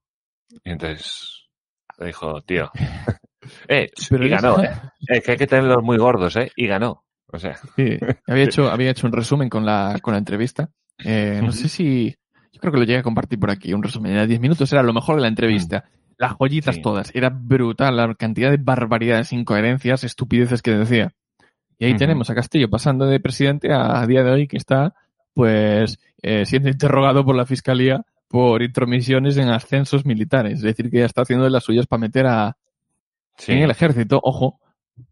Y 0.63 0.71
entonces 0.71 1.49
le 1.99 2.07
dijo, 2.07 2.41
tío, 2.43 2.71
eh, 3.69 3.91
Pero 4.11 4.27
y 4.27 4.29
ganó, 4.29 4.63
eh. 4.63 4.71
Es 5.09 5.23
que 5.23 5.33
hay 5.33 5.37
que 5.39 5.47
tenerlos 5.47 5.83
muy 5.83 5.97
gordos, 5.97 6.37
eh, 6.37 6.51
y 6.57 6.67
ganó. 6.67 7.05
O 7.27 7.39
sea, 7.39 7.57
Sí, 7.75 7.99
había 8.29 8.45
hecho, 8.45 8.71
había 8.71 8.91
hecho 8.91 9.09
un 9.09 9.13
resumen 9.13 9.49
con 9.49 9.67
la, 9.67 9.99
con 10.01 10.13
la 10.13 10.19
entrevista. 10.19 10.71
Eh, 11.05 11.41
no 11.43 11.51
sé 11.51 11.69
si, 11.69 12.15
yo 12.55 12.61
creo 12.61 12.73
que 12.73 12.79
lo 12.79 12.85
llegué 12.85 12.99
a 13.01 13.03
compartir 13.03 13.39
por 13.41 13.51
aquí, 13.51 13.75
un 13.75 13.83
resumen. 13.83 14.13
Era 14.13 14.27
10 14.27 14.41
minutos, 14.41 14.73
era 14.73 14.83
lo 14.83 14.93
mejor 14.95 15.17
de 15.17 15.23
la 15.23 15.29
entrevista. 15.29 15.85
Las 16.17 16.35
joyitas 16.39 16.77
Sí. 16.77 16.83
todas. 16.83 17.11
Era 17.15 17.29
brutal 17.29 17.97
la 17.97 18.15
cantidad 18.15 18.51
de 18.51 18.57
barbaridades, 18.57 19.33
incoherencias, 19.33 20.05
estupideces 20.05 20.63
que 20.63 20.71
decía. 20.71 21.13
Y 21.79 21.87
ahí 21.87 21.97
tenemos 21.97 22.31
a 22.31 22.35
Castillo 22.37 22.71
pasando 22.71 23.07
de 23.07 23.19
presidente 23.19 23.73
a, 23.73 24.01
a 24.01 24.07
día 24.07 24.23
de 24.23 24.31
hoy 24.31 24.47
que 24.47 24.57
está, 24.57 24.95
pues, 25.35 25.99
eh, 26.23 26.47
siendo 26.47 26.69
interrogado 26.69 27.25
por 27.25 27.35
la 27.35 27.45
fiscalía 27.45 28.05
por 28.29 28.63
intromisiones 28.63 29.37
en 29.37 29.49
ascensos 29.49 30.07
militares. 30.07 30.55
Es 30.55 30.63
decir, 30.63 30.91
que 30.91 30.99
ya 30.99 31.05
está 31.07 31.23
haciendo 31.23 31.45
de 31.45 31.51
las 31.51 31.65
suyas 31.65 31.87
para 31.87 32.01
meter 32.01 32.27
a, 32.27 32.57
sí, 33.37 33.53
en 33.53 33.59
el 33.63 33.71
ejército, 33.73 34.21
ojo, 34.23 34.61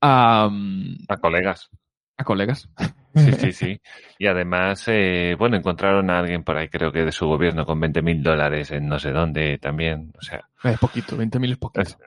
a, 0.01 0.49
mm, 0.51 1.05
a 1.09 1.17
colegas. 1.19 1.69
a 2.17 2.25
colegas. 2.25 2.69
Sí, 3.15 3.33
sí, 3.39 3.53
sí. 3.53 3.81
Y 4.19 4.27
además, 4.27 4.85
eh, 4.89 5.37
bueno, 5.39 5.57
encontraron 5.57 6.11
a 6.11 6.19
alguien 6.19 6.45
por 6.45 6.57
ahí, 6.57 6.69
creo 6.69 6.93
que 6.93 7.05
de 7.05 7.13
su 7.13 7.27
gobierno, 7.27 7.65
con 7.65 7.81
20 7.81 8.03
mil 8.03 8.23
dólares 8.23 8.71
en 8.71 8.87
no 8.87 8.99
sé 8.99 9.11
dónde 9.11 9.59
también. 9.59 10.13
O 10.19 10.23
sea, 10.23 10.49
Es 10.63 10.79
poquito, 10.79 11.17
20.000 11.17 11.53
es 11.53 11.59
poquito. 11.59 11.81
Es, 11.83 11.99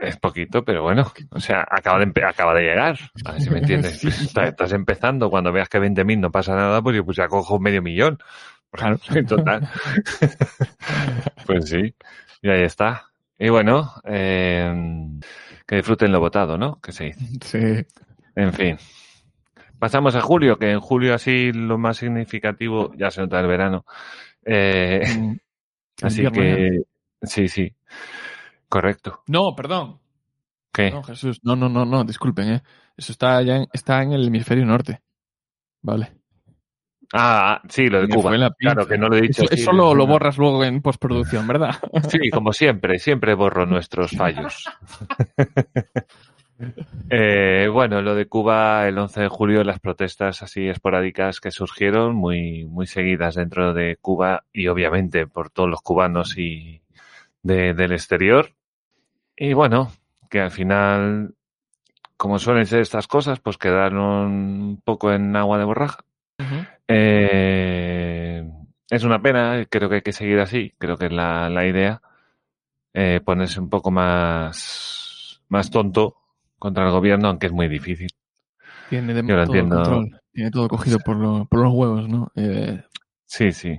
es 0.00 0.16
poquito, 0.16 0.64
pero 0.64 0.82
bueno. 0.82 1.12
O 1.30 1.40
sea, 1.40 1.66
acaba 1.68 1.98
de, 1.98 2.24
acaba 2.24 2.54
de 2.54 2.62
llegar. 2.62 2.98
A 3.24 3.32
ver 3.32 3.40
si 3.40 3.50
me 3.50 3.58
entiendes. 3.58 3.98
Sí. 4.00 4.08
Estás, 4.26 4.48
estás 4.48 4.72
empezando. 4.72 5.30
Cuando 5.30 5.52
veas 5.52 5.68
que 5.68 5.80
20.000 5.80 6.20
no 6.20 6.30
pasa 6.30 6.54
nada, 6.54 6.82
pues 6.82 6.96
yo 6.96 7.04
pues 7.04 7.16
ya 7.16 7.28
cojo 7.28 7.58
medio 7.58 7.82
millón. 7.82 8.18
Claro. 8.70 8.98
En 9.14 9.26
total. 9.26 9.68
pues 11.46 11.68
sí. 11.68 11.94
Y 12.42 12.50
ahí 12.50 12.62
está. 12.62 13.10
Y 13.38 13.48
bueno, 13.48 13.92
eh, 14.04 14.72
que 15.66 15.76
disfruten 15.76 16.12
lo 16.12 16.20
votado, 16.20 16.56
¿no? 16.58 16.80
Que 16.80 16.92
se 16.92 17.04
dice. 17.04 17.26
Sí. 17.42 17.86
En 18.34 18.52
fin. 18.52 18.78
Pasamos 19.78 20.14
a 20.14 20.20
julio, 20.20 20.58
que 20.58 20.70
en 20.70 20.80
julio 20.80 21.14
así 21.14 21.52
lo 21.52 21.78
más 21.78 21.98
significativo, 21.98 22.92
ya 22.96 23.10
se 23.10 23.20
nota 23.20 23.40
el 23.40 23.46
verano. 23.46 23.84
Eh, 24.44 25.02
Mm, 25.18 25.36
así 26.02 26.30
que, 26.30 26.82
sí, 27.22 27.48
sí. 27.48 27.74
Correcto. 28.68 29.22
No, 29.28 29.54
perdón. 29.54 29.98
¿Qué? 30.72 30.90
No, 30.90 31.02
Jesús. 31.02 31.40
No, 31.42 31.56
no, 31.56 31.68
no, 31.68 31.84
no, 31.84 32.04
disculpen, 32.04 32.52
eh. 32.52 32.62
Eso 32.96 33.12
está 33.12 33.40
ya 33.42 33.56
en, 33.56 33.66
está 33.72 34.02
en 34.02 34.12
el 34.12 34.26
hemisferio 34.26 34.64
norte. 34.64 35.00
Vale. 35.82 36.12
Ah, 37.12 37.62
sí, 37.68 37.86
lo 37.88 38.00
de 38.00 38.08
Cuba. 38.08 38.32
Claro, 38.58 38.86
que 38.86 38.98
no 38.98 39.08
lo 39.08 39.16
he 39.16 39.22
dicho. 39.22 39.44
Eso, 39.44 39.54
eso 39.54 39.72
lo, 39.72 39.94
lo 39.94 40.06
borras 40.06 40.38
luego 40.38 40.64
en 40.64 40.82
postproducción, 40.82 41.46
¿verdad? 41.46 41.76
Sí, 42.08 42.30
como 42.30 42.52
siempre, 42.52 42.98
siempre 42.98 43.34
borro 43.34 43.64
nuestros 43.64 44.10
fallos. 44.10 44.64
Eh, 47.10 47.68
bueno, 47.72 48.02
lo 48.02 48.14
de 48.14 48.26
Cuba, 48.26 48.88
el 48.88 48.98
11 48.98 49.20
de 49.22 49.28
julio, 49.28 49.62
las 49.64 49.78
protestas 49.80 50.42
así 50.42 50.68
esporádicas 50.68 51.40
que 51.40 51.50
surgieron, 51.50 52.14
muy, 52.16 52.64
muy 52.64 52.86
seguidas 52.86 53.34
dentro 53.36 53.74
de 53.74 53.96
Cuba 54.00 54.44
y 54.52 54.66
obviamente 54.68 55.26
por 55.26 55.50
todos 55.50 55.68
los 55.68 55.80
cubanos 55.82 56.36
y 56.36 56.82
de- 57.42 57.74
del 57.74 57.92
exterior. 57.92 58.50
Y 59.36 59.52
bueno, 59.52 59.92
que 60.30 60.40
al 60.40 60.50
final, 60.50 61.34
como 62.16 62.38
suelen 62.38 62.66
ser 62.66 62.80
estas 62.80 63.06
cosas, 63.06 63.40
pues 63.40 63.58
quedaron 63.58 64.00
un 64.02 64.82
poco 64.84 65.12
en 65.12 65.36
agua 65.36 65.58
de 65.58 65.64
borraja. 65.64 66.04
Eh, 66.88 68.48
es 68.90 69.04
una 69.04 69.20
pena, 69.20 69.64
creo 69.68 69.88
que 69.88 69.96
hay 69.96 70.02
que 70.02 70.12
seguir 70.12 70.38
así, 70.40 70.72
creo 70.78 70.96
que 70.96 71.06
es 71.06 71.12
la, 71.12 71.48
la 71.50 71.66
idea. 71.66 72.00
Eh, 72.94 73.20
ponerse 73.24 73.60
un 73.60 73.68
poco 73.68 73.90
más, 73.90 75.42
más 75.48 75.70
tonto 75.70 76.16
contra 76.66 76.84
el 76.84 76.90
gobierno, 76.90 77.28
aunque 77.28 77.46
es 77.46 77.52
muy 77.52 77.68
difícil. 77.68 78.08
Tiene 78.90 79.14
de 79.14 79.22
todo 79.22 79.42
entiendo. 79.42 79.82
control. 79.82 80.20
Tiene 80.32 80.50
todo 80.50 80.68
cogido 80.68 80.98
por, 80.98 81.16
lo- 81.16 81.46
por 81.46 81.60
los 81.60 81.72
huevos, 81.72 82.08
¿no? 82.08 82.30
Eh, 82.34 82.82
Sí, 83.24 83.52
sí. 83.52 83.78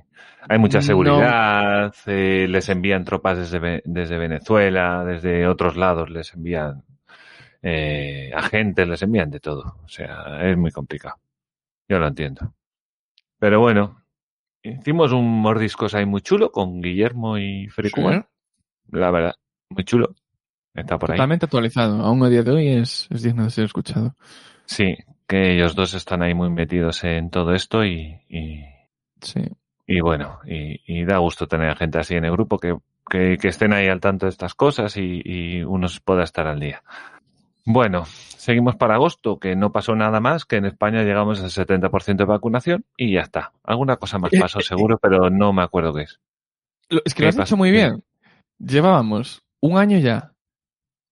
Hay 0.50 0.58
mucha 0.58 0.80
No. 0.80 0.84
seguridad, 0.84 1.94
eh, 2.06 2.48
les 2.50 2.70
envían 2.70 3.04
tropas 3.06 3.38
desde, 3.38 3.82
desde 3.86 4.18
Venezuela, 4.18 5.04
desde 5.06 5.48
otros 5.48 5.76
lados 5.78 6.10
les 6.10 6.34
envían 6.34 6.84
eh, 7.62 8.32
agentes, 8.36 8.88
les 8.88 9.02
envían 9.02 9.30
de 9.30 9.40
todo. 9.40 9.80
O 9.84 9.88
sea, 9.90 10.40
es 10.50 10.56
muy 10.58 10.72
complicado. 10.72 11.16
Yo 11.90 12.00
lo 12.00 12.08
entiendo. 12.08 12.54
Pero 13.40 13.60
bueno, 13.60 14.04
hicimos 14.64 15.12
un 15.12 15.42
mordiscos 15.42 15.94
ahí 15.94 16.06
muy 16.06 16.22
chulo 16.22 16.52
con 16.52 16.82
Guillermo 16.82 17.38
y 17.38 17.68
Fericuman. 17.70 18.26
La 18.92 19.12
verdad, 19.12 19.36
muy 19.70 19.84
chulo. 19.84 20.16
Está 20.78 20.98
por 20.98 21.12
ahí. 21.12 21.18
Totalmente 21.18 21.46
actualizado. 21.46 22.02
Aún 22.04 22.24
a 22.24 22.30
día 22.30 22.44
de 22.44 22.52
hoy 22.52 22.68
es, 22.70 23.08
es 23.10 23.24
digno 23.24 23.44
de 23.44 23.50
ser 23.50 23.66
escuchado. 23.66 24.16
Sí, 24.66 24.96
que 25.28 25.54
ellos 25.56 25.76
dos 25.76 25.94
están 25.94 26.22
ahí 26.22 26.34
muy 26.34 26.50
metidos 26.50 27.04
en 27.04 27.30
todo 27.30 27.54
esto 27.54 27.84
y, 27.84 28.22
y, 28.30 28.64
Sí. 29.22 29.42
y 29.88 30.00
bueno, 30.02 30.40
y, 30.46 30.80
y 30.86 31.04
da 31.04 31.18
gusto 31.18 31.48
tener 31.48 31.76
gente 31.76 32.00
así 32.00 32.16
en 32.16 32.26
el 32.26 32.32
grupo 32.32 32.60
que, 32.60 32.78
que, 33.10 33.38
que 33.38 33.48
estén 33.48 33.74
ahí 33.74 33.88
al 33.88 34.00
tanto 34.00 34.26
de 34.28 34.30
estas 34.30 34.54
cosas 34.54 34.96
y, 34.98 35.22
y 35.26 35.64
uno 35.64 35.88
pueda 36.06 36.24
estar 36.24 36.46
al 36.48 36.60
día. 36.60 36.84
Bueno, 37.66 38.06
seguimos 38.06 38.76
para 38.78 38.96
agosto, 38.96 39.40
que 39.40 39.56
no 39.56 39.74
pasó 39.74 39.94
nada 39.96 40.22
más, 40.22 40.46
que 40.46 40.56
en 40.56 40.66
España 40.66 41.04
llegamos 41.04 41.42
al 41.42 41.50
70% 41.50 42.16
de 42.16 42.24
vacunación 42.24 42.86
y 42.96 43.14
ya 43.14 43.22
está. 43.22 43.52
Alguna 43.64 43.98
cosa 43.98 44.20
más 44.20 44.32
pasó 44.40 44.62
seguro, 44.62 44.98
pero 45.02 45.30
no 45.30 45.52
me 45.52 45.64
acuerdo 45.64 45.94
qué 45.94 46.04
es. 46.04 46.20
Es 47.04 47.14
que 47.14 47.18
¿Qué 47.18 47.24
lo 47.24 47.30
has 47.30 47.36
dicho 47.38 47.58
muy 47.58 47.72
bien. 47.72 48.04
Llevábamos 48.60 49.42
un 49.60 49.78
año 49.78 49.98
ya, 50.00 50.32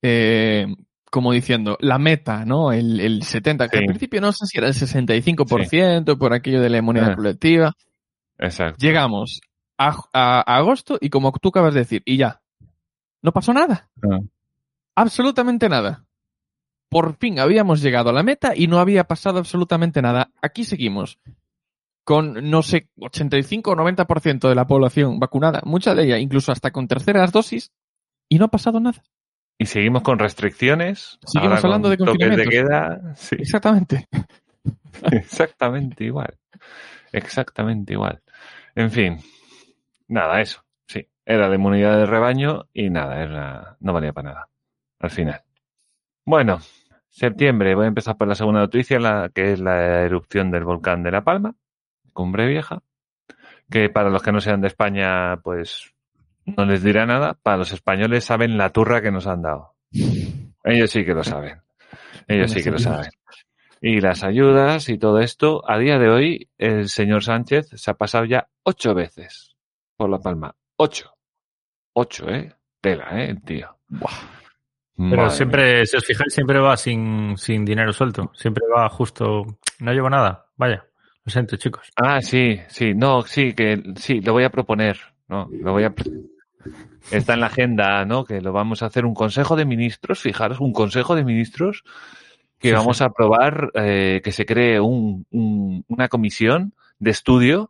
eh, 0.07 0.67
como 1.11 1.31
diciendo, 1.31 1.77
la 1.79 1.97
meta, 1.97 2.45
¿no? 2.45 2.71
El, 2.71 2.99
el 2.99 3.23
70, 3.23 3.69
que 3.69 3.77
Sí. 3.77 3.83
al 3.83 3.87
principio 3.87 4.21
no 4.21 4.31
sé 4.31 4.45
si 4.45 4.57
era 4.57 4.67
el 4.67 4.73
65% 4.73 6.17
por 6.17 6.33
aquello 6.33 6.61
de 6.61 6.69
la 6.69 6.77
inmunidad 6.77 7.11
Ah. 7.11 7.15
colectiva. 7.15 7.73
Exacto. 8.37 8.77
Llegamos 8.79 9.41
a, 9.77 9.89
a- 10.13 10.39
a 10.45 10.57
agosto 10.57 10.97
y 11.01 11.09
como 11.09 11.31
tú 11.33 11.49
acabas 11.49 11.73
de 11.73 11.81
decir, 11.81 12.01
y 12.05 12.17
ya, 12.17 12.41
no 13.21 13.31
pasó 13.31 13.53
nada. 13.53 13.89
Ah. 14.03 14.19
Absolutamente 14.95 15.69
nada. 15.69 16.05
Por 16.89 17.15
fin 17.17 17.39
habíamos 17.39 17.81
llegado 17.81 18.09
a 18.09 18.13
la 18.13 18.23
meta 18.23 18.53
y 18.55 18.67
no 18.67 18.79
había 18.79 19.05
pasado 19.05 19.39
absolutamente 19.39 20.01
nada. 20.01 20.31
Aquí 20.41 20.63
seguimos 20.63 21.17
con, 22.03 22.49
no 22.51 22.61
sé, 22.61 22.89
85 22.99 23.71
o 23.71 23.75
90% 23.75 24.47
de 24.47 24.55
la 24.55 24.67
población 24.67 25.19
vacunada, 25.19 25.61
mucha 25.65 25.95
de 25.95 26.03
ella 26.03 26.19
incluso 26.19 26.51
hasta 26.51 26.71
con 26.71 26.87
terceras 26.87 27.31
dosis, 27.31 27.71
y 28.29 28.37
no 28.37 28.45
ha 28.45 28.49
pasado 28.49 28.79
nada. 28.79 29.01
Y 29.57 29.65
seguimos 29.65 30.03
con 30.03 30.19
restricciones. 30.19 31.17
Seguimos 31.25 31.63
hablando 31.63 31.89
de 31.89 31.97
con 31.97 32.07
toques 32.07 32.35
de 32.35 32.43
confinamientos. 32.43 32.99
queda. 33.03 33.15
Sí. 33.15 33.35
Exactamente. 33.39 34.07
Exactamente 35.11 36.03
igual. 36.03 36.37
Exactamente 37.11 37.93
igual. 37.93 38.21
En 38.75 38.91
fin, 38.91 39.19
nada, 40.07 40.41
eso. 40.41 40.63
Sí, 40.87 41.07
era 41.25 41.49
de 41.49 41.55
inmunidad 41.55 41.97
de 41.97 42.05
rebaño 42.05 42.65
y 42.73 42.89
nada, 42.89 43.21
era, 43.21 43.77
no 43.79 43.93
valía 43.93 44.11
para 44.13 44.29
nada. 44.29 44.49
Al 44.99 45.09
final. 45.09 45.41
Bueno, 46.25 46.59
septiembre, 47.09 47.75
voy 47.75 47.85
a 47.85 47.89
empezar 47.89 48.17
por 48.17 48.27
la 48.27 48.35
segunda 48.35 48.59
noticia, 48.61 48.99
la, 48.99 49.29
que 49.33 49.53
es 49.53 49.59
la 49.59 50.01
erupción 50.01 50.51
del 50.51 50.65
volcán 50.65 51.03
de 51.03 51.11
La 51.11 51.23
Palma, 51.23 51.55
Cumbre 52.13 52.47
Vieja, 52.47 52.81
que 53.69 53.89
para 53.89 54.09
los 54.09 54.21
que 54.21 54.31
no 54.31 54.41
sean 54.41 54.61
de 54.61 54.67
España, 54.67 55.37
pues 55.37 55.94
no 56.45 56.65
les 56.65 56.83
dirá 56.83 57.05
nada. 57.05 57.35
Para 57.41 57.57
los 57.57 57.71
españoles 57.71 58.25
saben 58.25 58.57
la 58.57 58.71
turra 58.71 59.01
que 59.01 59.11
nos 59.11 59.27
han 59.27 59.41
dado. 59.41 59.75
Ellos 60.63 60.89
sí 60.89 61.05
que 61.05 61.13
lo 61.13 61.23
saben. 61.23 61.61
Ellos 62.27 62.51
sí 62.51 62.63
que 62.63 62.71
lo 62.71 62.79
saben 62.79 63.09
y 63.87 64.01
las 64.01 64.23
ayudas 64.23 64.89
y 64.89 64.97
todo 64.97 65.19
esto, 65.19 65.61
a 65.69 65.77
día 65.77 65.99
de 65.99 66.09
hoy 66.09 66.49
el 66.57 66.89
señor 66.89 67.23
Sánchez 67.23 67.67
se 67.75 67.91
ha 67.91 67.93
pasado 67.93 68.25
ya 68.25 68.47
ocho 68.63 68.95
veces 68.95 69.55
por 69.95 70.09
La 70.09 70.17
Palma. 70.17 70.55
Ocho. 70.77 71.13
Ocho, 71.93 72.27
¿eh? 72.29 72.51
Tela, 72.81 73.09
¿eh? 73.11 73.29
El 73.29 73.43
tío. 73.43 73.77
Buah. 73.87 74.09
Pero 74.97 75.09
Madre 75.09 75.21
mía. 75.21 75.29
siempre, 75.29 75.85
si 75.85 75.97
os 75.97 76.03
fijáis, 76.03 76.33
siempre 76.33 76.59
va 76.59 76.75
sin, 76.77 77.37
sin 77.37 77.63
dinero 77.63 77.93
suelto. 77.93 78.31
Siempre 78.33 78.63
va 78.75 78.89
justo. 78.89 79.43
No 79.79 79.93
llevo 79.93 80.09
nada. 80.09 80.47
Vaya. 80.55 80.83
Lo 81.23 81.31
siento, 81.31 81.55
chicos. 81.55 81.91
Ah, 81.95 82.21
sí, 82.21 82.59
sí, 82.67 82.95
no, 82.95 83.21
sí, 83.21 83.53
que 83.53 83.83
sí, 83.97 84.19
lo 84.21 84.33
voy 84.33 84.45
a 84.45 84.49
proponer. 84.49 84.97
No, 85.27 85.47
lo 85.51 85.73
voy 85.73 85.83
a. 85.83 85.93
Está 87.11 87.33
en 87.35 87.39
la 87.41 87.47
agenda, 87.47 88.03
¿no? 88.05 88.25
Que 88.25 88.41
lo 88.41 88.51
vamos 88.51 88.81
a 88.81 88.87
hacer 88.87 89.05
un 89.05 89.13
consejo 89.13 89.55
de 89.55 89.65
ministros, 89.65 90.19
fijaros, 90.19 90.59
un 90.59 90.73
consejo 90.73 91.15
de 91.15 91.23
ministros 91.23 91.83
que 92.59 92.69
Sí, 92.69 92.73
vamos 92.73 92.97
sí. 92.97 93.03
a 93.03 93.07
aprobar 93.07 93.71
eh, 93.75 94.21
que 94.23 94.31
se 94.31 94.45
cree 94.45 94.79
un, 94.79 95.25
un- 95.31 95.83
una 95.87 96.07
comisión 96.07 96.73
de 96.99 97.11
estudio 97.11 97.69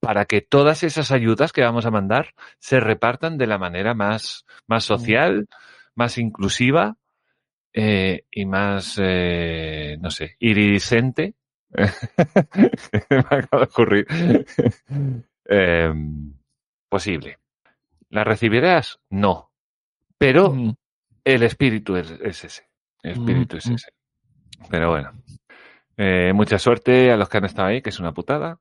para 0.00 0.24
que 0.24 0.40
todas 0.40 0.82
esas 0.82 1.12
ayudas 1.12 1.52
que 1.52 1.62
vamos 1.62 1.86
a 1.86 1.90
mandar 1.90 2.34
se 2.58 2.80
repartan 2.80 3.38
de 3.38 3.46
la 3.46 3.58
manera 3.58 3.94
más, 3.94 4.44
más 4.66 4.84
social, 4.84 5.46
más 5.94 6.18
inclusiva 6.18 6.96
eh, 7.72 8.24
y 8.30 8.44
más, 8.46 8.98
eh, 9.00 9.96
no 10.00 10.10
sé, 10.10 10.36
iridiscente. 10.40 11.34
Me 13.10 13.18
acaba 13.18 13.64
de 13.64 13.68
ocurrir. 13.70 14.06
Eh, 15.46 15.92
posible. 16.88 17.38
¿La 18.14 18.22
recibirás? 18.22 19.00
No. 19.10 19.50
Pero 20.18 20.50
Mm. 20.52 20.70
el 21.24 21.42
espíritu 21.42 21.96
es, 21.96 22.12
es 22.22 22.44
ese. 22.44 22.68
El 23.02 23.12
espíritu 23.12 23.56
es 23.56 23.66
Mm, 23.66 23.72
mm. 23.72 23.74
ese. 23.74 23.88
Pero 24.70 24.90
bueno. 24.90 25.12
Eh, 25.96 26.32
mucha 26.32 26.58
suerte 26.60 27.10
a 27.10 27.16
los 27.16 27.28
que 27.28 27.38
han 27.38 27.44
estado 27.44 27.68
ahí, 27.68 27.82
que 27.82 27.90
es 27.90 27.98
una 27.98 28.12
putada. 28.14 28.60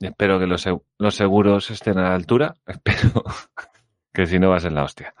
Espero 0.00 0.38
que 0.38 0.46
los, 0.46 0.64
los 0.98 1.14
seguros 1.16 1.70
estén 1.72 1.98
a 1.98 2.02
la 2.10 2.14
altura. 2.14 2.54
Espero 2.66 3.24
que 4.12 4.26
si 4.26 4.38
no 4.38 4.50
va 4.50 4.56
a 4.58 4.60
ser 4.60 4.72
la 4.72 4.84
hostia. 4.84 5.12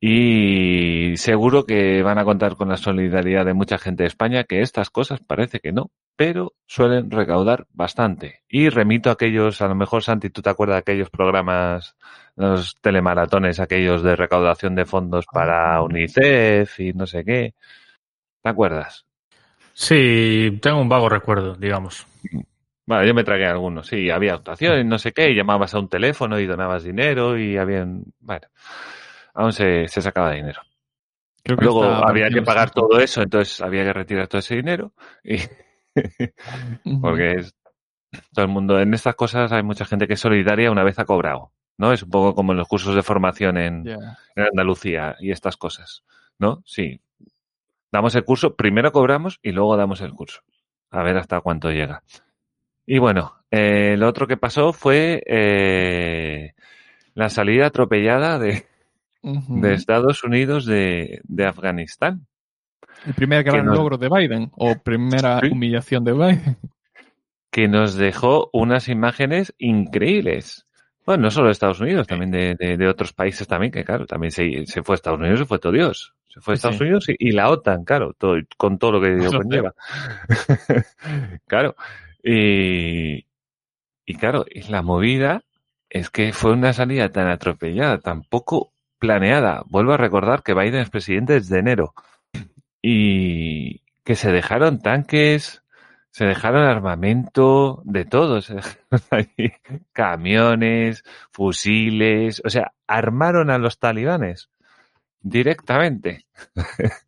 Y 0.00 1.16
seguro 1.16 1.66
que 1.66 2.02
van 2.02 2.18
a 2.18 2.24
contar 2.24 2.56
con 2.56 2.68
la 2.68 2.76
solidaridad 2.76 3.44
de 3.46 3.54
mucha 3.54 3.78
gente 3.78 4.02
de 4.04 4.08
España, 4.08 4.44
que 4.44 4.60
estas 4.60 4.90
cosas 4.90 5.20
parece 5.20 5.58
que 5.60 5.72
no, 5.72 5.90
pero 6.16 6.52
suelen 6.66 7.10
recaudar 7.10 7.66
bastante. 7.72 8.42
Y 8.48 8.68
remito 8.68 9.10
a 9.10 9.14
aquellos, 9.14 9.60
a 9.60 9.68
lo 9.68 9.74
mejor 9.74 10.02
Santi, 10.04 10.30
tú 10.30 10.40
te 10.42 10.50
acuerdas 10.50 10.76
de 10.76 10.80
aquellos 10.80 11.10
programas, 11.10 11.96
los 12.38 12.76
telemaratones, 12.80 13.58
aquellos 13.58 14.02
de 14.02 14.14
recaudación 14.14 14.74
de 14.76 14.84
fondos 14.84 15.26
para 15.26 15.82
UNICEF 15.82 16.78
y 16.80 16.92
no 16.92 17.06
sé 17.06 17.24
qué. 17.24 17.54
¿Te 18.42 18.48
acuerdas? 18.48 19.04
Sí, 19.74 20.58
tengo 20.62 20.80
un 20.80 20.88
vago 20.88 21.08
recuerdo, 21.08 21.54
digamos. 21.54 22.06
Vale, 22.86 23.08
yo 23.08 23.14
me 23.14 23.24
tragué 23.24 23.46
algunos. 23.46 23.88
Sí, 23.88 24.08
había 24.08 24.34
actuaciones, 24.34 24.86
no 24.86 24.98
sé 24.98 25.12
qué, 25.12 25.30
y 25.30 25.34
llamabas 25.34 25.74
a 25.74 25.80
un 25.80 25.88
teléfono 25.88 26.38
y 26.38 26.46
donabas 26.46 26.84
dinero 26.84 27.36
y 27.36 27.56
habían, 27.56 28.04
bueno, 28.20 28.46
aún 29.34 29.52
se, 29.52 29.88
se 29.88 30.00
sacaba 30.00 30.32
dinero. 30.32 30.62
Creo 31.42 31.56
que 31.56 31.64
Luego 31.64 31.84
había 31.84 32.30
que 32.30 32.42
pagar 32.42 32.70
todo 32.70 33.00
eso, 33.00 33.22
entonces 33.22 33.60
había 33.60 33.84
que 33.84 33.92
retirar 33.92 34.28
todo 34.28 34.38
ese 34.38 34.54
dinero. 34.56 34.92
Y 35.24 35.38
porque 37.00 37.32
es, 37.32 37.54
todo 38.32 38.44
el 38.44 38.50
mundo, 38.50 38.78
en 38.78 38.94
estas 38.94 39.16
cosas 39.16 39.50
hay 39.50 39.62
mucha 39.62 39.84
gente 39.84 40.06
que 40.06 40.14
es 40.14 40.20
solidaria 40.20 40.70
una 40.70 40.84
vez 40.84 40.98
ha 40.98 41.04
cobrado, 41.04 41.52
¿no? 41.78 41.92
Es 41.92 42.02
un 42.02 42.10
poco 42.10 42.34
como 42.34 42.52
en 42.52 42.58
los 42.58 42.68
cursos 42.68 42.94
de 42.94 43.02
formación 43.02 43.56
en, 43.56 43.88
en 43.88 44.42
Andalucía 44.44 45.16
y 45.20 45.30
estas 45.30 45.56
cosas, 45.56 46.04
¿no? 46.38 46.62
Sí. 46.66 47.00
Damos 47.90 48.14
el 48.14 48.24
curso, 48.24 48.54
primero 48.54 48.92
cobramos 48.92 49.38
y 49.42 49.52
luego 49.52 49.76
damos 49.76 50.00
el 50.02 50.12
curso. 50.12 50.40
A 50.90 51.02
ver 51.02 51.16
hasta 51.16 51.40
cuánto 51.40 51.70
llega. 51.70 52.02
Y 52.86 52.98
bueno, 52.98 53.34
eh, 53.50 53.96
lo 53.98 54.08
otro 54.08 54.26
que 54.26 54.36
pasó 54.36 54.72
fue 54.72 55.22
eh, 55.26 56.52
la 57.14 57.28
salida 57.30 57.66
atropellada 57.66 58.38
de, 58.38 58.66
de 59.22 59.74
Estados 59.74 60.24
Unidos 60.24 60.64
de, 60.66 61.20
de 61.24 61.46
Afganistán. 61.46 62.26
El 63.06 63.14
primer 63.14 63.44
gran 63.44 63.64
nos- 63.66 63.76
logro 63.76 63.96
de 63.98 64.08
Biden 64.08 64.50
o 64.56 64.74
primera 64.76 65.40
Sí. 65.40 65.48
humillación 65.50 66.04
de 66.04 66.12
Biden. 66.12 66.56
que 67.50 67.68
nos 67.68 67.94
dejó 67.94 68.50
unas 68.52 68.88
imágenes 68.88 69.54
increíbles. 69.58 70.66
Bueno, 71.08 71.22
no 71.22 71.30
solo 71.30 71.46
de 71.46 71.52
Estados 71.52 71.80
Unidos, 71.80 72.06
también 72.06 72.30
de, 72.30 72.54
de- 72.54 72.76
de 72.76 72.86
otros 72.86 73.14
países 73.14 73.48
también, 73.48 73.72
que 73.72 73.82
claro, 73.82 74.04
también 74.04 74.30
se, 74.30 74.66
se 74.66 74.82
fue 74.82 74.92
a 74.92 74.96
Estados 74.96 75.18
Unidos 75.18 75.40
y 75.40 75.44
fue 75.46 75.58
todo 75.58 75.72
Dios. 75.72 76.12
Se 76.28 76.38
fue 76.42 76.52
a 76.52 76.56
Estados 76.56 76.76
sí. 76.76 76.82
Unidos 76.84 77.08
y, 77.08 77.16
y 77.18 77.32
la 77.32 77.48
OTAN, 77.48 77.84
claro, 77.84 78.12
todo, 78.12 78.36
con 78.58 78.78
todo 78.78 78.92
lo 78.92 79.00
que 79.00 79.14
ello 79.16 79.30
conlleva. 79.32 79.72
claro. 81.46 81.76
Y, 82.22 83.24
y 84.04 84.14
claro, 84.18 84.44
la 84.68 84.82
movida 84.82 85.44
es 85.88 86.10
que 86.10 86.34
fue 86.34 86.52
una 86.52 86.74
salida 86.74 87.08
tan 87.08 87.28
atropellada, 87.28 88.00
tan 88.00 88.22
poco 88.24 88.74
planeada. 88.98 89.62
Vuelvo 89.64 89.94
a 89.94 89.96
recordar 89.96 90.42
que 90.42 90.52
Biden 90.52 90.80
es 90.82 90.90
presidente 90.90 91.32
desde 91.32 91.58
enero. 91.60 91.94
Y 92.82 93.80
que 94.04 94.14
se 94.14 94.30
dejaron 94.30 94.82
tanques, 94.82 95.62
se 96.18 96.24
dejaron 96.24 96.64
armamento 96.64 97.80
de 97.84 98.04
todo, 98.04 98.42
se 98.42 98.56
dejaron 98.56 98.80
ahí 99.12 99.52
camiones, 99.92 101.04
fusiles, 101.30 102.42
o 102.44 102.50
sea, 102.50 102.72
armaron 102.88 103.50
a 103.50 103.58
los 103.58 103.78
talibanes 103.78 104.50
directamente. 105.20 106.26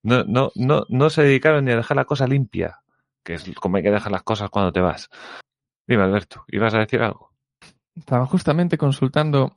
No, 0.00 0.22
no, 0.22 0.52
no, 0.54 0.84
no 0.88 1.10
se 1.10 1.24
dedicaron 1.24 1.64
ni 1.64 1.72
a 1.72 1.76
dejar 1.76 1.96
la 1.96 2.04
cosa 2.04 2.28
limpia, 2.28 2.78
que 3.24 3.34
es 3.34 3.50
como 3.56 3.76
hay 3.76 3.82
que 3.82 3.90
dejar 3.90 4.12
las 4.12 4.22
cosas 4.22 4.48
cuando 4.48 4.72
te 4.72 4.80
vas. 4.80 5.10
Dime, 5.88 6.04
Alberto, 6.04 6.44
¿ibas 6.46 6.72
a 6.72 6.78
decir 6.78 7.02
algo? 7.02 7.32
Estaba 7.96 8.24
justamente 8.24 8.78
consultando, 8.78 9.56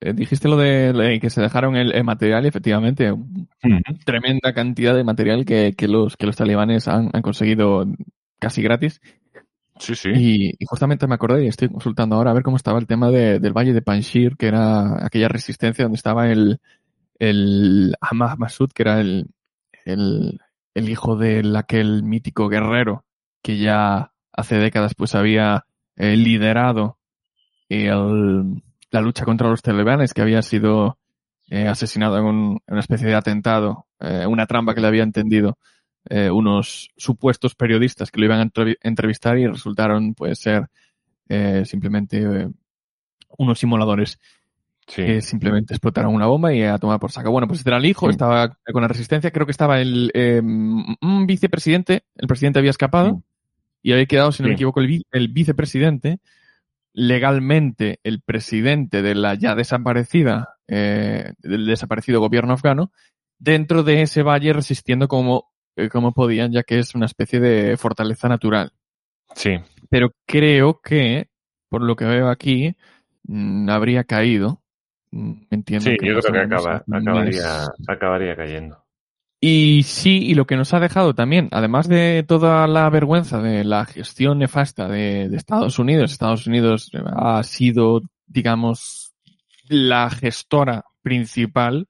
eh, 0.00 0.12
dijiste 0.14 0.48
lo 0.48 0.56
de, 0.56 1.18
que 1.20 1.28
se 1.28 1.42
dejaron 1.42 1.74
el, 1.76 1.92
el 1.92 2.04
material 2.04 2.44
y 2.44 2.48
efectivamente 2.48 3.12
tremenda 4.06 4.54
cantidad 4.54 4.94
de 4.94 5.04
material 5.04 5.44
que, 5.44 5.74
que 5.76 5.88
los, 5.88 6.16
que 6.16 6.26
los 6.26 6.36
talibanes 6.36 6.86
han, 6.86 7.10
han 7.12 7.20
conseguido 7.20 7.84
casi 8.40 8.62
gratis. 8.62 9.00
Sí, 9.78 9.94
sí. 9.94 10.10
Y, 10.14 10.50
y 10.58 10.66
justamente 10.66 11.06
me 11.06 11.14
acordé 11.14 11.44
y 11.44 11.48
estoy 11.48 11.68
consultando 11.68 12.16
ahora 12.16 12.32
a 12.32 12.34
ver 12.34 12.42
cómo 12.42 12.56
estaba 12.56 12.78
el 12.78 12.86
tema 12.86 13.10
de- 13.10 13.38
del 13.38 13.52
Valle 13.52 13.72
de 13.72 13.80
Panjshir, 13.82 14.36
que 14.36 14.46
era 14.48 15.04
aquella 15.06 15.28
resistencia 15.28 15.84
donde 15.84 15.96
estaba 15.96 16.28
el, 16.30 16.60
el 17.18 17.94
Ahmad 18.00 18.36
Massoud, 18.36 18.70
que 18.74 18.82
era 18.82 19.00
el, 19.00 19.28
el, 19.86 20.38
el 20.74 20.88
hijo 20.90 21.16
de 21.16 21.42
aquel 21.56 22.02
mítico 22.02 22.48
guerrero 22.48 23.04
que 23.42 23.56
ya 23.58 24.12
hace 24.32 24.56
décadas 24.56 24.94
pues 24.94 25.14
había 25.14 25.64
eh, 25.96 26.16
liderado 26.16 26.98
el- 27.68 28.62
la 28.90 29.00
lucha 29.00 29.24
contra 29.24 29.48
los 29.48 29.62
talibanes, 29.62 30.12
que 30.12 30.22
había 30.22 30.42
sido 30.42 30.98
eh, 31.48 31.68
asesinado 31.68 32.18
en, 32.18 32.24
un- 32.24 32.60
en 32.66 32.72
una 32.74 32.80
especie 32.80 33.06
de 33.08 33.14
atentado, 33.14 33.86
eh, 34.00 34.26
una 34.26 34.46
trampa 34.46 34.74
que 34.74 34.80
le 34.80 34.88
había 34.88 35.02
entendido 35.04 35.58
eh, 36.08 36.30
unos 36.30 36.90
supuestos 36.96 37.54
periodistas 37.54 38.10
que 38.10 38.20
lo 38.20 38.26
iban 38.26 38.40
a 38.40 38.46
entrevi- 38.46 38.78
entrevistar 38.82 39.38
y 39.38 39.46
resultaron 39.46 40.14
pues 40.14 40.38
ser 40.38 40.68
eh, 41.28 41.64
simplemente 41.66 42.18
eh, 42.22 42.48
unos 43.38 43.58
simuladores 43.58 44.18
Sí. 44.86 45.04
que 45.04 45.20
simplemente 45.20 45.72
explotaron 45.72 46.12
una 46.12 46.26
bomba 46.26 46.52
y 46.52 46.62
a 46.64 46.76
tomar 46.78 46.98
por 46.98 47.12
saco. 47.12 47.30
Bueno, 47.30 47.46
pues 47.46 47.60
este 47.60 47.70
era 47.70 47.76
el 47.76 47.86
hijo, 47.86 48.06
Sí. 48.06 48.10
estaba 48.10 48.56
con 48.72 48.82
la 48.82 48.88
resistencia, 48.88 49.30
creo 49.30 49.46
que 49.46 49.52
estaba 49.52 49.80
el 49.80 50.10
un 51.00 51.26
vicepresidente, 51.28 52.02
el 52.16 52.26
presidente 52.26 52.58
había 52.58 52.72
escapado 52.72 53.10
Sí. 53.10 53.22
y 53.82 53.92
había 53.92 54.06
quedado, 54.06 54.32
si 54.32 54.42
no 54.42 54.48
me 54.48 54.54
equivoco, 54.56 54.80
el, 54.80 54.88
vi- 54.88 55.06
el 55.12 55.28
vicepresidente, 55.28 56.18
legalmente 56.92 58.00
el 58.02 58.20
presidente 58.20 59.02
de 59.02 59.14
la 59.14 59.34
ya 59.34 59.54
desaparecida, 59.54 60.56
eh, 60.66 61.34
del 61.38 61.66
desaparecido 61.66 62.20
gobierno 62.20 62.52
afgano, 62.54 62.90
dentro 63.38 63.82
de 63.82 64.02
ese 64.02 64.22
valle 64.22 64.52
resistiendo 64.52 65.06
como, 65.08 65.49
como 65.90 66.12
podían, 66.12 66.52
ya 66.52 66.62
que 66.62 66.78
es 66.78 66.94
una 66.94 67.06
especie 67.06 67.40
de 67.40 67.76
fortaleza 67.76 68.28
natural. 68.28 68.72
Sí. 69.34 69.58
Pero 69.88 70.12
creo 70.26 70.80
que, 70.80 71.28
por 71.68 71.82
lo 71.82 71.96
que 71.96 72.04
veo 72.04 72.28
aquí, 72.28 72.74
mm, 73.24 73.68
habría 73.68 74.04
caído. 74.04 74.62
Mm, 75.10 75.42
Entiendo 75.50 75.90
Sí, 75.90 75.96
que 75.96 76.06
yo 76.06 76.20
creo 76.20 76.32
que 76.32 76.38
acaba, 76.54 76.84
acabaría, 76.90 77.66
acabaría 77.88 78.36
cayendo. 78.36 78.84
Y 79.42 79.84
sí, 79.84 80.18
y 80.22 80.34
lo 80.34 80.46
que 80.46 80.56
nos 80.56 80.74
ha 80.74 80.80
dejado 80.80 81.14
también, 81.14 81.48
además 81.50 81.88
de 81.88 82.24
toda 82.28 82.66
la 82.66 82.90
vergüenza 82.90 83.40
de 83.40 83.64
la 83.64 83.86
gestión 83.86 84.38
nefasta 84.38 84.86
de, 84.86 85.30
de 85.30 85.36
Estados 85.38 85.78
Unidos, 85.78 86.12
Estados 86.12 86.46
Unidos 86.46 86.90
ha 87.16 87.42
sido, 87.42 88.02
digamos, 88.26 89.14
la 89.66 90.10
gestora 90.10 90.84
principal. 91.02 91.88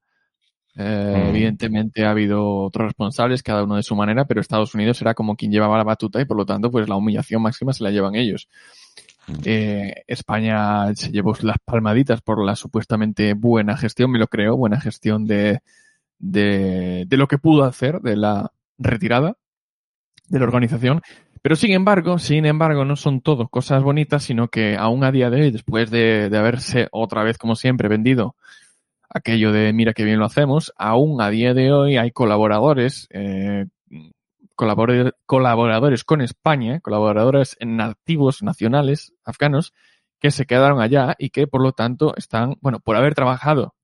Eh, 0.83 1.15
Mm. 1.15 1.29
Evidentemente 1.29 2.05
ha 2.05 2.11
habido 2.11 2.57
otros 2.57 2.87
responsables, 2.87 3.43
cada 3.43 3.65
uno 3.65 3.77
de 3.77 3.83
su 3.83 3.95
manera, 3.95 4.25
pero 4.25 4.41
Estados 4.41 4.75
Unidos 4.75 5.01
era 5.03 5.15
como 5.15 5.37
quien 5.37 5.53
llevaba 5.53 5.77
la 5.77 5.85
batuta 5.85 6.21
y 6.21 6.25
por 6.25 6.37
lo 6.37 6.47
tanto, 6.47 6.71
pues 6.71 6.89
la 6.89 6.97
humillación 6.97 7.43
máxima 7.43 7.73
se 7.73 7.85
la 7.85 7.91
llevan 7.91 8.15
ellos. 8.15 8.49
Eh, 9.45 10.03
España 10.07 10.93
se 10.95 11.11
llevó 11.11 11.35
las 11.43 11.59
palmaditas 11.65 12.23
por 12.23 12.45
la 12.45 12.57
supuestamente 12.57 13.35
buena 13.35 13.77
gestión, 13.77 14.11
me 14.11 14.19
lo 14.19 14.27
creo, 14.27 14.57
buena 14.57 14.81
gestión 14.81 15.27
de, 15.27 15.61
de, 16.19 17.05
de 17.07 17.17
lo 17.17 17.29
que 17.29 17.39
pudo 17.39 17.65
hacer, 17.65 18.01
de 18.01 18.17
la 18.17 18.51
retirada 18.79 19.37
de 20.29 20.39
la 20.39 20.45
organización. 20.47 21.03
Pero 21.43 21.57
sin 21.57 21.73
embargo, 21.73 22.19
sin 22.19 22.47
embargo, 22.47 22.85
no 22.85 22.97
son 22.97 23.21
todo 23.21 23.49
cosas 23.49 23.83
bonitas, 23.83 24.23
sino 24.23 24.49
que 24.49 24.77
aún 24.77 25.05
a 25.05 25.13
día 25.13 25.31
de 25.31 25.43
hoy, 25.43 25.51
después 25.51 25.91
de, 25.91 26.31
de 26.31 26.39
haberse 26.39 26.89
otra 26.91 27.23
vez, 27.23 27.39
como 27.39 27.55
siempre, 27.55 27.89
vendido 27.89 28.35
aquello 29.11 29.53
de 29.53 29.73
mira 29.73 29.93
que 29.93 30.05
bien 30.05 30.19
lo 30.19 30.25
hacemos, 30.25 30.73
aún 30.77 31.21
a 31.21 31.29
día 31.31 31.53
de 31.53 31.73
hoy 31.73 31.97
hay 31.97 32.13
colaboradores, 32.13 33.09
eh, 33.11 33.67
colabor- 34.55 35.17
colaboradores 35.27 36.05
con 36.05 36.21
España, 36.21 36.81
colaboradores 36.81 37.57
nativos 37.61 38.43
nacionales 38.43 39.13
afganos, 39.25 39.75
que 40.21 40.31
se 40.31 40.47
quedaron 40.47 40.81
allá 40.81 41.17
y 41.19 41.31
que 41.31 41.47
por 41.47 41.63
lo 41.63 41.73
tanto 41.73 42.15
están, 42.17 42.57
bueno, 42.61 42.79
por 42.81 42.97
haber 42.97 43.15
trabajado 43.15 43.75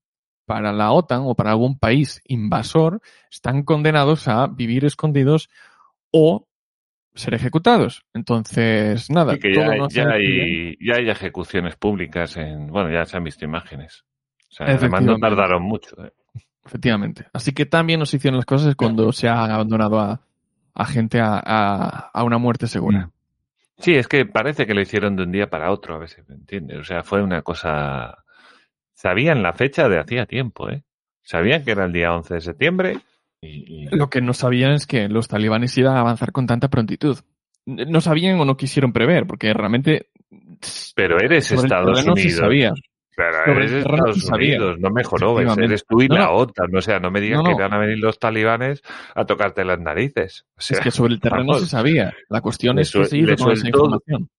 para 0.45 0.71
la 0.71 0.91
OTAN 0.91 1.23
o 1.25 1.35
para 1.35 1.51
algún 1.51 1.77
país 1.77 2.21
invasor, 2.25 3.01
están 3.29 3.63
condenados 3.63 4.27
a 4.29 4.47
vivir 4.47 4.85
escondidos 4.85 5.49
o 6.11 6.47
ser 7.15 7.33
ejecutados. 7.33 8.05
Entonces, 8.13 9.09
nada, 9.09 9.35
Y 9.35 9.39
que 9.39 9.53
ya, 9.53 9.61
todo 9.75 9.87
ya 9.89 10.09
hay, 10.09 10.77
ya 10.79 10.95
hay 10.95 11.09
ejecuciones 11.09 11.75
públicas 11.75 12.37
en, 12.37 12.67
bueno, 12.67 12.91
ya 12.91 13.03
se 13.03 13.17
han 13.17 13.23
visto 13.25 13.43
imágenes. 13.43 14.05
O 14.49 14.53
sea, 14.53 14.67
además 14.67 15.01
no 15.03 15.17
tardaron 15.17 15.63
mucho. 15.63 15.95
¿eh? 16.03 16.11
Efectivamente. 16.65 17.25
Así 17.33 17.53
que 17.53 17.65
también 17.65 17.99
nos 17.99 18.13
hicieron 18.13 18.37
las 18.37 18.45
cosas 18.45 18.75
cuando 18.75 19.11
se 19.11 19.27
ha 19.27 19.43
abandonado 19.45 19.99
a, 19.99 20.21
a 20.73 20.85
gente 20.85 21.19
a, 21.19 21.41
a- 21.43 22.09
a 22.13 22.23
una 22.23 22.37
muerte 22.37 22.67
segura. 22.67 23.09
Sí, 23.79 23.93
es 23.93 24.07
que 24.07 24.25
parece 24.25 24.65
que 24.65 24.73
lo 24.73 24.81
hicieron 24.81 25.15
de 25.15 25.23
un 25.23 25.31
día 25.31 25.49
para 25.49 25.71
otro, 25.71 25.95
a 25.95 25.99
veces, 25.99 26.27
¿me 26.27 26.35
entiendes? 26.35 26.79
O 26.79 26.83
sea, 26.83 27.03
fue 27.03 27.21
una 27.21 27.41
cosa... 27.43 28.23
Sabían 28.93 29.43
la 29.43 29.53
fecha 29.53 29.87
de 29.87 29.99
hacía 29.99 30.25
tiempo, 30.25 30.69
¿eh? 30.69 30.83
Sabían 31.21 31.63
que 31.63 31.71
era 31.71 31.85
el 31.85 31.93
día 31.93 32.11
11 32.13 32.33
de 32.35 32.41
septiembre 32.41 32.97
y... 33.41 33.83
y- 33.83 33.95
Lo 33.95 34.09
que 34.09 34.21
no 34.21 34.33
sabían 34.33 34.71
es 34.71 34.87
que 34.87 35.07
los 35.09 35.27
talibanes 35.27 35.77
iban 35.77 35.95
a 35.95 35.99
avanzar 35.99 36.31
con 36.31 36.47
tanta 36.47 36.69
prontitud. 36.69 37.17
No 37.65 38.01
sabían 38.01 38.39
o 38.39 38.45
no 38.45 38.57
quisieron 38.57 38.93
prever, 38.93 39.27
porque 39.27 39.53
realmente 39.53 40.09
Pero 40.95 41.19
eres 41.19 41.51
Estados 41.51 41.99
Unidos. 42.05 42.19
sí 42.21 42.29
sabía. 42.31 42.71
Pero 43.17 43.33
Sobre 43.45 43.65
eres 43.65 43.71
terreno 43.83 44.09
Estados. 44.11 44.29
Unidos, 44.31 44.79
no 44.79 44.89
me 44.91 45.03
jorobes, 45.03 45.45
Efectivamente. 45.45 45.65
eres 45.73 45.85
tú 45.87 46.01
y 46.03 46.07
No, 46.07 46.15
la 46.17 46.25
no. 46.25 46.31
OTAN. 46.33 46.75
O 46.75 46.81
sea, 46.83 46.99
no 46.99 47.09
me 47.09 47.19
digas 47.19 47.41
No, 47.43 47.49
no. 47.49 47.57
que 47.57 47.63
van 47.63 47.73
a 47.73 47.79
venir 47.79 47.97
los 47.97 48.19
talibanes 48.19 48.83
a 49.15 49.25
tocarte 49.25 49.65
las 49.65 49.79
narices. 49.79 50.45
O 50.55 50.61
sea, 50.61 50.77
Es 50.77 50.83
que 50.83 50.91
sobre 50.91 51.15
el 51.15 51.19
terreno 51.19 51.47
vamos, 51.47 51.61
se 51.61 51.67
sabía. 51.67 52.13
La 52.29 52.41
cuestión 52.41 52.77
es 52.77 52.91
que 52.91 53.05
se 53.05 53.17
hizo 53.17 53.35
con 53.43 53.51
esa 53.53 53.67
información. 53.67 54.29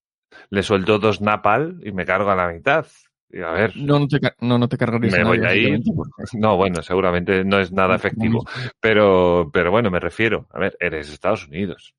le 0.50 0.62
suelto 0.62 0.98
dos 1.00 1.20
napal 1.20 1.80
y 1.82 1.90
me 1.90 2.04
cargo 2.04 2.30
a 2.30 2.36
la 2.36 2.46
mitad. 2.52 2.86
Y 3.30 3.40
a 3.42 3.50
ver, 3.50 3.76
No, 3.76 3.98
no 3.98 4.06
te, 4.06 4.20
no, 4.40 4.58
no 4.58 4.68
te 4.68 4.78
cargarías 4.78 5.12
Me 5.12 5.24
voy 5.24 5.38
a 5.38 5.54
ir. 5.56 5.72
básicamente, 5.82 5.90
porque- 5.94 6.38
no, 6.38 6.56
bueno, 6.56 6.80
seguramente 6.82 7.44
no 7.44 7.58
es 7.58 7.72
nada 7.72 7.96
efectivo. 7.96 8.44
Pero, 8.80 9.50
pero 9.52 9.72
bueno, 9.72 9.90
me 9.90 9.98
refiero. 9.98 10.46
A 10.52 10.60
ver, 10.60 10.76
eres 10.78 11.12
Estados 11.12 11.48
Unidos. 11.48 11.94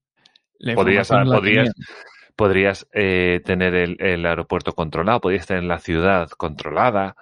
Podrías. 0.76 1.10
Podrías 2.40 2.88
eh, 2.94 3.42
tener 3.44 3.76
el, 3.76 3.98
el 4.00 4.26
aeropuerto 4.26 4.72
controlado, 4.72 5.20
podrías 5.20 5.46
tener 5.46 5.66
la 5.66 5.78
ciudad 5.80 6.30
controlada, 6.30 7.18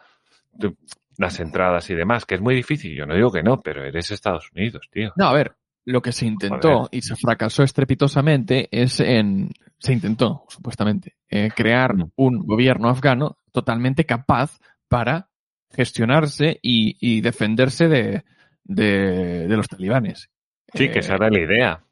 las 1.18 1.40
entradas 1.40 1.90
y 1.90 1.96
demás, 1.96 2.26
que 2.26 2.36
es 2.36 2.42
muy 2.42 2.54
difícil. 2.54 2.96
Yo 2.96 3.08
no 3.08 3.16
digo 3.16 3.32
que 3.32 3.42
no, 3.42 3.60
pero 3.60 3.84
eres 3.84 4.12
Estados 4.12 4.52
Unidos, 4.54 4.88
tío. 4.92 5.14
No, 5.16 5.26
a 5.26 5.34
ver, 5.34 5.56
lo 5.86 6.04
que 6.04 6.12
se 6.12 6.28
intentó 6.28 6.88
y 6.92 7.02
se 7.02 7.16
fracasó 7.16 7.64
estrepitosamente 7.64 8.68
es 8.70 9.00
en, 9.00 9.50
se 9.80 9.94
intentó, 9.94 10.46
supuestamente, 10.50 11.16
eh, 11.30 11.50
crear 11.56 11.96
Mm. 11.96 12.12
un 12.16 12.38
gobierno 12.46 12.88
afgano 12.90 13.40
totalmente 13.52 14.06
capaz 14.06 14.60
para 14.88 15.30
gestionarse 15.72 16.60
y, 16.62 16.96
y 17.02 17.22
defenderse 17.22 17.88
de, 17.88 18.24
de, 18.64 19.48
de 19.48 19.58
los 19.58 19.68
talibanes. 19.68 20.30
Sí, 20.76 20.90
que 20.90 21.00
esa 21.00 21.16
era 21.16 21.32
la 21.32 21.40
idea. 21.40 21.84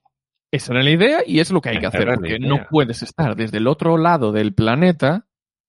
Esa 0.56 0.74
era 0.74 0.84
la 0.84 0.90
idea 0.92 1.20
y 1.26 1.40
es 1.40 1.52
lo 1.52 1.62
que 1.62 1.70
hay 1.70 1.80
que 1.80 1.86
hacer, 1.88 2.08
porque 2.16 2.40
no 2.40 2.66
puedes 2.70 3.02
estar 3.04 3.36
desde 3.36 3.58
el 3.58 3.68
otro 3.68 3.98
lado 3.98 4.32
del 4.32 4.54
planeta 4.54 5.28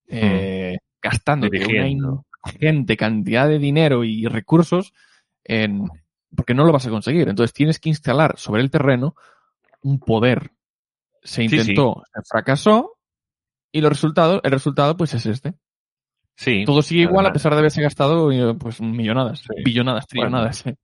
eh, 0.09 0.76
gastando 1.03 1.49
una 1.49 1.89
ingente 1.89 2.97
cantidad 2.97 3.49
de 3.49 3.59
dinero 3.59 4.05
y 4.05 4.26
recursos 4.26 4.93
en 5.45 5.84
porque 6.34 6.55
no 6.55 6.64
lo 6.64 6.72
vas 6.72 6.87
a 6.87 6.91
conseguir. 6.91 7.28
Entonces 7.28 7.53
tienes 7.55 7.78
que 7.78 7.89
instalar 7.89 8.39
sobre 8.39 8.62
el 8.62 8.70
terreno 8.70 9.14
un 9.82 9.99
poder. 10.01 10.51
Se 11.22 11.43
Sí, 11.43 11.49
sí. 11.49 11.57
intentó, 11.57 12.03
se 12.12 12.20
fracasó 12.28 12.93
y 13.72 13.80
los 13.80 13.91
resultados, 13.91 14.41
el 14.45 14.51
resultado 14.53 14.97
pues 14.97 15.14
es 15.14 15.26
este. 15.26 15.55
Sí. 16.37 16.64
Todo 16.66 16.82
sigue 16.82 17.03
igual 17.03 17.26
a 17.26 17.32
pesar 17.32 17.53
de 17.53 17.59
haberse 17.61 17.80
gastado 17.82 18.30
eh, 18.30 18.55
pues 18.59 18.80
millonadas, 18.80 19.41
Sí. 19.41 19.62
billonadas, 19.64 20.05
Bueno. 20.14 20.28
trillonadas. 20.28 20.66
eh. 20.66 20.76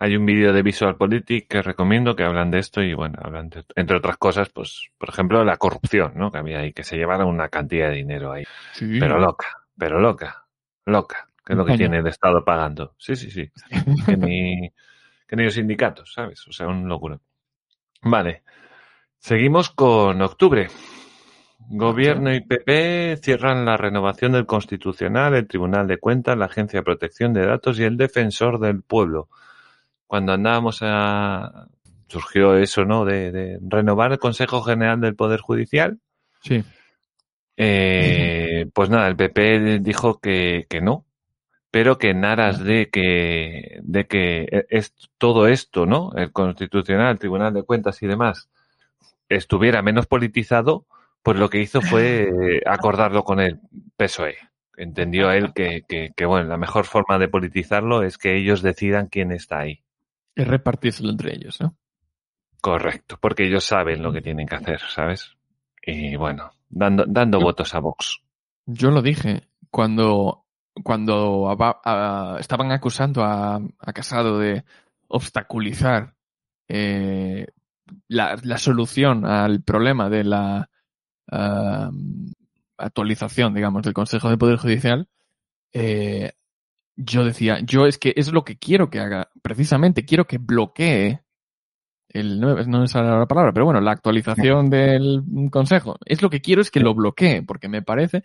Hay 0.00 0.16
un 0.16 0.24
vídeo 0.26 0.52
de 0.52 0.62
Visual 0.62 0.96
Politics 0.96 1.48
que 1.48 1.60
recomiendo 1.62 2.14
que 2.14 2.22
hablan 2.22 2.50
de 2.52 2.60
esto 2.60 2.82
y 2.82 2.94
bueno, 2.94 3.18
hablan 3.22 3.48
de- 3.50 3.64
entre 3.74 3.96
otras 3.96 4.16
cosas, 4.16 4.48
pues, 4.50 4.90
por 4.96 5.08
ejemplo, 5.08 5.44
la 5.44 5.56
corrupción, 5.56 6.12
¿no? 6.14 6.30
Que 6.30 6.38
había 6.38 6.60
ahí, 6.60 6.72
que 6.72 6.84
se 6.84 6.96
llevara 6.96 7.24
una 7.24 7.48
cantidad 7.48 7.88
de 7.90 7.96
dinero 7.96 8.30
ahí. 8.32 8.44
Sí. 8.74 8.98
Pero 9.00 9.18
loca, 9.18 9.46
pero 9.76 9.98
loca, 10.00 10.44
loca, 10.86 11.28
que 11.44 11.52
es 11.54 11.56
lo 11.56 11.64
que 11.64 11.72
España. 11.72 11.88
tiene 11.90 11.98
el 11.98 12.06
Estado 12.06 12.44
pagando. 12.44 12.94
Sí, 12.98 13.16
sí, 13.16 13.30
sí. 13.30 13.50
Que 14.06 14.16
ni, 14.16 14.72
que 15.26 15.34
ni 15.36 15.44
los 15.44 15.54
sindicatos, 15.54 16.12
¿sabes? 16.12 16.46
O 16.46 16.52
sea, 16.52 16.68
un 16.68 16.88
locura. 16.88 17.18
Vale. 18.02 18.42
Seguimos 19.18 19.70
con 19.70 20.22
octubre. 20.22 20.68
Gobierno 21.70 22.32
y 22.32 22.40
PP 22.40 23.16
cierran 23.20 23.64
la 23.64 23.76
renovación 23.76 24.32
del 24.32 24.46
Constitucional, 24.46 25.34
el 25.34 25.48
Tribunal 25.48 25.86
de 25.88 25.98
Cuentas, 25.98 26.38
la 26.38 26.46
Agencia 26.46 26.78
de 26.80 26.84
Protección 26.84 27.32
de 27.34 27.44
Datos 27.44 27.78
y 27.80 27.82
el 27.84 27.96
Defensor 27.96 28.58
del 28.60 28.80
Pueblo. 28.82 29.28
Cuando 30.08 30.32
andábamos 30.32 30.80
a... 30.82 31.68
surgió 32.08 32.56
eso, 32.56 32.84
¿no? 32.84 33.04
De, 33.04 33.30
de 33.30 33.58
renovar 33.62 34.10
el 34.10 34.18
Consejo 34.18 34.62
General 34.62 35.00
del 35.00 35.14
Poder 35.14 35.38
Judicial. 35.40 36.00
Sí. 36.42 36.64
Eh, 37.60 38.66
pues 38.72 38.88
nada, 38.88 39.08
el 39.08 39.16
PP 39.16 39.80
dijo 39.80 40.20
que, 40.20 40.66
que 40.70 40.80
no, 40.80 41.04
pero 41.72 41.98
que 41.98 42.10
en 42.10 42.24
aras 42.24 42.62
de 42.62 42.88
que, 42.88 43.80
de 43.82 44.06
que 44.06 44.66
es 44.70 44.94
todo 45.18 45.48
esto, 45.48 45.84
¿no? 45.84 46.12
El 46.14 46.30
Constitucional, 46.30 47.10
el 47.10 47.18
Tribunal 47.18 47.52
de 47.52 47.64
Cuentas 47.64 48.00
y 48.02 48.06
demás, 48.06 48.48
estuviera 49.28 49.82
menos 49.82 50.06
politizado, 50.06 50.86
pues 51.24 51.36
lo 51.36 51.50
que 51.50 51.60
hizo 51.60 51.80
fue 51.80 52.30
acordarlo 52.64 53.24
con 53.24 53.40
el 53.40 53.58
PSOE. 53.96 54.36
Entendió 54.76 55.32
él 55.32 55.52
que, 55.52 55.82
que, 55.88 56.12
que, 56.16 56.26
bueno, 56.26 56.48
la 56.48 56.58
mejor 56.58 56.84
forma 56.84 57.18
de 57.18 57.26
politizarlo 57.26 58.04
es 58.04 58.18
que 58.18 58.36
ellos 58.36 58.62
decidan 58.62 59.08
quién 59.08 59.32
está 59.32 59.58
ahí. 59.58 59.82
Es 60.38 60.46
repartírselo 60.46 61.10
entre 61.10 61.34
ellos, 61.34 61.60
¿no? 61.60 61.76
Correcto, 62.60 63.18
porque 63.20 63.44
ellos 63.46 63.64
saben 63.64 64.02
lo 64.02 64.12
que 64.12 64.20
tienen 64.20 64.46
que 64.46 64.54
hacer, 64.56 64.80
¿sabes? 64.80 65.32
Y 65.82 66.16
bueno, 66.16 66.50
dando, 66.68 67.04
dando 67.06 67.38
Yo- 67.38 67.44
votos 67.44 67.74
a 67.74 67.80
Vox. 67.80 68.20
Yo 68.66 68.90
lo 68.90 69.02
dije 69.02 69.48
cuando, 69.70 70.44
cuando 70.84 71.50
a- 71.50 72.36
estaban 72.38 72.70
acusando 72.72 73.24
a, 73.24 73.56
a 73.56 73.92
Casado 73.92 74.38
de 74.38 74.64
obstaculizar 75.08 76.14
eh, 76.68 77.46
la, 78.08 78.36
la 78.42 78.58
solución 78.58 79.24
al 79.24 79.62
problema 79.62 80.08
de 80.10 80.24
la 80.24 80.70
ah, 81.32 81.90
actualización, 82.76 83.54
digamos, 83.54 83.82
del 83.82 83.94
Consejo 83.94 84.28
de 84.30 84.36
Poder 84.38 84.58
Judicial. 84.58 85.08
eh, 85.72 86.32
yo 86.98 87.24
decía, 87.24 87.60
yo 87.60 87.86
es 87.86 87.98
que 87.98 88.12
es 88.16 88.32
lo 88.32 88.44
que 88.44 88.58
quiero 88.58 88.90
que 88.90 89.00
haga, 89.00 89.30
precisamente 89.42 90.04
quiero 90.04 90.26
que 90.26 90.38
bloquee 90.38 91.20
el, 92.08 92.40
no, 92.40 92.54
no 92.54 92.84
es 92.84 92.94
la 92.94 93.26
palabra, 93.26 93.52
pero 93.52 93.66
bueno, 93.66 93.80
la 93.80 93.92
actualización 93.92 94.70
del 94.70 95.22
Consejo. 95.50 95.96
Es 96.04 96.22
lo 96.22 96.30
que 96.30 96.40
quiero 96.40 96.62
es 96.62 96.70
que 96.70 96.80
lo 96.80 96.94
bloquee, 96.94 97.42
porque 97.42 97.68
me 97.68 97.82
parece 97.82 98.22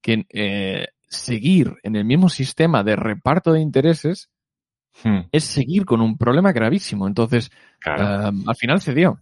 que 0.00 0.26
eh, 0.30 0.88
seguir 1.08 1.76
en 1.82 1.96
el 1.96 2.04
mismo 2.04 2.28
sistema 2.28 2.82
de 2.84 2.96
reparto 2.96 3.52
de 3.52 3.60
intereses 3.60 4.30
Hmm, 5.04 5.20
es 5.32 5.44
seguir 5.44 5.84
con 5.84 6.00
un 6.00 6.16
problema 6.16 6.52
gravísimo. 6.52 7.06
Entonces, 7.06 7.50
claro. 7.80 8.32
al 8.46 8.56
final 8.56 8.80
cedió. 8.80 9.20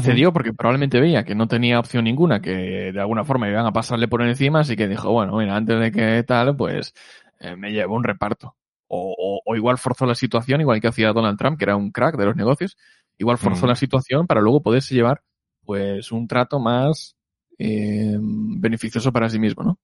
Cedió 0.00 0.32
porque 0.32 0.54
probablemente 0.54 1.00
veía 1.00 1.24
que 1.24 1.34
no 1.34 1.48
tenía 1.48 1.78
opción 1.78 2.04
ninguna, 2.04 2.40
que 2.40 2.92
de 2.92 3.00
alguna 3.00 3.24
forma 3.24 3.48
iban 3.48 3.66
a 3.66 3.72
pasarle 3.72 4.08
por 4.08 4.22
encima, 4.22 4.60
así 4.60 4.74
que 4.74 4.88
dijo, 4.88 5.10
bueno, 5.10 5.36
mira, 5.36 5.54
antes 5.54 5.78
de 5.78 5.92
que 5.92 6.22
tal, 6.22 6.56
pues 6.56 6.94
eh, 7.42 7.56
me 7.56 7.70
llevo 7.72 7.94
un 7.96 8.04
reparto. 8.04 8.56
O, 8.88 9.14
o- 9.18 9.40
o 9.44 9.56
igual 9.56 9.78
forzó 9.78 10.06
la 10.06 10.14
situación, 10.14 10.60
igual 10.60 10.80
que 10.80 10.88
hacía 10.88 11.12
Donald 11.12 11.38
Trump, 11.38 11.58
que 11.58 11.64
era 11.64 11.76
un 11.76 11.90
crack 11.92 12.16
de 12.16 12.26
los 12.26 12.36
negocios, 12.36 12.76
igual 13.18 13.38
forzó 13.38 13.66
Mm. 13.66 13.68
la 13.70 13.76
situación 13.76 14.26
para 14.26 14.40
luego 14.40 14.62
poderse 14.62 14.94
llevar 14.94 15.22
pues 15.64 16.10
un 16.12 16.26
trato 16.28 16.58
más 16.58 17.16
eh, 17.58 18.16
beneficioso 18.18 19.12
para 19.12 19.28
sí 19.28 19.38
mismo, 19.38 19.62
¿no? 19.62 19.78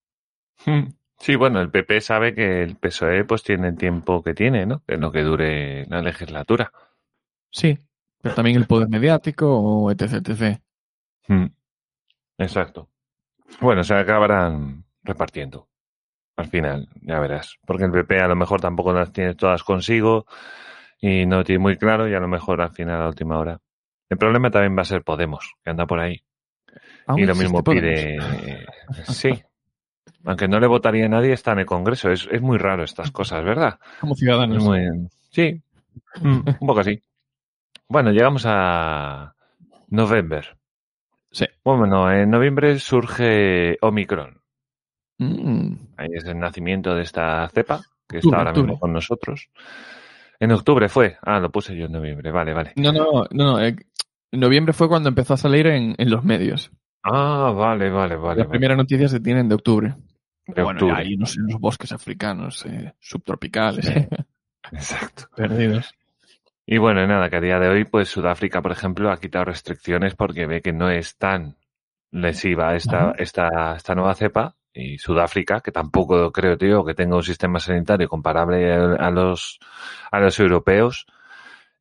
Sí, 1.20 1.34
bueno, 1.34 1.61
el 1.61 1.68
PP 1.70 2.00
sabe 2.00 2.32
que 2.32 2.62
el 2.62 2.76
PSOE 2.76 3.24
pues 3.24 3.42
tiene 3.42 3.68
el 3.68 3.76
tiempo 3.76 4.22
que 4.22 4.34
tiene, 4.34 4.66
¿no? 4.66 4.82
En 4.86 5.00
lo 5.00 5.11
que 5.11 5.22
dure 5.24 5.84
la 5.86 6.00
legislatura. 6.00 6.70
Sí, 7.50 7.76
pero 8.22 8.36
también 8.36 8.56
el 8.56 8.66
poder 8.68 8.88
mediático 8.88 9.48
o 9.59 9.90
etc, 9.90 10.14
etc. 10.28 10.61
Hmm. 11.26 11.46
Exacto. 12.38 12.88
Bueno, 13.61 13.82
se 13.82 13.94
acabarán 13.94 14.84
repartiendo. 15.02 15.66
Al 16.39 16.47
final, 16.49 16.89
ya 17.03 17.18
verás. 17.18 17.57
Porque 17.66 17.84
el 17.84 17.91
PP 17.91 18.20
a 18.20 18.28
lo 18.28 18.36
mejor 18.36 18.61
tampoco 18.61 18.93
las 18.93 19.12
tiene 19.12 19.34
todas 19.34 19.62
consigo 19.64 20.24
y 21.01 21.26
no 21.26 21.43
tiene 21.45 21.59
muy 21.59 21.76
claro 21.76 22.09
y 22.09 22.14
a 22.14 22.20
lo 22.20 22.28
mejor 22.28 22.61
al 22.61 22.70
final 22.70 22.97
a 22.97 23.01
la 23.03 23.09
última 23.09 23.39
hora. 23.39 23.59
El 24.09 24.18
problema 24.18 24.51
también 24.51 24.76
va 24.76 24.82
a 24.82 24.86
ser 24.86 25.03
Podemos, 25.03 25.55
que 25.64 25.70
anda 25.70 25.84
por 25.86 25.99
ahí. 26.01 26.22
Y 27.16 27.26
lo 27.26 27.34
mismo 27.34 27.62
Podemos. 27.64 27.82
pide. 27.91 28.18
Sí. 29.09 29.30
Aunque 30.24 30.47
no 30.49 30.61
le 30.61 30.66
votaría 30.66 31.07
a 31.07 31.09
nadie, 31.09 31.32
está 31.32 31.53
en 31.53 31.61
el 31.61 31.66
Congreso. 31.66 32.11
Es, 32.11 32.28
es 32.30 32.41
muy 32.41 32.57
raro 32.59 32.84
estas 32.84 33.11
cosas, 33.11 33.45
¿verdad? 33.45 33.78
Como 34.01 34.14
ciudadanos. 34.14 34.62
muy- 34.64 35.09
Sí. 35.30 35.61
Mm, 36.20 36.41
un 36.61 36.66
poco 36.66 36.80
así. 36.80 37.03
Bueno, 37.89 38.11
llegamos 38.12 38.45
a 38.47 39.34
November. 39.89 40.57
Sí. 41.30 41.47
Bueno, 41.64 42.11
en 42.12 42.30
noviembre 42.30 42.78
surge 42.78 43.76
Omicron. 43.80 44.38
Mm, 45.18 45.72
Ahí 45.96 46.08
es 46.14 46.24
el 46.24 46.38
nacimiento 46.38 46.94
de 46.94 47.02
esta 47.02 47.48
cepa, 47.48 47.80
que 48.08 48.18
Octubre, 48.18 48.20
está 48.20 48.36
ahora 48.38 48.50
octubre. 48.50 48.66
mismo 48.68 48.80
con 48.80 48.92
nosotros. 48.92 49.48
En 50.40 50.52
octubre 50.52 50.88
fue. 50.88 51.16
Ah, 51.22 51.40
lo 51.40 51.50
puse 51.50 51.76
yo 51.76 51.86
en 51.86 51.92
noviembre. 51.92 52.30
Vale, 52.30 52.54
vale. 52.54 52.72
No, 52.76 52.92
no, 52.92 53.04
no, 53.30 53.44
no. 53.44 53.60
eh, 53.60 53.74
en 54.30 54.40
noviembre 54.40 54.72
fue 54.72 54.88
cuando 54.88 55.08
empezó 55.08 55.34
a 55.34 55.38
salir 55.38 55.66
en, 55.66 55.94
en 55.98 56.10
los 56.10 56.22
medios. 56.24 56.70
Ah, 57.02 57.52
vale, 57.56 57.90
vale, 57.90 58.16
vale. 58.16 58.38
Las 58.38 58.46
vale. 58.46 58.50
primeras 58.50 58.76
noticias 58.76 59.10
se 59.10 59.20
tienen 59.20 59.48
de 59.48 59.54
octubre. 59.56 59.94
De 60.46 60.62
bueno, 60.62 60.78
octubre. 60.78 60.94
hay 60.96 61.14
unos, 61.14 61.36
unos 61.36 61.60
bosques 61.60 61.92
africanos 61.92 62.64
eh, 62.66 62.94
subtropicales 63.00 63.84
Sí. 63.86 64.06
Exacto. 64.72 65.24
perdidos. 65.36 65.92
Y 66.66 66.78
bueno, 66.78 67.06
nada, 67.06 67.30
que 67.30 67.36
a 67.36 67.40
día 67.40 67.58
de 67.58 67.68
hoy, 67.68 67.84
pues 67.84 68.08
Sudáfrica, 68.08 68.60
por 68.62 68.72
ejemplo, 68.72 69.10
ha 69.10 69.18
quitado 69.18 69.46
restricciones 69.46 70.14
porque 70.14 70.46
ve 70.46 70.60
que 70.60 70.72
no 70.72 70.90
es 70.90 71.16
tan 71.16 71.56
lesiva 72.10 72.76
esta, 72.76 73.12
esta, 73.18 73.74
esta 73.76 73.94
nueva 73.94 74.14
cepa. 74.14 74.54
Y 74.80 74.96
Sudáfrica, 74.98 75.60
que 75.60 75.72
tampoco 75.72 76.30
creo, 76.30 76.56
tío, 76.56 76.84
que 76.84 76.94
tenga 76.94 77.16
un 77.16 77.22
sistema 77.24 77.58
sanitario 77.58 78.08
comparable 78.08 78.72
a 78.72 79.10
los, 79.10 79.58
a 80.12 80.20
los 80.20 80.38
europeos, 80.38 81.06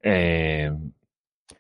eh, 0.01 0.71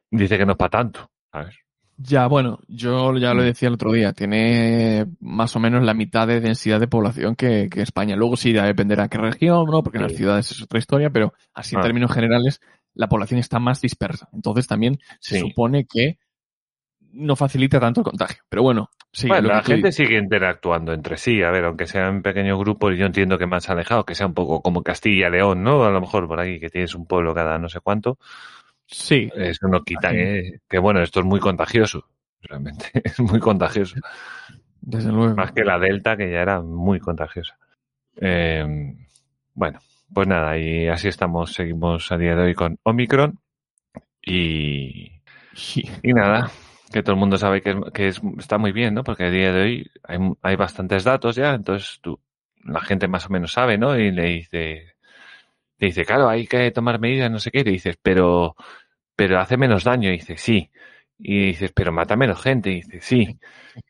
dice 0.09 0.37
que 0.37 0.45
no 0.45 0.53
es 0.53 0.57
para 0.57 0.69
tanto, 0.71 1.11
¿sabes? 1.31 1.55
Ya, 1.99 2.27
bueno, 2.27 2.59
yo 2.67 3.15
ya 3.17 3.33
lo 3.33 3.41
decía 3.43 3.67
el 3.69 3.73
otro 3.75 3.91
día, 3.91 4.13
tiene 4.13 5.07
más 5.19 5.55
o 5.55 5.59
menos 5.59 5.83
la 5.83 5.95
mitad 5.95 6.27
de 6.27 6.39
densidad 6.41 6.79
de 6.79 6.87
población 6.87 7.35
que, 7.35 7.69
que 7.71 7.81
España. 7.81 8.15
Luego 8.15 8.35
sí, 8.35 8.53
dependerá 8.53 9.03
a 9.05 9.07
qué 9.07 9.17
región, 9.17 9.65
¿no? 9.65 9.81
Porque 9.81 9.97
en 9.97 10.03
las 10.03 10.13
ciudades 10.15 10.51
es 10.51 10.61
otra 10.61 10.77
historia, 10.77 11.09
pero 11.09 11.33
así 11.55 11.75
en 11.75 11.79
Ah. 11.81 11.83
términos 11.83 12.11
generales, 12.11 12.61
la 12.93 13.07
población 13.09 13.39
está 13.39 13.57
más 13.59 13.81
dispersa. 13.81 14.29
Entonces 14.31 14.67
también 14.67 14.99
se 15.19 15.35
Sí. 15.35 15.41
supone 15.41 15.85
que 15.85 16.17
no 17.17 17.35
facilita 17.35 17.79
tanto 17.79 18.01
el 18.01 18.05
contagio. 18.05 18.43
Pero 18.49 18.63
bueno, 18.63 18.89
sí, 19.11 19.27
bueno, 19.27 19.49
la 19.49 19.63
gente 19.63 19.91
sigue 19.91 20.17
interactuando 20.17 20.93
entre 20.93 21.17
sí, 21.17 21.41
a 21.43 21.51
ver, 21.51 21.65
aunque 21.65 21.85
sean 21.87 22.21
pequeños 22.21 22.57
grupos, 22.59 22.93
y 22.93 22.97
yo 22.97 23.05
entiendo 23.05 23.37
que 23.37 23.47
más 23.47 23.69
alejados, 23.69 24.05
que 24.05 24.15
sea 24.15 24.27
un 24.27 24.33
poco 24.33 24.61
como 24.61 24.83
Castilla 24.83 25.29
León, 25.29 25.63
¿no? 25.63 25.83
A 25.83 25.89
lo 25.91 26.01
mejor 26.01 26.27
por 26.27 26.39
aquí, 26.39 26.59
que 26.59 26.69
tienes 26.69 26.95
un 26.95 27.05
pueblo 27.05 27.33
cada 27.33 27.57
no 27.57 27.69
sé 27.69 27.79
cuánto, 27.79 28.17
Sí, 28.89 29.29
eso 29.35 29.67
no 29.67 29.83
quita 29.83 30.11
que, 30.11 30.61
que, 30.69 30.79
bueno, 30.79 31.01
esto 31.01 31.19
es 31.19 31.25
muy 31.25 31.41
contagioso, 31.41 32.05
realmente, 32.41 32.85
es 33.03 33.19
muy 33.19 33.39
contagioso. 33.39 33.97
desde 34.79 35.11
luego. 35.11 35.35
Más 35.35 35.51
que 35.51 35.65
la 35.65 35.77
Delta, 35.77 36.15
que 36.15 36.31
ya 36.31 36.39
era 36.41 36.61
muy 36.61 36.99
contagiosa. 36.99 37.57
Eh, 38.15 38.95
bueno, 39.53 39.79
pues 40.13 40.27
nada, 40.27 40.57
y 40.57 40.87
así 40.87 41.09
estamos, 41.09 41.51
seguimos 41.51 42.09
a 42.13 42.17
día 42.17 42.35
de 42.35 42.43
hoy 42.43 42.53
con 42.55 42.77
Omicron. 42.83 43.37
Y, 44.21 45.11
Sí. 45.53 45.83
y 46.03 46.13
nada, 46.13 46.49
que 46.91 47.03
todo 47.03 47.13
el 47.13 47.19
mundo 47.19 47.37
sabe 47.37 47.61
que, 47.61 47.79
que 47.93 48.07
es- 48.09 48.21
está 48.39 48.57
muy 48.57 48.71
bien, 48.71 48.93
¿no? 48.93 49.03
Porque 49.03 49.25
a 49.25 49.29
día 49.31 49.51
de 49.53 49.61
hoy 49.61 49.91
hay, 50.03 50.19
hay 50.41 50.55
bastantes 50.55 51.03
datos 51.03 51.35
ya, 51.35 51.53
entonces 51.55 51.99
tú, 52.01 52.19
la 52.63 52.81
gente 52.81 53.07
más 53.07 53.25
o 53.27 53.29
menos 53.29 53.51
sabe, 53.53 53.77
¿no? 53.77 53.97
Y 53.97 54.11
le 54.11 54.23
dice, 54.25 54.95
le 55.79 55.87
dice, 55.87 56.05
claro, 56.05 56.29
hay 56.29 56.47
que 56.47 56.71
tomar 56.71 56.99
medidas, 56.99 57.31
no 57.31 57.39
sé 57.39 57.51
qué, 57.51 57.59
y 57.61 57.63
le 57.63 57.71
dices, 57.71 57.97
pero, 58.01 58.55
pero 59.15 59.39
hace 59.39 59.57
menos 59.57 59.83
daño, 59.83 60.09
y 60.09 60.13
dice, 60.13 60.37
sí. 60.37 60.71
Y 61.19 61.47
dices, 61.47 61.71
pero 61.73 61.91
mata 61.91 62.15
menos 62.17 62.41
gente, 62.41 62.71
y 62.71 62.75
dice, 62.77 63.01
sí. 63.01 63.39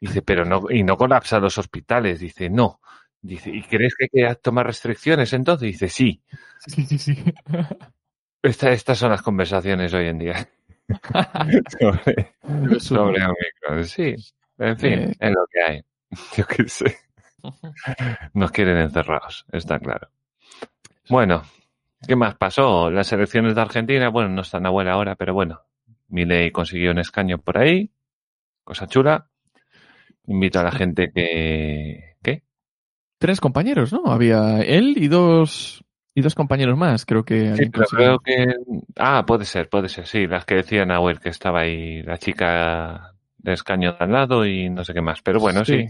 Dice, 0.01 0.21
pero 0.23 0.45
no, 0.45 0.63
y 0.71 0.83
no 0.83 0.97
colapsa 0.97 1.39
los 1.39 1.57
hospitales, 1.57 2.19
dice, 2.19 2.49
no. 2.49 2.81
Dice, 3.21 3.51
¿y 3.51 3.63
crees 3.63 3.95
que 3.95 4.05
hay 4.05 4.29
que 4.29 4.35
tomar 4.41 4.67
restricciones 4.67 5.33
entonces? 5.33 5.67
Dice, 5.71 5.89
sí. 5.89 6.21
Sí, 6.67 6.85
sí, 6.85 6.97
sí. 6.97 7.15
Esta- 8.41 8.71
estas 8.71 8.97
son 8.97 9.11
las 9.11 9.21
conversaciones 9.21 9.93
hoy 9.93 10.07
en 10.07 10.17
día. 10.17 10.49
Sobre, 11.79 12.35
sobre 12.79 13.23
Omicron. 13.25 13.83
Sí, 13.85 14.15
en 14.57 14.77
fin, 14.77 14.93
Eh. 14.93 15.13
es 15.19 15.31
lo 15.31 15.45
que 15.51 15.61
hay. 15.61 15.81
Yo 16.37 16.45
qué 16.45 16.67
sé. 16.67 16.97
Nos 18.33 18.51
quieren 18.51 18.77
encerrados, 18.77 19.45
está 19.51 19.79
claro. 19.79 20.09
Bueno, 21.09 21.43
¿qué 22.05 22.15
más 22.15 22.35
pasó? 22.35 22.89
Las 22.89 23.11
elecciones 23.13 23.55
de 23.55 23.61
Argentina, 23.61 24.09
bueno, 24.09 24.29
no 24.29 24.41
están 24.41 24.65
a 24.65 24.69
buena 24.69 24.97
hora, 24.97 25.15
pero 25.15 25.33
bueno, 25.33 25.61
Milei 26.09 26.51
consiguió 26.51 26.91
un 26.91 26.99
escaño 26.99 27.37
por 27.37 27.57
ahí, 27.57 27.91
cosa 28.63 28.87
chula. 28.87 29.29
Invito 30.25 30.59
a 30.59 30.63
la 30.63 30.71
gente 30.71 31.09
que... 31.13 32.15
¿Qué? 32.21 32.43
Tres 33.17 33.39
compañeros, 33.39 33.93
¿no? 33.93 34.07
Había 34.07 34.59
él 34.59 34.95
y 34.97 35.07
dos 35.07 35.85
y 36.17 36.21
dos 36.21 36.33
compañeros 36.33 36.75
más, 36.75 37.05
creo 37.05 37.23
que. 37.23 37.41
Sí, 37.41 37.47
habían 37.47 37.71
pero 37.71 37.85
conseguido. 37.85 38.17
creo 38.17 38.47
que... 38.47 38.55
Ah, 38.95 39.23
puede 39.23 39.45
ser, 39.45 39.69
puede 39.69 39.87
ser, 39.87 40.07
sí, 40.07 40.25
las 40.25 40.45
que 40.45 40.55
decían 40.55 40.89
a 40.89 40.99
que 41.21 41.29
estaba 41.29 41.59
ahí 41.59 42.01
la 42.01 42.17
chica 42.17 43.13
de 43.37 43.53
escaño 43.53 43.91
de 43.91 43.97
al 43.99 44.11
lado 44.11 44.43
y 44.43 44.67
no 44.67 44.83
sé 44.83 44.95
qué 44.95 45.01
más, 45.01 45.21
pero 45.21 45.39
bueno, 45.39 45.63
sí. 45.63 45.87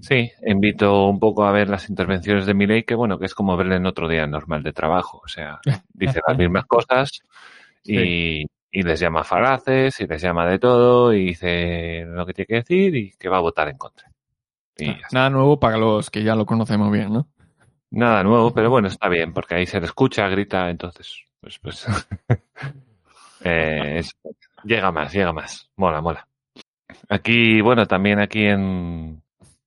Sí, 0.00 0.32
invito 0.46 1.08
un 1.08 1.18
poco 1.20 1.44
a 1.44 1.52
ver 1.52 1.68
las 1.68 1.90
intervenciones 1.90 2.46
de 2.46 2.54
Milei, 2.54 2.84
que 2.84 2.94
bueno, 2.94 3.18
que 3.18 3.26
es 3.26 3.34
como 3.34 3.54
verle 3.54 3.76
en 3.76 3.84
otro 3.84 4.08
día 4.08 4.26
normal 4.26 4.62
de 4.62 4.72
trabajo. 4.72 5.20
O 5.22 5.28
sea, 5.28 5.60
dice 5.92 6.20
las 6.26 6.38
mismas 6.38 6.64
cosas 6.64 7.20
y, 7.84 8.46
y 8.72 8.82
les 8.82 8.98
llama 8.98 9.24
falaces 9.24 10.00
y 10.00 10.06
les 10.06 10.22
llama 10.22 10.46
de 10.46 10.58
todo 10.58 11.12
y 11.12 11.26
dice 11.26 12.06
lo 12.06 12.24
que 12.24 12.32
tiene 12.32 12.46
que 12.46 12.54
decir 12.54 12.96
y 12.96 13.12
que 13.18 13.28
va 13.28 13.36
a 13.36 13.42
votar 13.42 13.68
en 13.68 13.76
contra. 13.76 14.10
Y 14.78 14.88
está. 14.88 15.08
Nada 15.12 15.28
nuevo 15.28 15.60
para 15.60 15.76
los 15.76 16.08
que 16.08 16.22
ya 16.22 16.34
lo 16.34 16.46
conocemos 16.46 16.90
bien, 16.90 17.12
¿no? 17.12 17.28
Nada 18.00 18.22
nuevo, 18.24 18.52
pero 18.52 18.70
bueno, 18.70 18.88
está 18.88 19.08
bien, 19.08 19.32
porque 19.32 19.54
ahí 19.54 19.66
se 19.66 19.80
le 19.80 19.86
escucha, 19.86 20.28
grita, 20.28 20.68
entonces, 20.70 21.22
pues, 21.40 21.58
pues. 21.58 21.86
eh, 23.40 23.98
es- 23.98 24.16
llega 24.64 24.90
más, 24.92 25.12
llega 25.12 25.32
más. 25.32 25.70
Mola, 25.76 26.00
mola. 26.00 26.26
Aquí, 27.10 27.60
bueno, 27.62 27.86
también 27.86 28.20
aquí 28.20 28.44
en, 28.46 29.22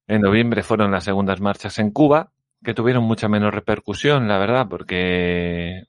en 0.07 0.21
noviembre 0.21 0.63
fueron 0.63 0.91
las 0.91 1.05
segundas 1.05 1.41
marchas 1.41 1.79
en 1.79 1.91
Cuba, 1.91 2.31
que 2.63 2.73
tuvieron 2.73 3.03
mucha 3.05 3.29
menos 3.29 3.53
repercusión, 3.53 4.27
la 4.27 4.37
verdad, 4.39 4.67
porque, 4.69 5.83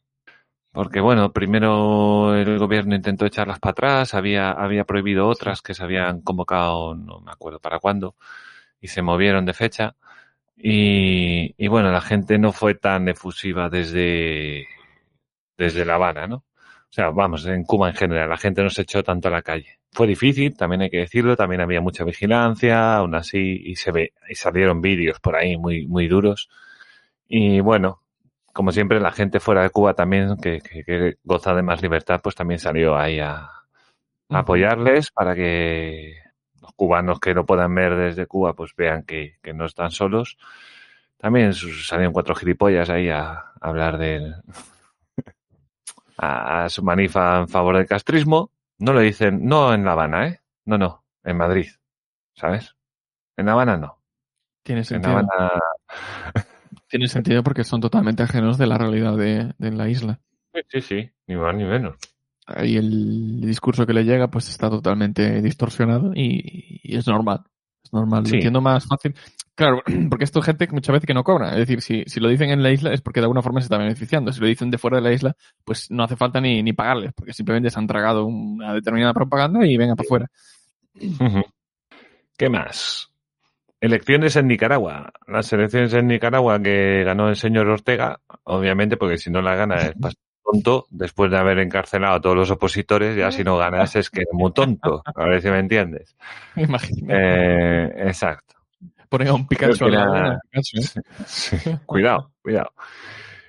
porque 0.73 1.01
bueno, 1.01 1.33
primero 1.33 2.35
el 2.37 2.59
gobierno 2.59 2.95
intentó 2.97 3.27
echarlas 3.27 3.61
para 3.61 3.73
atrás, 3.73 4.15
había, 4.15 4.53
había 4.53 4.85
prohibido 4.85 5.29
otras 5.29 5.63
que 5.63 5.75
se 5.75 5.85
habían 5.85 6.23
convocado, 6.23 6.95
no 6.95 7.21
me 7.21 7.33
acuerdo 7.33 7.61
para 7.61 7.81
cuándo, 7.81 8.17
y 8.81 8.89
se 8.89 9.03
movieron 9.03 9.47
de 9.47 9.55
fecha. 9.55 9.97
Y, 10.61 11.55
y 11.57 11.69
bueno, 11.69 11.93
la 11.93 12.01
gente 12.01 12.39
no 12.39 12.53
fue 12.53 12.75
tan 12.75 13.09
efusiva 13.09 13.69
desde, 13.71 14.67
desde 15.57 15.85
La 15.85 15.95
Habana, 15.95 16.27
¿no? 16.27 16.37
O 16.37 16.93
sea, 16.93 17.11
vamos, 17.11 17.47
en 17.47 17.65
Cuba 17.65 17.91
en 17.91 17.95
general, 17.95 18.31
la 18.31 18.39
gente 18.39 18.63
no 18.63 18.71
se 18.71 18.83
echó 18.83 19.03
tanto 19.03 19.29
a 19.29 19.31
la 19.31 19.43
calle. 19.43 19.79
Fue 19.93 20.07
difícil, 20.07 20.57
también 20.57 20.83
hay 20.83 20.91
que 20.91 20.99
decirlo, 20.99 21.37
también 21.37 21.61
había 21.61 21.81
mucha 21.83 22.03
vigilancia, 22.05 22.97
aún 22.97 23.15
así, 23.15 23.61
y 23.65 23.77
se 23.77 23.93
ve, 23.93 24.15
y 24.29 24.35
salieron 24.35 24.81
vídeos 24.81 25.21
por 25.21 25.37
ahí 25.37 25.57
muy, 25.59 25.87
muy 25.87 26.09
duros. 26.09 26.49
Y 27.29 27.61
bueno, 27.61 28.03
como 28.53 28.73
siempre, 28.73 29.01
la 29.01 29.13
gente 29.13 29.41
fuera 29.41 29.63
de 29.63 29.71
Cuba 29.71 29.95
también, 29.95 30.37
que, 30.39 30.61
que, 30.61 30.85
que 30.85 31.17
goza 31.25 31.55
de 31.55 31.63
más 31.63 31.83
libertad, 31.83 32.21
pues 32.23 32.35
también 32.35 32.59
salió 32.59 32.97
ahí 32.97 33.21
a, 33.21 33.35
a 34.31 34.39
apoyarles 34.39 35.11
para 35.11 35.35
que 35.35 36.15
los 36.69 36.75
cubanos 36.75 37.19
que 37.21 37.35
lo 37.35 37.47
puedan 37.47 37.75
ver 37.75 37.97
desde 37.97 38.27
Cuba, 38.27 38.55
pues 38.55 38.75
vean 38.77 39.03
que, 39.05 39.39
que 39.43 39.55
no 39.55 39.65
están 39.65 39.91
solos. 39.91 40.37
También 41.17 41.53
salieron 41.55 42.13
cuatro 42.13 42.35
gilipollas 42.35 42.91
ahí 42.91 43.09
a, 43.09 43.31
a 43.33 43.53
hablar 43.61 43.99
del, 43.99 44.35
a, 46.19 46.65
a 46.65 46.69
su 46.69 46.83
manifa 46.83 47.41
en 47.41 47.49
favor 47.49 47.77
del 47.77 47.87
castrismo. 47.87 48.51
No 48.79 48.93
lo 48.93 49.01
dicen, 49.01 49.45
no 49.47 49.73
en 49.75 49.85
La 49.85 49.93
Habana, 49.93 50.29
¿eh? 50.29 50.41
No, 50.67 50.79
no, 50.79 51.05
en 51.25 51.37
Madrid, 51.37 51.69
¿sabes? 52.35 52.77
En 53.37 53.47
La 53.47 53.53
Habana 53.53 53.77
no. 53.77 53.99
Tiene 54.63 54.81
En 54.81 54.85
La 54.85 54.85
sentido. 54.85 55.13
Habana, 55.19 55.53
Tiene 56.89 57.09
sentido 57.09 57.43
porque 57.43 57.65
son 57.65 57.81
totalmente 57.81 58.23
ajenos 58.23 58.57
de 58.59 58.67
la 58.67 58.79
realidad 58.79 59.17
de, 59.17 59.53
de 59.59 59.73
la 59.73 59.89
isla. 59.89 60.21
sí, 60.53 60.61
sí, 60.69 60.81
sí, 60.81 61.11
ni 61.27 61.37
más 61.37 61.55
ni 61.55 61.65
menos. 61.65 61.97
Ahí 62.49 62.77
el 62.77 63.43
discurso 63.43 63.87
que 63.87 63.93
le 63.93 64.05
llega 64.05 64.29
pues 64.29 64.49
está 64.49 64.71
totalmente 64.71 65.43
distorsionado 65.43 66.13
y, 66.15 66.81
y 66.83 66.97
es 66.97 67.07
normal. 67.07 67.45
Es 67.85 67.93
normal. 67.93 68.25
Lo 68.25 68.35
entiendo 68.35 68.63
más 68.63 68.87
fácil. 68.87 69.15
Claro, 69.55 69.83
porque 70.09 70.25
esto 70.25 70.39
es 70.39 70.47
gente 70.47 70.67
que 70.67 70.73
muchas 70.73 70.95
veces 70.95 71.07
que 71.07 71.15
no 71.15 71.25
cobra. 71.25 71.51
Es 71.51 71.59
decir, 71.59 71.83
si, 71.83 72.05
si 72.07 72.21
lo 72.21 72.29
dicen 72.29 72.49
en 72.51 72.63
la 72.63 72.71
isla 72.71 72.93
es 72.93 73.03
porque 73.03 73.21
de 73.21 73.25
alguna 73.25 73.43
forma 73.43 73.61
se 73.61 73.65
está 73.65 73.77
beneficiando. 73.77 74.33
Si 74.33 74.41
lo 74.41 74.47
dicen 74.47 74.71
de 74.71 74.79
fuera 74.79 74.97
de 74.97 75.03
la 75.03 75.13
isla, 75.13 75.37
pues 75.65 75.91
no 75.91 76.05
hace 76.05 76.17
falta 76.17 76.41
ni, 76.41 76.63
ni 76.63 76.73
pagarles, 76.73 77.13
porque 77.13 77.35
simplemente 77.35 77.69
se 77.69 77.79
han 77.79 77.87
tragado 77.87 78.25
una 78.25 78.73
determinada 78.73 79.13
propaganda 79.13 79.67
y 79.67 79.77
venga 79.77 79.95
para 79.95 80.07
afuera. 80.07 80.31
¿Qué 82.39 82.49
más? 82.49 83.11
Elecciones 83.81 84.37
en 84.37 84.49
Nicaragua. 84.49 85.13
Las 85.27 85.53
elecciones 85.53 85.93
en 85.93 86.07
Nicaragua 86.07 86.61
que 86.63 87.05
ganó 87.05 87.29
el 87.29 87.37
señor 87.37 87.69
Ortega, 87.69 88.21
obviamente, 88.45 88.97
porque 88.97 89.19
si 89.19 89.31
no 89.31 89.43
la 89.43 89.55
gana 89.55 89.77
es 89.77 89.93
tonto, 90.51 90.87
después 90.91 91.31
de 91.31 91.39
haber 91.39 91.59
encarcelado 91.59 92.15
a 92.17 92.21
todos 92.21 92.37
los 92.37 92.51
opositores, 92.51 93.17
ya 93.17 93.31
si 93.31 93.45
no 93.45 93.57
ganas 93.57 93.95
es 93.97 94.11
que 94.11 94.23
es 94.23 94.29
muy 94.33 94.53
tonto. 94.53 95.03
A 95.05 95.25
ver 95.25 95.43
si 95.43 95.51
me 95.51 95.59
entiendes. 95.59 96.17
Imagínate. 96.57 97.15
Eh, 97.17 98.09
exacto. 98.09 98.55
Ponen 99.09 99.29
a 99.29 99.35
un 99.35 99.47
Pikachu 99.47 99.87
¿eh? 99.89 100.61
Sí, 101.27 101.57
cuidado, 101.87 102.33
cuidado. 102.43 102.73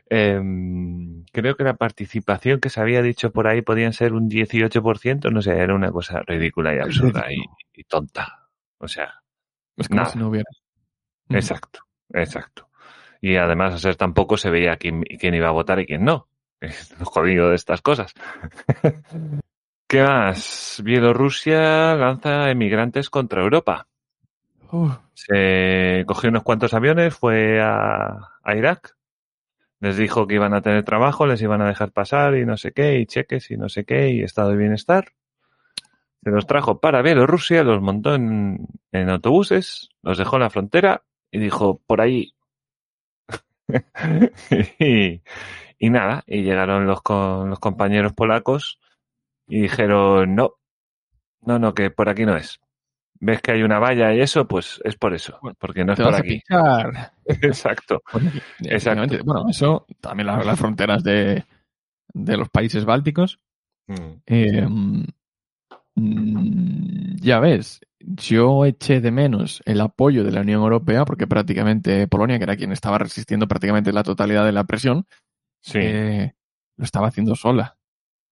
Em, 0.09 1.23
creo 1.31 1.55
que 1.55 1.63
la 1.63 1.75
participación 1.75 2.59
que 2.59 2.69
se 2.69 2.81
había 2.81 3.01
dicho 3.01 3.31
por 3.31 3.47
ahí 3.47 3.61
podían 3.61 3.93
ser 3.93 4.13
un 4.13 4.27
18%, 4.29 5.29
no 5.31 5.41
sé, 5.41 5.51
era 5.57 5.75
una 5.75 5.91
cosa 5.91 6.21
ridícula 6.25 6.73
y 6.73 6.79
absurda 6.79 7.31
y, 7.31 7.43
y 7.73 7.83
tonta. 7.83 8.47
O 8.79 8.87
sea, 8.87 9.21
Es 9.77 9.87
como 9.87 10.01
Nada. 10.01 10.11
si 10.11 10.17
no 10.19 10.29
hubiera. 10.29 10.49
exacto, 11.29 11.81
exacto. 12.13 12.69
Y 13.21 13.35
además, 13.35 13.73
a 13.73 13.77
ser 13.77 13.97
tampoco 13.97 14.37
se 14.37 14.49
veía 14.49 14.77
quién, 14.77 15.03
quién 15.03 15.35
iba 15.35 15.49
a 15.49 15.51
votar 15.51 15.79
y 15.79 15.85
quién 15.85 16.05
no. 16.05 16.27
Es 16.61 16.97
lo 16.99 17.05
jodido 17.05 17.49
de 17.49 17.55
estas 17.55 17.81
cosas. 17.81 18.13
¿Qué 19.87 20.03
más? 20.03 20.81
Bielorrusia 20.83 21.95
lanza 21.95 22.51
emigrantes 22.51 23.09
contra 23.09 23.41
Europa. 23.41 23.87
Se 25.13 26.03
cogió 26.05 26.29
unos 26.29 26.43
cuantos 26.43 26.73
aviones, 26.75 27.15
fue 27.15 27.59
a, 27.59 28.35
a 28.43 28.55
Irak, 28.55 28.95
les 29.79 29.97
dijo 29.97 30.27
que 30.27 30.35
iban 30.35 30.53
a 30.53 30.61
tener 30.61 30.83
trabajo, 30.83 31.25
les 31.25 31.41
iban 31.41 31.61
a 31.61 31.67
dejar 31.67 31.91
pasar 31.91 32.35
y 32.35 32.45
no 32.45 32.57
sé 32.57 32.71
qué, 32.71 32.99
y 32.99 33.05
cheques 33.05 33.49
y 33.49 33.57
no 33.57 33.69
sé 33.69 33.85
qué, 33.85 34.09
y 34.09 34.21
estado 34.21 34.51
de 34.51 34.57
bienestar. 34.57 35.13
Se 36.21 36.31
los 36.31 36.45
trajo 36.45 36.81
para 36.81 37.01
Bielorrusia, 37.01 37.63
los 37.63 37.81
montó 37.81 38.13
en, 38.13 38.67
en 38.91 39.09
autobuses, 39.09 39.89
los 40.03 40.17
dejó 40.17 40.35
en 40.35 40.41
la 40.41 40.49
frontera 40.49 41.03
y 41.31 41.39
dijo, 41.39 41.81
por 41.87 42.01
ahí. 42.01 42.33
y, 44.79 45.21
y 45.79 45.89
nada, 45.89 46.23
y 46.27 46.43
llegaron 46.43 46.85
los, 46.85 47.01
con, 47.01 47.49
los 47.49 47.59
compañeros 47.59 48.13
polacos 48.13 48.79
y 49.47 49.61
dijeron, 49.61 50.35
no, 50.35 50.55
no, 51.41 51.57
no, 51.57 51.73
que 51.73 51.89
por 51.89 52.09
aquí 52.09 52.25
no 52.25 52.35
es. 52.35 52.59
¿Ves 53.21 53.41
que 53.41 53.51
hay 53.51 53.63
una 53.63 53.79
valla 53.79 54.13
y 54.13 54.21
eso? 54.21 54.47
Pues 54.47 54.79
es 54.83 54.95
por 54.95 55.13
eso, 55.13 55.37
Bueno, 55.41 55.57
porque 55.59 55.83
no 55.83 55.93
es 55.93 55.97
te 55.97 56.03
por 56.03 56.11
vas 56.13 56.21
a 56.21 56.23
aquí. 56.23 56.41
Exacto. 57.25 58.01
Efectivamente. 58.59 59.21
Bueno, 59.23 59.45
eso 59.49 59.85
también 59.99 60.27
la- 60.27 60.43
las 60.43 60.59
fronteras 60.59 61.03
de, 61.03 61.43
de 62.13 62.37
los 62.37 62.49
países 62.49 62.85
bálticos. 62.85 63.39
Mm. 63.87 64.21
Eh, 64.25 64.67
mm, 65.95 67.15
ya 67.21 67.39
ves, 67.39 67.81
yo 67.99 68.65
eché 68.65 69.01
de 69.01 69.11
menos 69.11 69.61
el 69.65 69.81
apoyo 69.81 70.23
de 70.23 70.31
la 70.31 70.41
Unión 70.41 70.61
Europea 70.61 71.03
porque 71.05 71.27
prácticamente 71.27 72.07
Polonia, 72.07 72.37
que 72.37 72.43
era 72.43 72.55
quien 72.55 72.71
estaba 72.71 72.97
resistiendo 72.97 73.47
prácticamente 73.47 73.91
la 73.91 74.03
totalidad 74.03 74.45
de 74.45 74.53
la 74.53 74.63
presión, 74.63 75.05
Sí. 75.61 75.79
eh, 75.81 76.33
lo 76.77 76.85
estaba 76.85 77.07
haciendo 77.07 77.35
sola. 77.35 77.77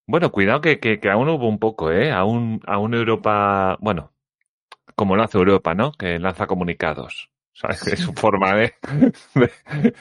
Bueno, 0.08 0.32
cuidado 0.32 0.62
que, 0.62 0.80
que, 0.80 1.00
que 1.00 1.10
aún 1.10 1.28
hubo 1.30 1.48
un 1.50 1.60
poco, 1.60 1.92
¿eh? 1.92 2.12
Aún, 2.12 2.62
aún 2.66 2.94
Europa, 2.94 3.78
bueno, 3.82 4.14
como 4.96 5.16
lo 5.16 5.24
hace 5.24 5.38
Europa, 5.38 5.74
¿no? 5.76 5.92
Que 5.92 6.20
lanza 6.20 6.48
comunicados. 6.48 7.30
¿Sabes? 7.54 7.88
Es 7.88 8.00
su 8.02 8.14
forma 8.14 8.54
de, 8.56 8.76
de 9.36 9.52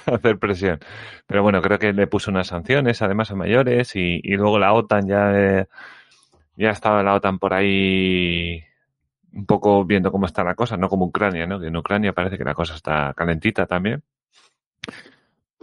hacer 0.07 0.39
presión. 0.39 0.79
Pero 1.27 1.43
bueno, 1.43 1.63
creo 1.63 1.79
que 1.79 1.93
le 1.93 2.07
puso 2.07 2.31
unas 2.31 2.49
sanciones, 2.49 3.01
además 3.03 3.31
a 3.31 3.35
mayores, 3.35 3.97
y, 3.97 4.21
y 4.23 4.37
luego 4.37 4.59
la 4.59 4.75
OTAN 4.75 5.09
ya, 5.09 5.33
eh, 5.35 5.67
ya 6.57 6.71
estaba 6.71 7.03
la 7.03 7.15
OTAN 7.15 7.39
por 7.39 7.55
ahí 7.55 8.63
un 9.33 9.47
poco 9.47 9.85
viendo 9.85 10.13
cómo 10.13 10.27
está 10.27 10.45
la 10.45 10.55
cosa, 10.55 10.77
no 10.77 10.89
como 10.89 11.07
Ucrania, 11.07 11.47
¿no? 11.47 11.61
Que 11.61 11.69
en 11.69 11.77
Ucrania 11.77 12.13
parece 12.13 12.39
que 12.39 12.45
la 12.45 12.55
cosa 12.55 12.75
está 12.75 13.15
calentita 13.15 13.67
también. 13.67 14.03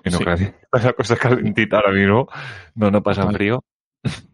En 0.03 0.11
Sí. 0.11 0.17
Ucrania 0.21 0.55
la 0.71 0.93
cosa 0.93 1.15
calentita 1.15 1.77
ahora 1.77 1.91
mismo. 1.91 2.27
No, 2.75 2.91
no 2.91 3.01
pasan 3.03 3.25
Total. 3.25 3.37
frío. 3.37 3.63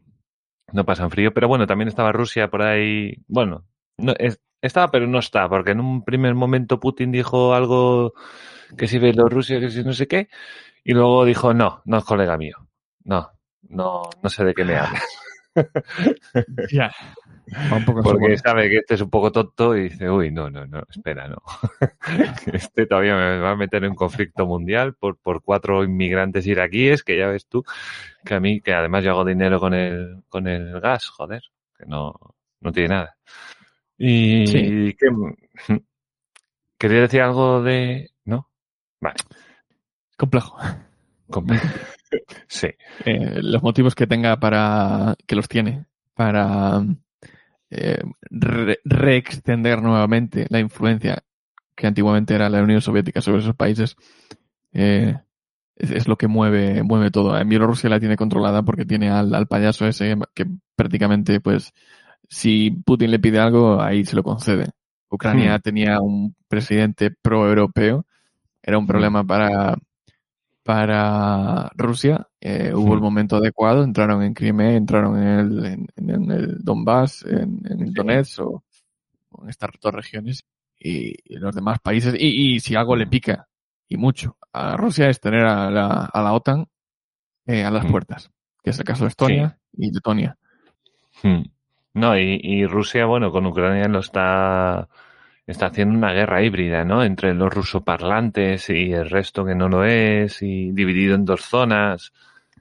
No 0.72 0.86
pasan 0.86 1.09
frío, 1.09 1.34
pero 1.34 1.47
bueno, 1.47 1.65
también 1.65 1.88
estaba 1.88 2.11
Rusia 2.11 2.47
por 2.51 2.61
ahí. 2.61 3.15
Bueno, 3.28 3.65
no, 3.97 4.13
es- 4.20 4.39
estaba, 4.61 4.91
pero 4.91 5.07
no 5.07 5.17
está, 5.17 5.49
porque 5.49 5.72
en 5.72 5.80
un 5.80 6.03
primer 6.05 6.36
momento 6.36 6.80
Putin 6.80 7.11
dijo 7.11 7.55
algo 7.55 8.13
que 8.78 8.88
si 8.88 8.99
Bielorrusia, 8.99 9.59
que 9.59 9.72
si 9.72 9.84
no 9.84 9.93
sé 9.93 10.07
qué, 10.07 10.30
y 10.84 10.93
luego 10.93 11.26
dijo, 11.26 11.55
no, 11.55 11.82
no 11.86 11.97
es 11.97 12.03
colega 12.03 12.38
mío. 12.38 12.55
No, 13.03 13.32
no, 13.63 14.11
no 14.22 14.30
sé 14.30 14.45
de 14.45 14.53
qué 14.53 14.63
me 14.63 14.76
hablas. 14.78 15.03
Ya. 16.72 16.91
Va 17.72 17.78
un 17.78 17.86
poco 17.86 18.02
Porque 18.02 18.38
sabe 18.38 18.70
que 18.70 18.78
este 18.78 18.95
es 18.95 19.02
un 19.02 19.10
poco 19.10 19.32
tonto 19.32 19.76
y 19.76 19.84
dice, 19.84 20.10
uy, 20.10 20.32
no, 20.32 20.50
no, 20.50 20.66
no, 20.66 20.84
espera, 20.89 21.28
no. 21.28 21.38
Este 22.54 22.86
todavía 22.86 23.16
me 23.16 23.39
va 23.39 23.52
a 23.52 23.56
meter 23.56 23.84
en 23.84 23.91
un 23.91 23.95
conflicto 23.95 24.45
mundial 24.45 24.95
por, 24.95 25.18
por 25.18 25.41
cuatro 25.43 25.84
inmigrantes 25.84 26.47
iraquíes, 26.47 27.04
que 27.04 27.18
ya 27.18 27.28
ves 27.28 27.47
tú, 27.47 27.64
que 28.26 28.34
a 28.34 28.39
mí, 28.39 28.62
que 28.62 28.74
además 28.74 29.04
yo 29.04 29.12
hago 29.12 29.26
dinero 29.26 29.60
con 29.60 29.74
el, 29.74 30.24
con 30.30 30.47
el 30.47 30.80
gas, 30.80 31.08
joder, 31.08 31.43
que 31.78 31.86
no, 31.86 32.14
no 32.62 32.72
tiene 32.72 32.89
nada. 32.89 33.16
Y 33.97 34.47
Sí. 34.47 34.95
que, 34.97 35.82
quería 36.78 37.02
decir 37.02 37.22
algo 37.22 37.62
de, 37.62 38.12
¿no? 38.26 38.50
Vale, 39.02 39.18
complejo. 40.18 40.58
sí, 42.47 42.68
eh, 43.06 43.39
los 43.41 43.62
motivos 43.62 43.93
que 43.93 44.08
tenga 44.08 44.39
para 44.39 45.16
que 45.28 45.36
los 45.36 45.47
tiene 45.47 45.86
para 46.16 46.84
eh, 47.72 48.01
re- 48.32 48.80
reextender 48.86 49.82
nuevamente 49.82 50.47
la 50.49 50.59
influencia 50.59 51.24
que 51.76 51.88
antiguamente 51.88 52.36
era 52.36 52.49
la 52.49 52.63
Unión 52.63 52.82
Soviética 52.82 53.22
sobre 53.22 53.39
esos 53.39 53.55
países 53.55 53.95
eh, 54.74 55.17
es, 55.76 55.91
es 55.91 56.07
lo 56.07 56.17
que 56.17 56.28
mueve 56.28 56.84
mueve 56.84 57.11
todo. 57.11 57.38
En 57.39 57.49
Bielorrusia 57.49 57.89
la 57.89 57.99
tiene 57.99 58.17
controlada 58.17 58.63
porque 58.63 58.86
tiene 58.86 59.09
al, 59.09 59.34
al 59.36 59.47
payaso 59.47 59.88
ese 59.88 60.15
que 60.36 60.45
prácticamente 60.76 61.41
pues 61.41 61.74
si 62.30 62.72
Putin 62.72 63.11
le 63.11 63.20
pide 63.20 63.39
algo 63.39 63.82
ahí 63.82 64.05
se 64.05 64.15
lo 64.15 64.24
concede 64.24 64.72
Ucrania 65.09 65.57
Hmm. 65.57 65.61
tenía 65.61 65.99
un 66.01 66.36
presidente 66.47 67.11
pro-europeo, 67.11 68.05
era 68.63 68.78
un 68.80 68.88
problema 68.88 69.24
para, 69.26 69.78
para 70.64 71.70
Rusia. 71.76 72.28
Eh, 72.41 72.72
hubo 72.74 72.93
el 72.93 73.01
momento 73.01 73.38
adecuado, 73.38 73.84
entraron 73.84 74.24
en 74.24 74.34
Crimea, 74.34 74.76
entraron 74.76 75.22
en 75.22 75.28
el, 75.39 75.66
en, 75.66 75.88
en 75.97 76.32
el 76.32 76.64
Donbass, 76.64 77.26
en, 77.26 77.62
en 77.70 77.82
el. 77.82 77.93
Donetsk 77.93 78.39
o, 78.39 78.64
o 79.30 79.43
en 79.43 79.49
estas 79.49 79.72
dos 79.82 79.93
regiones 79.93 80.45
y, 80.80 81.16
y 81.26 81.38
los 81.38 81.55
demás 81.55 81.80
países. 81.80 82.16
Y, 82.18 82.55
y 82.55 82.60
si 82.60 82.76
algo 82.76 82.95
le 82.95 83.07
pica, 83.07 83.47
y 83.88 83.97
mucho, 83.97 84.38
a 84.53 84.78
Rusia 84.78 85.10
es 85.10 85.20
tener 85.20 85.45
a 85.45 85.70
la, 85.72 86.05
a 86.05 86.22
la 86.22 86.34
OTAN 86.34 86.68
eh, 87.45 87.64
a 87.64 87.72
las 87.72 87.86
puertas, 87.88 88.32
que 88.64 88.70
es 88.70 88.80
el 88.80 88.86
caso 88.86 89.05
de 89.05 89.10
Estonia 89.10 89.57
y 89.74 89.91
Letonia. 89.91 90.38
No, 91.93 92.18
y, 92.18 92.39
y 92.41 92.66
Rusia, 92.68 93.05
bueno, 93.05 93.32
con 93.32 93.47
Ucrania 93.47 93.88
lo 93.88 93.99
está, 93.99 94.88
está 95.52 95.68
haciendo 95.68 95.97
una 95.97 96.12
guerra 96.14 96.43
híbrida, 96.43 96.84
¿no? 96.86 97.04
Entre 97.04 97.34
los 97.34 97.54
rusoparlantes 97.54 98.70
y 98.70 98.91
el 98.93 99.10
resto 99.10 99.45
que 99.45 99.56
no 99.56 99.68
lo 99.70 99.84
es, 99.84 100.41
y 100.41 100.72
dividido 100.72 101.16
en 101.16 101.26
dos 101.26 101.41
zonas. 101.41 102.12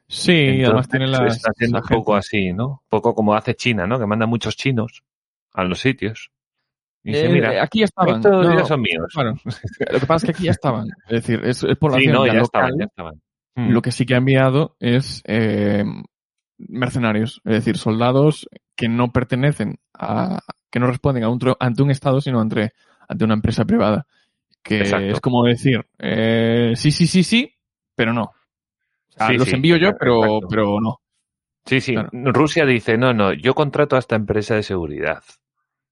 Sí, 0.07 0.62
además 0.64 0.89
tiene 0.89 1.07
las 1.07 1.36
está 1.36 1.51
haciendo 1.51 1.78
un 1.80 1.84
poco 1.89 2.16
así, 2.16 2.53
¿no? 2.53 2.66
Un 2.68 2.78
poco 2.89 3.14
como 3.14 3.34
hace 3.34 3.55
China, 3.55 3.86
¿no? 3.86 3.99
Que 3.99 4.07
manda 4.07 4.26
muchos 4.26 4.57
chinos 4.57 5.03
a 5.53 5.64
los 5.64 5.80
sitios. 5.80 6.30
Y 7.05 7.12
dice, 7.12 7.26
Eh, 7.26 7.32
mira, 7.32 7.62
aquí 7.62 7.82
estaban. 7.82 8.16
estos 8.16 8.47
no, 8.47 8.59
ya 8.59 8.64
son 8.64 8.80
míos. 8.80 9.07
Claro. 9.12 9.34
Lo 9.93 10.01
que 10.01 10.07
pasa 10.07 10.16
es 10.16 10.24
que 10.24 10.30
aquí 10.36 10.45
ya 10.45 10.51
estaban. 10.53 10.89
Es 11.09 11.26
decir, 11.26 11.41
es, 11.45 11.62
es 11.62 11.70
Sí, 11.70 11.74
población 11.74 12.12
no, 12.12 12.26
ya 12.26 12.32
ya 12.32 12.39
local. 12.41 12.45
estaban, 12.45 12.78
ya 12.78 12.84
estaban. 12.86 13.14
Hmm. 13.55 13.70
Lo 13.70 13.82
que 13.82 13.93
sí 13.93 14.07
que 14.07 14.14
ha 14.14 14.18
enviado 14.18 14.76
es 14.80 15.22
eh, 15.26 15.84
mercenarios, 16.59 17.41
es 17.45 17.53
decir, 17.53 17.76
soldados 17.76 18.49
que 18.76 18.89
no 18.89 19.12
pertenecen 19.12 19.78
a, 19.95 20.41
que 20.70 20.78
no 20.80 20.86
responden 20.86 21.24
a 21.24 21.28
un, 21.28 21.38
ante 21.60 21.82
un 21.82 21.90
Estado, 21.90 22.20
sino 22.20 22.40
ante, 22.40 22.72
ante 23.08 23.24
una 23.24 23.34
empresa 23.34 23.64
privada. 23.64 24.06
Que 24.62 24.80
Exacto. 24.80 25.06
es 25.06 25.20
como 25.20 25.44
decir, 25.44 25.86
eh, 25.98 26.72
sí, 26.76 26.90
sí, 26.90 27.06
sí, 27.06 27.22
sí, 27.22 27.54
pero 27.94 28.12
no. 28.12 28.24
O 28.24 28.32
sea, 29.10 29.28
Sí, 29.28 29.38
los 29.38 29.48
sí, 29.48 29.54
envío 29.54 29.76
yo, 29.76 29.96
pero, 29.96 30.40
pero 30.48 30.80
no. 30.80 31.00
Sí, 31.64 31.80
sí. 31.80 31.92
Claro. 31.94 32.10
Rusia 32.12 32.64
dice, 32.66 32.96
no, 32.98 33.12
no, 33.12 33.32
yo 33.32 33.54
contrato 33.54 33.96
a 33.96 33.98
esta 33.98 34.16
empresa 34.16 34.54
de 34.54 34.62
seguridad. 34.62 35.22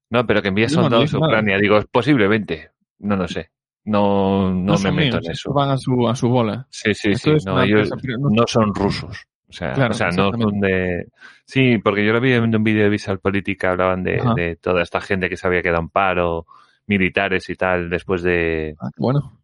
No, 0.09 0.25
pero 0.25 0.41
que 0.41 0.51
No, 0.51 0.57
no 0.61 0.69
soldados 0.69 1.13
a 1.13 1.17
nada. 1.17 1.27
Ucrania. 1.27 1.57
Digo, 1.57 1.79
posiblemente. 1.91 2.71
No 2.99 3.15
lo 3.15 3.27
sé. 3.27 3.51
No, 3.83 4.51
no, 4.53 4.77
me 4.79 4.91
meto 4.91 5.17
míos, 5.17 5.25
en 5.25 5.31
eso. 5.31 5.53
Van 5.53 5.69
a 5.69 5.77
su, 5.77 6.07
a 6.07 6.15
su 6.15 6.29
bola. 6.29 6.67
Sí, 6.69 6.93
sí, 6.93 7.11
Esto 7.11 7.37
sí. 7.39 7.45
No, 7.45 7.61
ellos 7.61 7.89
no- 8.19 8.29
no 8.29 8.43
son 8.47 8.73
rusos. 8.73 9.27
O 9.49 9.53
sea, 9.53 9.73
Claro, 9.73 9.91
o 9.91 9.97
sea 9.97 10.09
no 10.09 10.31
son 10.31 10.59
de... 10.59 11.07
Sí, 11.45 11.77
porque 11.77 12.05
yo 12.05 12.11
lo 12.11 12.19
vi 12.19 12.33
en 12.33 12.53
un 12.53 12.63
vídeo 12.63 12.83
de 12.83 12.89
Visual 12.89 13.19
Política, 13.19 13.71
hablaban 13.71 14.03
de, 14.03 14.57
toda 14.61 14.81
esta 14.81 14.99
gente 14.99 15.29
que 15.29 15.37
se 15.37 15.47
había 15.47 15.61
quedado 15.61 15.81
en 15.81 15.89
paro, 15.89 16.45
militares 16.87 17.49
y 17.49 17.55
tal, 17.55 17.89
después 17.89 18.21
de, 18.23 18.75
Ah, 18.79 18.89
bueno. 18.97 19.39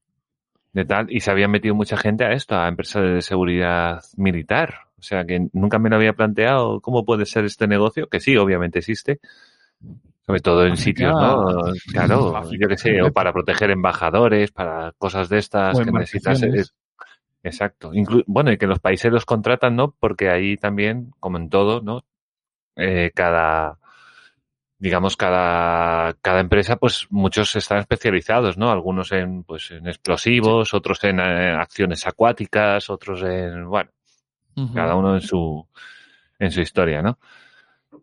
de 0.74 0.86
tal, 0.86 1.08
y 1.10 1.22
se 1.22 1.32
había 1.32 1.48
metido 1.48 1.76
mucha 1.76 1.96
gente 1.96 2.26
a 2.26 2.34
esto, 2.34 2.56
a 2.56 2.68
empresas 2.68 3.04
de 3.04 3.22
seguridad 3.22 4.02
militar. 4.18 4.76
O 5.00 5.02
sea, 5.02 5.26
que 5.26 5.48
nunca 5.54 5.80
me 5.80 5.90
lo 5.90 5.96
había 5.98 6.14
planteado 6.14 6.82
cómo 6.82 7.06
puede 7.06 7.26
ser 7.26 7.46
este 7.46 7.68
negocio, 7.68 8.08
que 8.08 8.20
sí, 8.20 8.36
obviamente 8.38 8.80
existe, 8.80 9.20
sobre 10.26 10.40
todo 10.40 10.66
en 10.66 10.74
África. 10.74 10.84
sitios, 10.84 11.14
¿no? 11.14 11.74
Claro, 11.92 12.52
yo 12.52 12.68
qué 12.68 12.78
sé, 12.78 13.02
o 13.02 13.12
para 13.12 13.34
proteger 13.34 13.72
embajadores, 13.72 14.52
para 14.52 14.94
cosas 14.98 15.30
de 15.30 15.40
estas 15.40 15.80
que 15.80 15.92
necesitas. 15.92 16.74
Exacto. 17.44 17.92
Inclu- 17.94 18.24
bueno, 18.28 18.52
y 18.52 18.58
que 18.58 18.68
los 18.68 18.80
países 18.80 19.12
los 19.12 19.26
contratan, 19.26 19.76
¿no? 19.76 19.92
Porque 20.00 20.30
ahí 20.30 20.58
también, 20.58 21.12
como 21.20 21.38
en 21.38 21.50
todo, 21.50 21.82
¿no? 21.82 22.06
Eh, 22.76 23.12
cada, 23.14 23.78
digamos, 24.78 25.16
cada, 25.16 26.14
cada 26.22 26.40
empresa, 26.42 26.76
pues 26.78 27.08
muchos 27.10 27.56
están 27.56 27.80
especializados, 27.80 28.58
¿no? 28.58 28.72
Algunos 28.72 29.12
en, 29.12 29.44
pues, 29.44 29.72
en 29.72 29.88
explosivos, 29.88 30.74
otros 30.74 31.04
en 31.04 31.20
eh, 31.20 31.52
acciones 31.54 32.06
acuáticas, 32.06 32.90
otros 32.90 33.22
en, 33.24 33.68
bueno, 33.68 33.92
cada 34.74 34.96
uno 34.96 35.16
en 35.16 35.22
su, 35.22 35.68
en 36.40 36.52
su 36.52 36.62
historia, 36.62 37.02
¿no? 37.02 37.18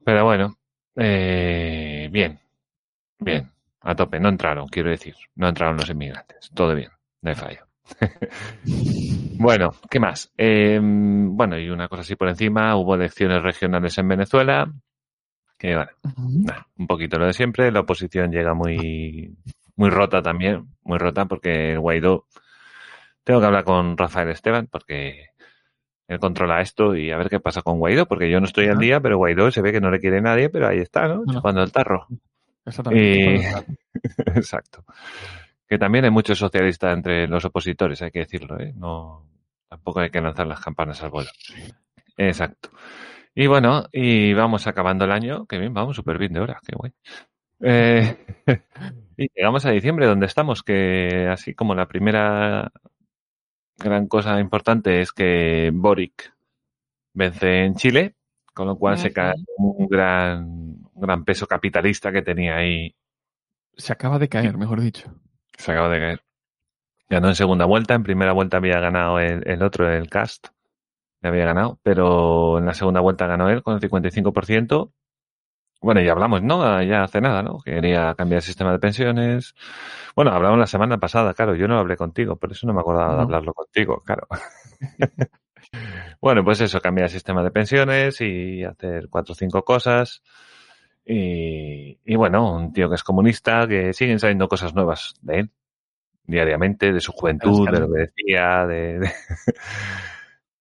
Pero 0.04 0.24
bueno, 0.24 0.58
eh, 0.96 2.08
bien, 2.12 2.40
bien, 3.18 3.52
a 3.82 3.94
tope, 3.96 4.20
no 4.20 4.28
entraron, 4.30 4.68
quiero 4.68 4.90
decir, 4.90 5.14
no 5.36 5.48
entraron 5.48 5.76
los 5.78 5.90
inmigrantes, 5.90 6.50
todo 6.54 6.74
bien, 6.74 6.90
no 7.22 7.30
hay 7.30 7.36
fallo. 7.36 7.69
bueno, 9.38 9.70
¿qué 9.90 10.00
más? 10.00 10.32
Eh, 10.36 10.78
bueno, 10.82 11.58
y 11.58 11.70
una 11.70 11.88
cosa 11.88 12.02
así 12.02 12.16
por 12.16 12.28
encima, 12.28 12.76
hubo 12.76 12.94
elecciones 12.94 13.42
regionales 13.42 13.96
en 13.98 14.08
Venezuela, 14.08 14.72
que 15.58 15.74
bueno. 15.74 15.90
Nah, 16.16 16.62
un 16.78 16.86
poquito 16.86 17.18
lo 17.18 17.26
de 17.26 17.32
siempre. 17.32 17.70
La 17.70 17.80
oposición 17.80 18.30
llega 18.30 18.54
muy, 18.54 19.36
muy 19.76 19.90
rota 19.90 20.22
también, 20.22 20.68
muy 20.82 20.98
rota 20.98 21.26
porque 21.26 21.72
el 21.72 21.80
Guaidó. 21.80 22.26
Tengo 23.24 23.40
que 23.40 23.46
hablar 23.46 23.64
con 23.64 23.96
Rafael 23.96 24.30
Esteban 24.30 24.66
porque 24.66 25.26
él 26.08 26.18
controla 26.18 26.60
esto 26.60 26.96
y 26.96 27.10
a 27.10 27.16
ver 27.16 27.28
qué 27.28 27.40
pasa 27.40 27.62
con 27.62 27.78
Guaidó, 27.78 28.06
porque 28.06 28.30
yo 28.30 28.40
no 28.40 28.46
estoy 28.46 28.66
al 28.66 28.78
día, 28.78 29.00
pero 29.00 29.18
Guaidó 29.18 29.50
se 29.50 29.62
ve 29.62 29.70
que 29.70 29.80
no 29.80 29.90
le 29.90 30.00
quiere 30.00 30.20
nadie, 30.20 30.48
pero 30.48 30.66
ahí 30.66 30.78
está, 30.78 31.06
¿no? 31.06 31.22
No. 31.24 31.34
Chupando 31.34 31.62
el 31.62 31.70
tarro. 31.70 32.08
Exactamente. 32.64 33.34
Eh, 33.36 33.52
Exacto. 34.34 34.84
Que 35.70 35.78
también 35.78 36.04
hay 36.04 36.10
muchos 36.10 36.36
socialistas 36.36 36.92
entre 36.92 37.28
los 37.28 37.44
opositores, 37.44 38.02
hay 38.02 38.10
que 38.10 38.18
decirlo, 38.18 38.58
¿eh? 38.58 38.72
No, 38.74 39.24
tampoco 39.68 40.00
hay 40.00 40.10
que 40.10 40.20
lanzar 40.20 40.48
las 40.48 40.58
campanas 40.58 41.00
al 41.04 41.10
vuelo. 41.10 41.30
Exacto. 42.16 42.70
Y 43.36 43.46
bueno, 43.46 43.84
y 43.92 44.34
vamos 44.34 44.66
acabando 44.66 45.04
el 45.04 45.12
año, 45.12 45.46
que 45.46 45.58
bien, 45.58 45.72
vamos 45.72 45.94
súper 45.94 46.18
bien 46.18 46.32
de 46.32 46.40
hora, 46.40 46.60
qué 46.66 46.74
guay. 46.74 46.92
Eh, 47.60 48.16
y 49.16 49.28
llegamos 49.32 49.64
a 49.64 49.70
diciembre, 49.70 50.06
donde 50.06 50.26
estamos, 50.26 50.64
que 50.64 51.28
así 51.30 51.54
como 51.54 51.76
la 51.76 51.86
primera 51.86 52.72
gran 53.76 54.08
cosa 54.08 54.40
importante 54.40 55.00
es 55.00 55.12
que 55.12 55.70
Boric 55.72 56.34
vence 57.14 57.64
en 57.64 57.76
Chile, 57.76 58.16
con 58.52 58.66
lo 58.66 58.76
cual 58.76 58.98
se 58.98 59.12
cae 59.12 59.34
un 59.56 59.86
gran, 59.86 60.42
un 60.42 61.00
gran 61.00 61.24
peso 61.24 61.46
capitalista 61.46 62.10
que 62.10 62.22
tenía 62.22 62.56
ahí 62.56 62.96
Se 63.76 63.92
acaba 63.92 64.18
de 64.18 64.28
caer, 64.28 64.58
mejor 64.58 64.80
dicho. 64.80 65.14
Se 65.60 65.72
acaba 65.72 65.88
de 65.88 65.98
caer. 65.98 66.22
Ganó 67.08 67.28
en 67.28 67.34
segunda 67.34 67.64
vuelta, 67.66 67.94
en 67.94 68.02
primera 68.02 68.32
vuelta 68.32 68.58
había 68.58 68.80
ganado 68.80 69.18
el, 69.18 69.46
el 69.46 69.62
otro, 69.62 69.90
el 69.90 70.08
cast, 70.08 70.48
le 71.22 71.28
había 71.28 71.44
ganado, 71.44 71.78
pero 71.82 72.58
en 72.58 72.66
la 72.66 72.74
segunda 72.74 73.00
vuelta 73.00 73.26
ganó 73.26 73.48
él 73.50 73.62
con 73.62 73.74
el 73.74 73.80
55%. 73.80 74.92
Bueno, 75.82 76.00
ya 76.02 76.12
hablamos, 76.12 76.42
¿no? 76.42 76.82
Ya 76.82 77.04
hace 77.04 77.20
nada, 77.20 77.42
¿no? 77.42 77.58
Quería 77.60 78.14
cambiar 78.14 78.38
el 78.38 78.42
sistema 78.42 78.70
de 78.72 78.78
pensiones. 78.78 79.54
Bueno, 80.14 80.30
hablamos 80.32 80.58
la 80.58 80.66
semana 80.66 80.98
pasada, 80.98 81.32
claro, 81.34 81.54
yo 81.54 81.68
no 81.68 81.78
hablé 81.78 81.96
contigo, 81.96 82.36
por 82.36 82.52
eso 82.52 82.66
no 82.66 82.74
me 82.74 82.80
acordaba 82.80 83.16
de 83.16 83.22
hablarlo 83.22 83.54
contigo, 83.54 84.02
claro. 84.04 84.28
bueno, 86.20 86.44
pues 86.44 86.60
eso, 86.60 86.80
cambiar 86.80 87.06
el 87.06 87.10
sistema 87.10 87.42
de 87.42 87.50
pensiones 87.50 88.20
y 88.20 88.62
hacer 88.62 89.08
cuatro 89.10 89.32
o 89.32 89.36
cinco 89.36 89.64
cosas. 89.64 90.22
Y, 91.12 91.98
y 92.04 92.16
bueno, 92.16 92.54
un 92.56 92.72
tío 92.72 92.88
que 92.88 92.94
es 92.94 93.02
comunista, 93.02 93.66
que 93.66 93.92
siguen 93.92 94.18
saliendo 94.20 94.48
cosas 94.48 94.74
nuevas 94.74 95.14
de 95.22 95.40
él, 95.40 95.50
diariamente, 96.24 96.92
de 96.92 97.00
su 97.00 97.12
juventud, 97.12 97.68
de 97.70 97.80
lo 97.80 97.92
que 97.92 98.00
decía, 98.00 98.66
de, 98.66 99.00
de- 99.00 99.12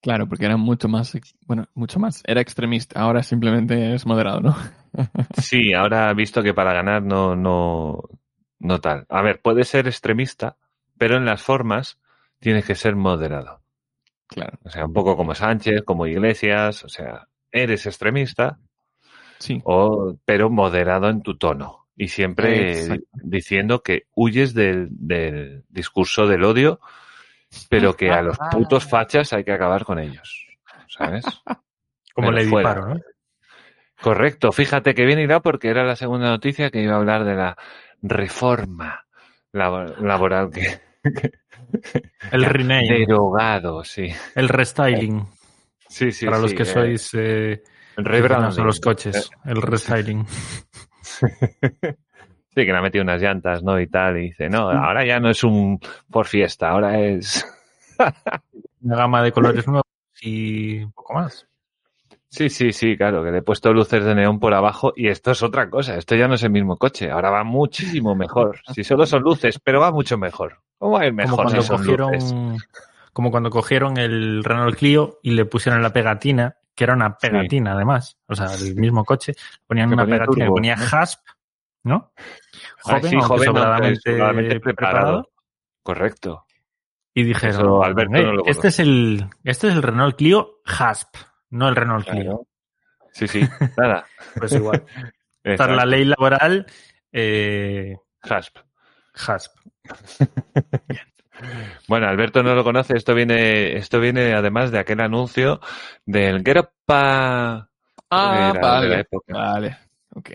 Claro, 0.02 0.28
porque 0.30 0.46
era 0.46 0.56
mucho 0.56 0.88
más, 0.88 1.18
bueno, 1.46 1.68
mucho 1.74 2.00
más. 2.00 2.24
Era 2.26 2.40
extremista, 2.40 3.02
ahora 3.02 3.22
simplemente 3.22 3.94
es 3.94 4.06
moderado, 4.06 4.40
¿no? 4.40 4.56
Sí, 5.38 5.74
ahora 5.74 6.10
ha 6.10 6.14
visto 6.14 6.42
que 6.42 6.54
para 6.54 6.74
ganar 6.74 7.04
no, 7.04 7.36
no, 7.36 8.02
no 8.60 8.80
tal. 8.82 9.06
A 9.10 9.22
ver, 9.22 9.42
puede 9.42 9.64
ser 9.66 9.88
extremista, 9.88 10.58
pero 10.98 11.18
en 11.18 11.26
las 11.26 11.42
formas 11.44 12.00
tienes 12.40 12.66
que 12.66 12.76
ser 12.76 12.96
moderado. 12.96 13.62
Claro, 14.28 14.58
O 14.64 14.70
sea, 14.70 14.86
un 14.86 14.94
poco 14.94 15.18
como 15.18 15.36
Sánchez, 15.36 15.84
como 15.84 16.08
Iglesias, 16.08 16.84
o 16.86 16.90
sea, 16.90 17.28
eres 17.52 17.86
extremista, 17.86 18.60
sí. 19.40 19.62
o, 19.64 20.16
pero 20.26 20.50
moderado 20.50 21.10
en 21.10 21.22
tu 21.22 21.38
tono. 21.38 21.88
Y 21.96 22.08
siempre 22.10 22.72
Exacto. 22.72 23.06
diciendo 23.14 23.82
que 23.84 24.04
huyes 24.16 24.54
del, 24.54 24.88
del 24.92 25.66
discurso 25.70 26.28
del 26.28 26.44
odio, 26.46 26.80
pero 27.70 27.96
que 27.96 28.12
a 28.12 28.22
los 28.22 28.38
putos 28.52 28.86
fachas 28.88 29.34
hay 29.34 29.44
que 29.44 29.52
acabar 29.52 29.84
con 29.84 30.00
ellos. 30.00 30.48
¿Sabes? 30.88 31.26
Como 32.14 32.32
le 32.32 32.44
disparo, 32.44 32.88
¿no? 32.94 33.00
Correcto, 34.02 34.52
fíjate 34.54 34.94
que 34.94 35.06
bien 35.06 35.20
irá 35.20 35.42
porque 35.42 35.68
era 35.68 35.84
la 35.84 35.98
segunda 35.98 36.30
noticia 36.30 36.70
que 36.70 36.82
iba 36.82 36.94
a 36.94 36.98
hablar 36.98 37.26
de 37.26 37.36
la 37.36 37.58
reforma 38.02 39.06
labo- 39.52 39.94
laboral 40.00 40.52
que 40.52 40.80
El 42.32 42.46
rename, 42.46 43.00
derogado, 43.00 43.84
sí. 43.84 44.10
el 44.36 44.50
restyling. 44.50 45.26
Sí, 45.88 46.12
sí, 46.12 46.26
para 46.26 46.40
los 46.40 46.54
que 46.54 46.64
eh, 46.64 46.66
sois 46.66 47.14
eh, 47.14 47.64
rebranding. 48.06 48.62
a 48.62 48.66
los 48.66 48.80
coches, 48.80 49.30
el 49.46 49.62
restyling. 49.62 50.26
Sí, 52.56 52.66
que 52.66 52.72
le 52.72 52.78
ha 52.78 52.82
metido 52.82 53.04
unas 53.04 53.22
llantas, 53.22 53.62
¿no? 53.64 53.80
Y 53.80 53.86
tal, 53.88 54.18
y 54.18 54.22
dice, 54.30 54.50
no, 54.50 54.72
ahora 54.72 55.06
ya 55.06 55.20
no 55.20 55.30
es 55.30 55.44
un 55.44 55.80
por 56.10 56.26
fiesta, 56.26 56.70
ahora 56.70 57.00
es... 57.00 57.46
Una 58.82 58.96
gama 58.96 59.22
de 59.22 59.32
colores 59.32 59.68
nuevos 59.68 59.84
y 60.22 60.80
un 60.80 60.92
poco 60.92 61.14
más. 61.14 61.48
Sí, 62.28 62.50
sí, 62.50 62.72
sí, 62.74 62.98
claro, 62.98 63.24
que 63.24 63.32
le 63.32 63.38
he 63.38 63.42
puesto 63.44 63.72
luces 63.72 64.04
de 64.04 64.16
neón 64.16 64.40
por 64.40 64.54
abajo 64.56 64.94
y 64.96 65.10
esto 65.10 65.32
es 65.32 65.44
otra 65.44 65.70
cosa. 65.70 65.96
Esto 65.96 66.16
ya 66.16 66.28
no 66.28 66.34
es 66.34 66.44
el 66.44 66.50
mismo 66.50 66.78
coche, 66.78 67.12
ahora 67.12 67.30
va 67.30 67.44
muchísimo 67.44 68.16
mejor. 68.16 68.60
Si 68.74 68.84
solo 68.84 69.06
son 69.06 69.22
luces, 69.22 69.60
pero 69.64 69.80
va 69.80 69.92
mucho 69.92 70.18
mejor. 70.18 70.58
¿Cómo 70.80 70.94
va 70.94 71.02
a 71.02 71.06
ir 71.06 71.12
Como 71.12 71.22
mejor 71.24 71.44
cuando 71.46 71.62
si 71.62 71.68
son 71.68 71.78
cogieron, 71.78 72.12
luces? 72.14 72.34
como 73.14 73.32
cuando 73.32 73.50
cogieron 73.52 73.98
el 73.98 74.44
Renault 74.44 74.76
Clio 74.76 75.20
y 75.22 75.32
le 75.32 75.46
pusieron 75.46 75.84
la 75.84 75.94
pegatina, 75.94 76.56
que 76.80 76.86
era 76.86 76.94
una 76.94 77.18
pegatina 77.18 77.74
además, 77.74 78.18
o 78.26 78.34
sea, 78.36 78.54
el 78.56 78.74
mismo 78.78 79.04
coche, 79.04 79.34
ponían 79.68 79.92
una 79.92 80.04
ponía 80.04 80.16
pegatina 80.20 80.34
que 80.36 80.42
turbo, 80.46 80.56
ponía 80.56 80.76
¿no? 80.78 80.86
HASP, 80.90 81.20
¿no? 81.84 82.14
Ah, 82.86 83.02
sí, 83.04 83.18
joven, 83.20 83.46
sobradamente 83.48 84.12
sobradamente 84.14 84.60
preparado. 84.62 84.96
preparado. 84.96 85.30
Correcto. 85.84 86.46
Y 87.14 87.24
dijeron, 87.24 87.60
Eso 87.60 87.84
Alberto 87.84 88.16
"Eh, 88.16 88.24
no 88.24 88.32
lo 88.32 88.46
este 88.46 88.54
conoce". 88.54 88.68
es 88.70 88.80
el, 88.80 89.26
este 89.44 89.68
es 89.68 89.74
el 89.74 89.84
Renault 89.84 90.16
Clio 90.16 90.62
HASP, 90.66 91.16
no 91.50 91.68
el 91.68 91.76
Renault 91.76 92.08
Clio. 92.08 92.24
Claro. 92.24 92.48
Sí, 93.12 93.28
sí, 93.28 93.42
nada. 93.78 94.06
Pues 94.36 94.54
igual. 94.54 94.82
Esta 95.44 95.66
es 95.66 95.76
la 95.76 95.86
ley 95.86 96.06
laboral 96.06 96.66
eh, 97.12 97.98
Hasp. 98.22 98.58
HASP. 99.16 99.52
Bueno, 101.88 102.08
Alberto 102.08 102.44
no 102.44 102.56
lo 102.56 102.64
conoce. 102.64 102.96
Esto 102.96 103.14
viene, 103.16 103.76
esto 103.78 104.00
viene 104.00 104.34
además 104.34 104.72
de 104.72 104.80
aquel 104.80 105.02
anuncio 105.02 105.60
del 106.06 106.44
Geropa. 106.44 107.70
Ah, 108.10 108.36
Era 108.36 108.54
de 108.54 108.60
vale. 108.60 108.90
la 108.90 109.00
época. 109.00 109.34
Vale. 109.34 109.78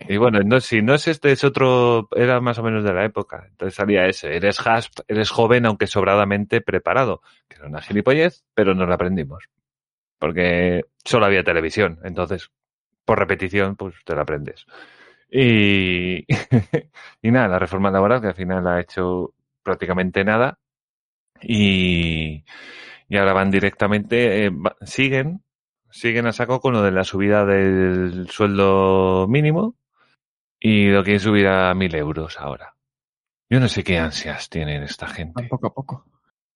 Y 0.09 0.17
bueno, 0.17 0.41
no, 0.45 0.61
si 0.61 0.83
no 0.83 0.95
es 0.95 1.09
este, 1.09 1.33
es 1.33 1.45
otro, 1.45 2.09
era 2.15 2.41
más 2.41 2.59
o 2.59 2.63
menos 2.63 2.85
de 2.85 2.93
la 2.93 3.05
época. 3.05 3.45
Entonces 3.51 3.75
salía 3.75 4.07
ese. 4.07 4.37
Eres 4.37 4.65
Hasp, 4.67 5.01
eres 5.09 5.31
joven 5.31 5.67
aunque 5.67 5.87
sobradamente 5.87 6.61
preparado. 6.61 7.21
Que 7.49 7.57
era 7.57 7.67
una 7.67 7.83
gilipollez, 7.83 8.45
pero 8.55 8.75
nos 8.75 8.89
la 8.89 8.95
aprendimos. 8.95 9.45
Porque 10.19 10.85
solo 11.05 11.27
había 11.27 11.43
televisión. 11.45 11.99
Entonces, 12.05 12.51
por 13.05 13.19
repetición, 13.19 13.77
pues 13.77 13.95
te 14.05 14.15
la 14.15 14.23
aprendes. 14.23 14.65
Y, 15.31 16.25
y 17.23 17.31
nada, 17.31 17.49
la 17.49 17.59
reforma 17.59 17.91
laboral 17.91 18.21
que 18.21 18.29
al 18.29 18.35
final 18.35 18.67
ha 18.69 18.81
hecho 18.81 19.35
prácticamente 19.63 20.25
nada. 20.25 20.59
Y, 21.43 22.45
y 23.09 23.16
ahora 23.16 23.32
van 23.32 23.51
directamente, 23.51 24.45
eh, 24.47 24.51
va- 24.51 24.76
siguen, 24.82 25.43
siguen 25.91 26.26
a 26.26 26.32
saco 26.32 26.61
con 26.61 26.72
lo 26.74 26.82
de 26.82 26.91
la 26.93 27.05
subida 27.05 27.45
del 27.45 28.28
sueldo 28.30 29.26
mínimo 29.28 29.76
y 30.61 30.89
lo 30.89 31.03
quieren 31.05 31.20
subir 31.20 31.47
a 31.49 31.74
mil 31.74 31.95
euros 31.95 32.39
ahora. 32.39 32.74
Yo 33.51 33.61
no 33.61 33.68
sé 33.68 33.85
qué 33.85 33.99
ansias 33.99 34.49
tienen 34.49 34.82
esta 34.82 35.07
gente. 35.07 35.45
Poco 35.45 35.66
a 35.66 35.74
poco. 35.74 36.07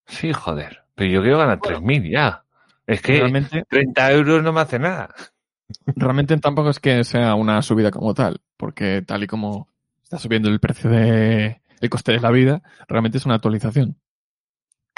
Sí, 0.07 0.33
joder. 0.33 0.85
Pero 0.95 1.11
yo 1.11 1.22
quiero 1.22 1.39
ganar 1.39 1.61
tres 1.61 1.81
mil 1.83 2.11
ya. 2.11 2.45
Es 2.87 3.03
que 3.03 3.18
Realmente, 3.18 3.64
30 3.68 4.11
euros 4.12 4.43
no 4.43 4.53
me 4.53 4.61
hace 4.62 4.79
nada. 4.79 5.14
realmente 5.95 6.37
tampoco 6.39 6.70
es 6.70 6.81
que 6.81 7.05
sea 7.05 7.35
una 7.35 7.61
subida 7.61 7.91
como 7.91 8.14
tal, 8.14 8.41
porque 8.57 9.03
tal 9.07 9.22
y 9.22 9.26
como 9.26 9.68
está 10.03 10.18
subiendo 10.18 10.49
el 10.49 10.59
precio 10.61 10.89
de 10.89 11.61
el 11.81 11.91
coste 11.91 12.12
de 12.12 12.20
la 12.20 12.31
vida, 12.31 12.62
realmente 12.89 13.18
es 13.18 13.26
una 13.26 13.35
actualización. 13.35 13.99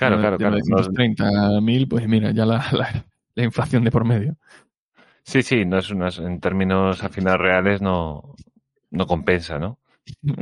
Claro, 0.00 0.18
claro, 0.18 0.38
claro. 0.38 0.56
No- 0.56 0.76
930.000, 0.76 1.86
pues 1.86 2.08
mira, 2.08 2.30
ya 2.30 2.46
la, 2.46 2.64
la, 2.72 3.04
la 3.34 3.44
inflación 3.44 3.84
de 3.84 3.90
por 3.90 4.06
medio. 4.06 4.36
sí, 5.22 5.42
sí, 5.42 5.66
no 5.66 5.76
es, 5.78 5.94
no 5.94 6.06
es- 6.06 6.18
en 6.18 6.40
términos 6.40 7.04
al 7.04 7.10
final 7.10 7.38
reales 7.38 7.82
no, 7.82 8.34
no 8.90 9.06
compensa, 9.06 9.58
¿no? 9.58 9.78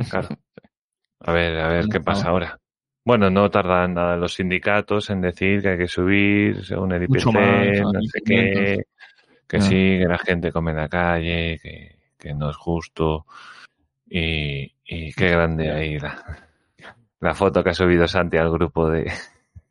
Claro. 0.09 0.29
A 1.19 1.33
ver, 1.33 1.59
a 1.59 1.67
ver 1.67 1.87
qué 1.91 1.99
pasa 1.99 2.29
ahora. 2.29 2.57
Bueno, 3.03 3.29
no 3.29 3.49
tardan 3.51 3.95
nada 3.95 4.15
los 4.15 4.35
sindicatos 4.35 5.09
en 5.09 5.19
decir 5.19 5.61
que 5.61 5.69
hay 5.69 5.77
que 5.77 5.87
subir 5.87 6.63
según 6.63 6.93
el 6.93 7.03
IPC, 7.03 7.25
más, 7.33 7.93
no 7.93 8.01
sé 8.03 8.21
qué, 8.25 8.83
que 9.47 9.59
sí, 9.59 9.97
que 9.99 10.05
la 10.07 10.17
gente 10.19 10.51
come 10.53 10.71
en 10.71 10.77
la 10.77 10.87
calle, 10.87 11.59
que, 11.61 11.97
que 12.17 12.33
no 12.33 12.49
es 12.49 12.55
justo. 12.55 13.25
Y, 14.09 14.73
y 14.85 15.11
qué 15.13 15.29
grande 15.31 15.69
ahí 15.71 15.99
la, 15.99 16.23
la 17.19 17.33
foto 17.35 17.63
que 17.63 17.71
ha 17.71 17.73
subido 17.73 18.07
Santi 18.07 18.37
al 18.37 18.51
grupo 18.51 18.89
de, 18.89 19.11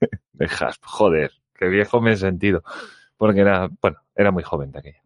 de 0.32 0.46
Hasp. 0.46 0.84
Joder, 0.84 1.32
qué 1.54 1.68
viejo 1.68 2.00
me 2.00 2.12
he 2.12 2.16
sentido. 2.16 2.62
Porque 3.16 3.40
era, 3.40 3.68
bueno, 3.80 3.98
era 4.14 4.30
muy 4.30 4.42
joven 4.42 4.72
de 4.72 4.78
aquella. 4.78 5.02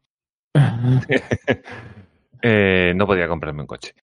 Eh, 2.45 2.93
no 2.97 3.07
podía 3.07 3.28
comprarme 3.28 3.61
un 3.61 3.68
coche. 3.68 3.95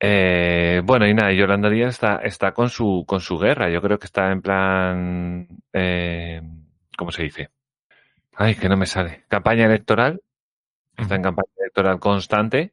Eh, 0.00 0.82
bueno, 0.84 1.06
y 1.06 1.14
nada, 1.14 1.32
Yolanda 1.32 1.70
Díaz 1.70 1.90
está, 1.94 2.16
está 2.16 2.52
con 2.52 2.68
su, 2.68 3.04
con 3.06 3.20
su 3.20 3.38
guerra. 3.38 3.70
Yo 3.70 3.80
creo 3.80 4.00
que 4.00 4.06
está 4.06 4.32
en 4.32 4.42
plan, 4.42 5.46
eh, 5.72 6.42
¿cómo 6.98 7.12
se 7.12 7.22
dice? 7.22 7.50
Ay, 8.34 8.56
que 8.56 8.68
no 8.68 8.76
me 8.76 8.86
sale. 8.86 9.24
Campaña 9.28 9.66
electoral. 9.66 10.20
Está 10.96 11.14
en 11.16 11.22
campaña 11.22 11.52
electoral 11.58 12.00
constante, 12.00 12.72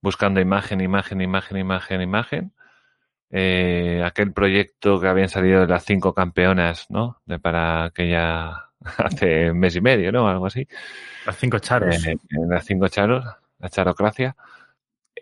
buscando 0.00 0.40
imagen, 0.40 0.80
imagen, 0.80 1.20
imagen, 1.20 1.56
imagen, 1.58 2.00
imagen. 2.00 2.52
Eh, 3.32 4.02
aquel 4.04 4.32
proyecto 4.32 5.00
que 5.00 5.06
habían 5.06 5.28
salido 5.28 5.60
de 5.60 5.68
las 5.68 5.84
cinco 5.84 6.12
campeonas, 6.12 6.86
¿no? 6.90 7.20
De 7.26 7.38
para 7.38 7.84
aquella 7.84 8.70
hace 8.98 9.50
un 9.50 9.58
mes 9.58 9.76
y 9.76 9.80
medio, 9.80 10.10
¿no? 10.10 10.28
Algo 10.28 10.46
así. 10.46 10.66
Las 11.26 11.36
cinco 11.36 11.58
charos. 11.58 12.06
Eh, 12.06 12.16
en 12.30 12.48
las 12.48 12.64
cinco 12.64 12.88
charos, 12.88 13.24
la 13.58 13.68
charocracia. 13.68 14.36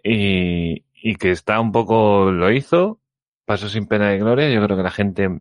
Y, 0.02 0.84
y 0.94 1.16
que 1.16 1.30
está 1.32 1.61
un 1.61 1.72
poco, 1.72 2.30
lo 2.30 2.50
hizo, 2.50 3.00
pasó 3.44 3.68
sin 3.68 3.86
pena 3.86 4.11
de 4.11 4.18
gloria. 4.18 4.48
Yo 4.48 4.64
creo 4.64 4.76
que 4.76 4.82
la 4.82 4.90
gente 4.90 5.40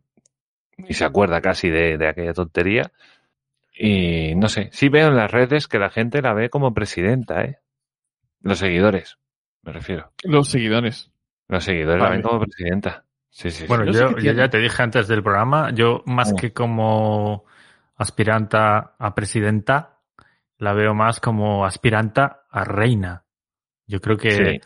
ni 0.77 0.93
se 0.93 1.05
acuerda 1.05 1.41
casi 1.41 1.69
de, 1.69 1.97
de 1.97 2.07
aquella 2.07 2.33
tontería. 2.33 2.91
Y 3.79 4.33
no 4.35 4.49
sé, 4.49 4.69
sí 4.73 4.89
veo 4.89 5.07
en 5.07 5.15
las 5.15 5.31
redes 5.31 5.67
que 5.67 5.79
la 5.79 5.89
gente 5.89 6.21
la 6.21 6.33
ve 6.33 6.49
como 6.49 6.73
presidenta, 6.73 7.43
¿eh? 7.43 7.59
Los 8.41 8.59
seguidores, 8.59 9.17
me 9.61 9.71
refiero. 9.71 10.11
Los 10.23 10.49
seguidores. 10.49 11.11
Los 11.47 11.63
seguidores 11.63 12.01
la 12.03 12.09
ven 12.09 12.21
como 12.21 12.39
presidenta. 12.41 13.03
Sí, 13.29 13.51
sí, 13.51 13.61
sí. 13.61 13.67
Bueno, 13.67 13.85
no 13.85 13.93
sé 13.93 13.99
yo, 13.99 14.17
yo 14.17 14.31
ya 14.33 14.49
te 14.49 14.57
dije 14.57 14.81
antes 14.83 15.07
del 15.07 15.23
programa, 15.23 15.71
yo 15.71 16.01
más 16.05 16.33
que 16.33 16.51
como 16.53 17.45
aspiranta 17.95 18.95
a 18.97 19.15
presidenta, 19.15 19.99
la 20.57 20.73
veo 20.73 20.93
más 20.93 21.19
como 21.19 21.65
aspiranta 21.65 22.43
a 22.49 22.63
reina. 22.63 23.25
Yo 23.85 24.01
creo 24.01 24.17
que 24.17 24.31
Sí. 24.31 24.59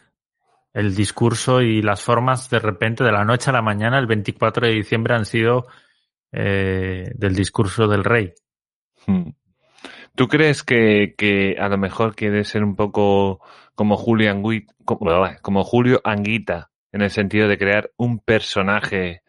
el 0.73 0.95
discurso 0.95 1.61
y 1.61 1.81
las 1.81 2.01
formas 2.01 2.49
de 2.49 2.59
repente, 2.59 3.03
de 3.03 3.11
la 3.11 3.25
noche 3.25 3.49
a 3.49 3.53
la 3.53 3.61
mañana, 3.61 3.99
el 3.99 4.07
24 4.07 4.67
de 4.67 4.73
diciembre, 4.73 5.15
han 5.15 5.25
sido 5.25 5.67
eh, 6.31 7.11
del 7.15 7.35
discurso 7.35 7.87
del 7.87 8.03
rey. 8.05 8.33
Hmm. 9.05 9.31
¿Tú 10.15 10.27
crees 10.27 10.63
que, 10.63 11.13
que 11.17 11.57
a 11.59 11.67
lo 11.69 11.77
mejor 11.77 12.15
quiere 12.15 12.43
ser 12.45 12.63
un 12.63 12.75
poco 12.75 13.41
como 13.75 13.97
Julio, 13.97 14.31
Angui- 14.33 14.65
como, 14.85 15.11
como 15.41 15.63
Julio 15.63 15.99
Anguita, 16.03 16.70
en 16.91 17.01
el 17.01 17.09
sentido 17.09 17.47
de 17.47 17.57
crear 17.57 17.91
un 17.97 18.19
personaje 18.19 19.23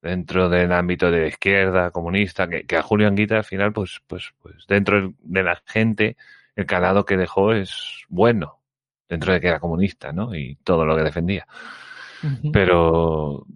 dentro 0.00 0.48
del 0.48 0.72
ámbito 0.72 1.10
de 1.10 1.20
la 1.20 1.26
izquierda, 1.28 1.90
comunista, 1.90 2.48
que, 2.48 2.64
que 2.64 2.76
a 2.76 2.82
Julio 2.82 3.08
Anguita 3.08 3.36
al 3.36 3.44
final, 3.44 3.72
pues, 3.72 4.00
pues, 4.06 4.32
pues 4.40 4.66
dentro 4.66 5.12
de 5.20 5.42
la 5.42 5.60
gente, 5.66 6.16
el 6.56 6.66
calado 6.66 7.04
que 7.04 7.16
dejó 7.16 7.52
es 7.52 8.04
bueno, 8.08 8.60
dentro 9.08 9.32
de 9.32 9.40
que 9.40 9.48
era 9.48 9.60
comunista, 9.60 10.12
¿no? 10.12 10.34
Y 10.34 10.56
todo 10.64 10.84
lo 10.84 10.96
que 10.96 11.02
defendía. 11.02 11.46
Pero, 12.52 13.46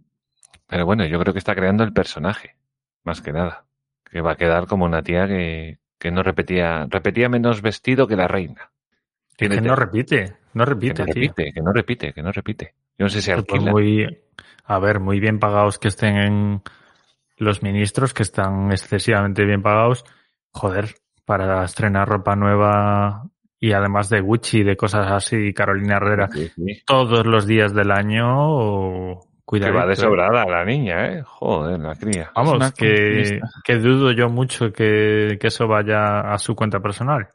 pero 0.67 0.87
bueno, 0.87 1.05
yo 1.07 1.19
creo 1.19 1.33
que 1.33 1.39
está 1.39 1.55
creando 1.55 1.85
el 1.85 1.93
personaje, 1.93 2.57
más 3.05 3.21
que 3.21 3.33
nada. 3.33 3.65
Que 4.05 4.21
va 4.21 4.33
a 4.33 4.37
quedar 4.37 4.67
como 4.67 4.85
una 4.85 5.03
tía 5.03 5.27
que, 5.27 5.79
que 5.99 6.11
no 6.11 6.23
repetía, 6.23 6.87
repetía 6.89 7.29
menos 7.29 7.63
vestido 7.63 8.07
que 8.07 8.17
la 8.17 8.29
reina. 8.29 8.73
Que 9.37 9.49
no 9.49 9.75
repite, 9.75 10.37
no 10.55 10.65
que 10.65 10.71
repite, 10.71 11.03
no 11.05 11.07
tío. 11.07 11.15
repite, 11.15 11.53
que 11.53 11.61
no 11.63 11.73
repite, 11.73 12.13
que 12.13 12.23
no 12.23 12.33
repite. 12.33 12.75
Yo 12.99 13.05
no 13.07 13.09
sé 13.09 13.23
si 13.23 13.31
alquila. 13.31 13.71
muy, 13.73 14.07
a 14.65 14.79
ver, 14.79 15.01
muy 15.01 15.21
bien 15.21 15.39
pagados 15.39 15.79
que 15.79 15.89
estén 15.89 16.63
los 17.39 17.63
ministros, 17.63 18.15
que 18.15 18.23
están 18.23 18.71
excesivamente 18.71 19.45
bien 19.45 19.63
pagados. 19.63 20.05
Joder, 20.53 20.95
para 21.25 21.65
estrenar 21.65 22.09
ropa 22.09 22.37
nueva 22.37 23.25
y 23.59 23.73
además 23.73 24.09
de 24.11 24.21
Gucci, 24.21 24.63
de 24.63 24.77
cosas 24.77 25.11
así, 25.11 25.53
Carolina 25.55 25.97
Herrera, 25.97 26.29
Sí, 26.33 26.49
sí. 26.49 26.83
todos 26.87 27.25
los 27.27 27.47
días 27.47 27.73
del 27.75 27.91
año, 27.93 28.27
o 28.29 29.21
Que 29.51 29.71
va 29.71 29.87
de 29.87 29.93
eh. 29.93 29.97
sobrada 29.97 30.45
la 30.45 30.65
niña, 30.65 31.07
¿eh? 31.13 31.23
Joder, 31.25 31.79
la 31.81 31.95
cría. 31.95 32.31
Vamos, 32.35 32.73
que, 32.73 33.41
que 33.65 33.75
dudo 33.77 34.13
yo 34.13 34.29
mucho 34.29 34.73
que, 34.73 35.39
que 35.41 35.47
eso 35.47 35.67
vaya 35.69 36.21
a 36.33 36.39
su 36.39 36.55
cuenta 36.55 36.81
personal. 36.81 37.29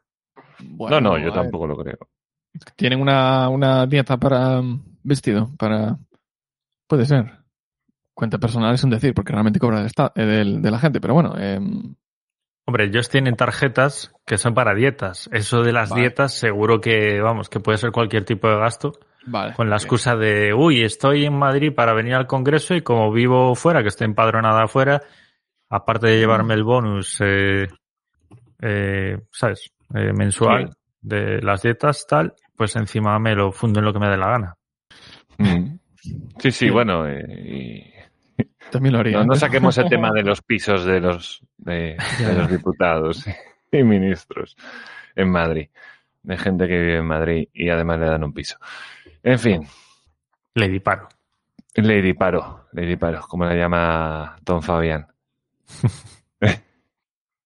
Bueno, 0.59 0.99
no, 1.01 1.09
no, 1.11 1.17
yo 1.17 1.25
ver, 1.25 1.33
tampoco 1.33 1.67
lo 1.67 1.77
creo. 1.77 1.97
Tienen 2.75 3.01
una, 3.01 3.49
una 3.49 3.85
dieta 3.85 4.17
para 4.17 4.61
mm, 4.61 4.83
vestido, 5.03 5.49
para... 5.57 5.97
Puede 6.87 7.05
ser. 7.05 7.31
Cuenta 8.13 8.37
personal 8.39 8.73
es 8.73 8.83
un 8.83 8.89
decir, 8.89 9.13
porque 9.13 9.31
realmente 9.33 9.59
cobra 9.59 9.81
de, 9.81 9.87
esta- 9.87 10.11
eh, 10.15 10.25
del- 10.25 10.61
de 10.61 10.71
la 10.71 10.79
gente, 10.79 10.99
pero 10.99 11.13
bueno, 11.13 11.37
em, 11.37 11.95
Hombre, 12.65 12.85
ellos 12.85 13.07
tienen 13.09 13.35
tarjetas 13.35 14.11
que 14.25 14.37
son 14.37 14.53
para 14.53 14.73
dietas. 14.73 15.29
Eso 15.31 15.61
de 15.61 15.71
las 15.71 15.89
Vale. 15.91 16.01
dietas 16.01 16.33
seguro 16.33 16.81
que, 16.81 17.21
vamos, 17.21 17.47
que 17.49 17.59
puede 17.61 17.77
ser 17.77 17.91
cualquier 17.91 18.25
tipo 18.25 18.49
de 18.49 18.57
gasto. 18.57 18.91
vale. 19.25 19.53
Con 19.53 19.69
la 19.69 19.77
excusa 19.77 20.15
de, 20.17 20.53
uy, 20.53 20.81
estoy 20.83 21.25
en 21.25 21.37
Madrid 21.37 21.73
para 21.73 21.93
venir 21.93 22.15
al 22.15 22.27
Congreso 22.27 22.73
y 22.75 22.81
como 22.81 23.11
vivo 23.11 23.55
fuera, 23.55 23.81
que 23.83 23.87
estoy 23.89 24.05
empadronada 24.05 24.63
afuera, 24.63 25.01
aparte 25.69 26.07
de 26.07 26.17
llevarme 26.19 26.55
el 26.55 26.63
bonus, 26.63 27.17
eh, 27.21 27.67
eh, 28.61 29.17
¿sabes? 29.31 29.71
Eh, 29.93 30.11
mensual, 30.13 30.69
Sí. 30.69 30.75
de 31.01 31.41
las 31.41 31.61
dietas, 31.61 32.05
tal, 32.07 32.33
pues 32.55 32.75
encima 32.75 33.17
me 33.19 33.35
lo 33.35 33.51
fundo 33.51 33.79
en 33.79 33.85
lo 33.85 33.93
que 33.93 33.99
me 33.99 34.09
dé 34.09 34.17
la 34.17 34.27
gana. 34.29 34.55
Mm. 35.37 35.77
Sí, 36.39 36.51
sí, 36.51 36.69
bueno, 36.69 37.07
eh, 37.07 37.93
También 38.71 38.93
lo 38.93 38.99
haría. 38.99 39.17
no, 39.19 39.25
no 39.25 39.35
saquemos 39.35 39.77
el 39.77 39.87
tema 39.89 40.11
de 40.11 40.23
los 40.23 40.41
pisos 40.41 40.83
de 40.85 40.99
los, 40.99 41.41
de, 41.57 41.95
de 42.19 42.33
los 42.33 42.49
diputados 42.49 43.25
y 43.71 43.83
ministros 43.83 44.55
en 45.15 45.29
Madrid, 45.29 45.69
de 46.23 46.37
gente 46.37 46.67
que 46.67 46.77
vive 46.77 46.97
en 46.97 47.05
Madrid 47.05 47.47
y 47.53 47.69
además 47.69 47.99
le 47.99 48.05
dan 48.07 48.23
un 48.23 48.33
piso. 48.33 48.57
En 49.23 49.39
fin, 49.39 49.67
Lady 50.53 50.79
Paro. 50.79 51.07
Lady 51.75 52.13
Paro, 52.13 52.67
Lady 52.73 52.95
Paro, 52.95 53.21
como 53.21 53.45
la 53.45 53.53
llama 53.55 54.35
Don 54.41 54.61
Fabián. 54.63 55.05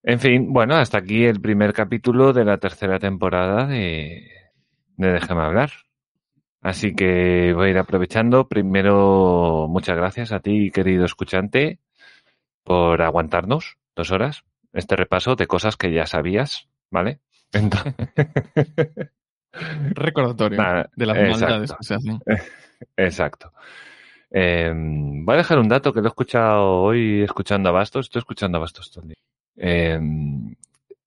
En 0.03 0.19
fin, 0.19 0.53
bueno, 0.53 0.75
hasta 0.75 0.97
aquí 0.97 1.25
el 1.25 1.41
primer 1.41 1.73
capítulo 1.73 2.33
de 2.33 2.45
la 2.45 2.57
tercera 2.57 2.99
temporada 2.99 3.67
de, 3.67 4.27
de 4.97 5.11
Déjame 5.11 5.43
hablar. 5.43 5.71
Así 6.61 6.93
que 6.93 7.53
voy 7.55 7.67
a 7.67 7.71
ir 7.71 7.77
aprovechando. 7.77 8.47
Primero, 8.47 9.67
muchas 9.67 9.97
gracias 9.97 10.31
a 10.31 10.39
ti, 10.39 10.69
querido 10.71 11.05
escuchante, 11.05 11.79
por 12.63 13.01
aguantarnos 13.01 13.77
dos 13.95 14.11
horas 14.11 14.43
este 14.73 14.95
repaso 14.95 15.35
de 15.35 15.47
cosas 15.47 15.75
que 15.75 15.91
ya 15.91 16.05
sabías, 16.05 16.69
¿vale? 16.89 17.19
Entonces, 17.51 17.93
Recordatorio 19.51 20.57
de 20.95 21.05
las 21.05 21.17
maldades 21.17 21.73
que 21.73 21.83
se 21.83 21.95
hacen. 21.95 22.19
Exacto. 22.95 23.51
Eh, 24.31 24.71
voy 24.75 25.33
a 25.33 25.37
dejar 25.37 25.59
un 25.59 25.67
dato 25.67 25.91
que 25.91 25.99
lo 25.99 26.07
he 26.07 26.09
escuchado 26.09 26.83
hoy 26.83 27.21
escuchando 27.21 27.69
a 27.69 27.73
Bastos. 27.73 28.05
Estoy 28.05 28.19
escuchando 28.19 28.57
a 28.57 28.61
Bastos 28.61 28.91
todo 28.91 29.03
el 29.03 29.09
día. 29.09 29.17
Eh, 29.57 29.99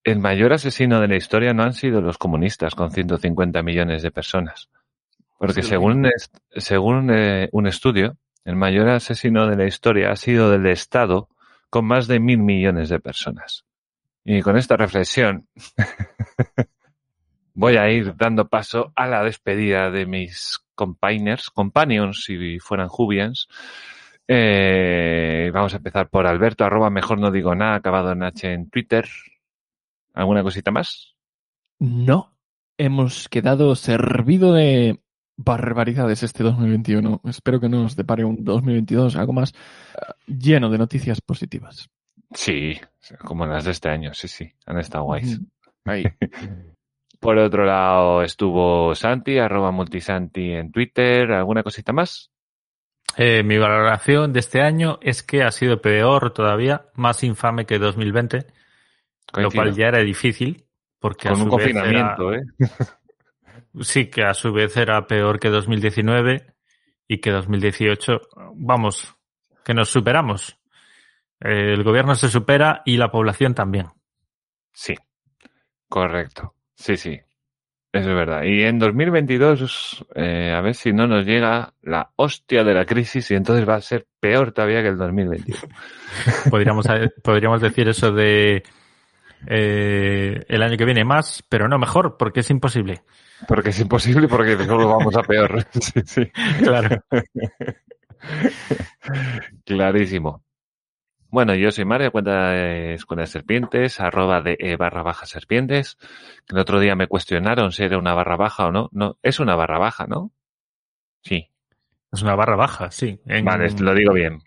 el 0.05 0.19
mayor 0.19 0.53
asesino 0.53 1.01
de 1.01 1.09
la 1.09 1.17
historia 1.17 1.55
no 1.55 1.63
han 1.63 1.73
sido 1.73 2.01
los 2.01 2.19
comunistas 2.19 2.75
con 2.75 2.91
150 2.91 3.63
millones 3.63 4.03
de 4.03 4.11
personas. 4.11 4.69
Porque 5.39 5.63
Sí, 5.63 5.71
según, 5.71 6.09
según 6.57 7.11
eh, 7.11 7.49
un 7.53 7.67
estudio, 7.67 8.17
el 8.45 8.57
mayor 8.57 8.89
asesino 8.91 9.47
de 9.47 9.57
la 9.57 9.67
historia 9.67 10.13
ha 10.13 10.17
sido 10.17 10.51
del 10.51 10.67
Estado 10.67 11.29
con 11.71 11.87
más 11.87 12.07
de 12.07 12.21
mil 12.21 12.39
millones 12.39 12.91
de 12.91 13.01
personas. 13.01 13.65
Y 14.25 14.43
con 14.43 14.57
esta 14.57 14.77
reflexión 14.77 15.49
voy 17.55 17.77
a 17.77 17.91
ir 17.91 18.15
dando 18.17 18.49
paso 18.49 18.93
a 18.95 19.07
la 19.07 19.23
despedida 19.23 19.91
de 19.91 20.07
mis 20.07 20.61
compainers, 20.75 21.51
companions, 21.51 22.25
si 22.25 22.59
fueran 22.59 22.89
Jubians. 22.89 23.49
Eh, 24.27 25.51
vamos 25.53 25.75
a 25.75 25.77
empezar 25.77 26.09
por 26.09 26.27
Alberto, 26.27 26.65
arroba 26.65 26.91
mejor 26.91 27.19
no 27.19 27.31
digo 27.31 27.55
nada, 27.55 27.77
acabado 27.77 28.13
en 28.13 28.23
H 28.23 28.53
en 28.53 28.71
Twitter. 28.71 29.07
¿Alguna 30.15 30.43
cosita 30.43 30.71
más? 30.71 31.15
No. 31.79 32.37
Hemos 32.77 33.29
quedado 33.29 33.75
servido 33.77 34.53
de 34.53 35.01
barbaridades 35.37 36.23
este 36.23 36.43
2021. 36.43 37.21
Espero 37.25 37.61
que 37.61 37.69
nos 37.69 37.97
depare 37.97 38.25
un 38.25 38.45
2022 38.45 39.17
algo 39.17 39.33
más 39.33 39.53
eh, 39.53 40.13
lleno 40.27 40.71
de 40.71 40.79
noticias 40.79 41.21
positivas. 41.21 41.91
Sí, 42.33 42.81
como 43.25 43.47
las 43.47 43.65
de 43.65 43.71
este 43.73 43.89
año, 43.91 44.13
sí, 44.15 44.29
sí, 44.29 44.51
han 44.67 44.79
estado 44.79 45.05
guays. 45.05 45.41
Ahí. 45.85 46.05
Por 47.21 47.39
otro 47.39 47.65
lado 47.65 48.23
estuvo 48.23 48.95
Santi, 48.95 49.39
arroba 49.39 49.71
multisanti 49.71 50.53
en 50.53 50.71
Twitter. 50.71 51.33
¿Alguna 51.33 51.63
cosita 51.63 51.93
más? 51.93 52.31
Eh, 53.17 53.43
mi 53.45 53.59
valoración 53.59 54.33
de 54.33 54.41
este 54.41 54.61
año 54.61 54.99
es 55.01 55.23
que 55.23 55.43
ha 55.43 55.51
sido 55.51 55.81
peor 55.81 56.33
todavía, 56.33 56.87
más 56.95 57.23
infame 57.23 57.65
que 57.67 57.79
2020, 57.79 58.39
lo 58.39 58.45
Coincido. 59.33 59.63
cual 59.63 59.75
ya 59.75 59.87
era 59.89 59.99
difícil, 60.01 60.67
porque 60.99 61.29
a 61.29 61.33
Con 61.33 61.43
un 61.43 61.51
su 61.51 61.57
vez 61.57 61.67
era- 61.69 61.81
confinamiento, 62.17 62.35
¿eh? 62.35 62.43
Sí, 63.81 64.07
que 64.11 64.23
a 64.25 64.35
su 64.35 64.53
vez 64.53 64.77
era 64.77 65.07
peor 65.07 65.39
que 65.41 65.49
2019 65.49 66.55
y 67.09 67.19
que 67.21 67.31
2018, 67.31 68.21
vamos, 68.55 69.15
que 69.65 69.75
nos 69.75 69.89
superamos. 69.89 70.59
El 71.41 71.83
gobierno 71.83 72.15
se 72.15 72.29
supera 72.29 72.83
y 72.85 72.97
la 72.97 73.11
población 73.11 73.55
también. 73.55 73.89
Sí, 74.73 74.95
correcto. 75.89 76.55
Sí, 76.77 76.97
sí. 76.97 77.21
Eso 77.95 78.11
es 78.11 78.17
verdad. 78.17 78.43
Y 78.43 78.65
en 78.65 78.81
2022, 78.81 80.05
eh, 80.17 80.53
a 80.53 80.61
ver 80.61 80.75
si 80.75 80.93
no 80.93 81.07
nos 81.07 81.25
llega 81.25 81.75
la 81.81 82.11
hostia 82.17 82.65
de 82.65 82.75
la 82.75 82.87
crisis 82.87 83.31
y 83.31 83.37
entonces 83.37 83.69
va 83.69 83.77
a 83.77 83.81
ser 83.81 84.09
peor 84.19 84.51
todavía 84.51 84.83
que 84.83 84.89
el 84.89 84.99
2021. 84.99 85.61
Podríamos, 86.51 86.89
podríamos 87.23 87.61
decir 87.61 87.89
eso 87.89 88.11
de 88.11 88.65
eh, 89.47 90.45
el 90.49 90.63
año 90.65 90.77
que 90.77 90.85
viene 90.85 91.05
más, 91.05 91.45
pero 91.49 91.69
no 91.69 91.79
mejor, 91.79 92.17
porque 92.19 92.41
es 92.41 92.51
imposible. 92.51 93.03
Porque 93.47 93.71
es 93.71 93.79
imposible, 93.79 94.27
porque 94.27 94.57
solo 94.65 94.89
vamos 94.89 95.17
a 95.17 95.23
peor. 95.23 95.65
Sí, 95.81 96.01
sí. 96.05 96.33
Claro. 96.65 97.01
Clarísimo. 99.65 100.44
Bueno, 101.35 101.57
yo 101.57 101.73
soy 101.73 101.85
Mario, 101.85 102.13
cuenta 102.13 102.51
de 102.51 102.95
Escuela 102.95 103.23
de 103.23 103.27
Serpientes, 103.27 103.99
arroba 104.01 104.41
de 104.41 104.57
e 104.61 104.77
barra 104.77 105.03
baja 105.03 105.27
serpientes. 105.27 105.97
Que 106.47 106.55
el 106.55 106.61
otro 106.61 106.79
día 106.79 106.95
me 106.95 107.09
cuestionaron 107.09 107.73
si 107.73 107.83
era 107.83 107.99
una 107.99 108.15
barra 108.15 108.37
baja 108.37 108.67
o 108.69 108.71
no. 108.71 108.89
No, 108.93 109.19
es 109.21 109.41
una 109.41 109.57
barra 109.57 109.81
baja, 109.81 110.07
¿no? 110.07 110.31
Sí. 111.25 111.51
Es 112.13 112.23
una 112.23 112.37
barra 112.37 112.55
baja, 112.55 112.93
sí. 112.93 113.19
En- 113.27 113.45
Vale, 113.45 113.69
lo 113.81 113.95
digo 113.95 114.13
bien. 114.13 114.43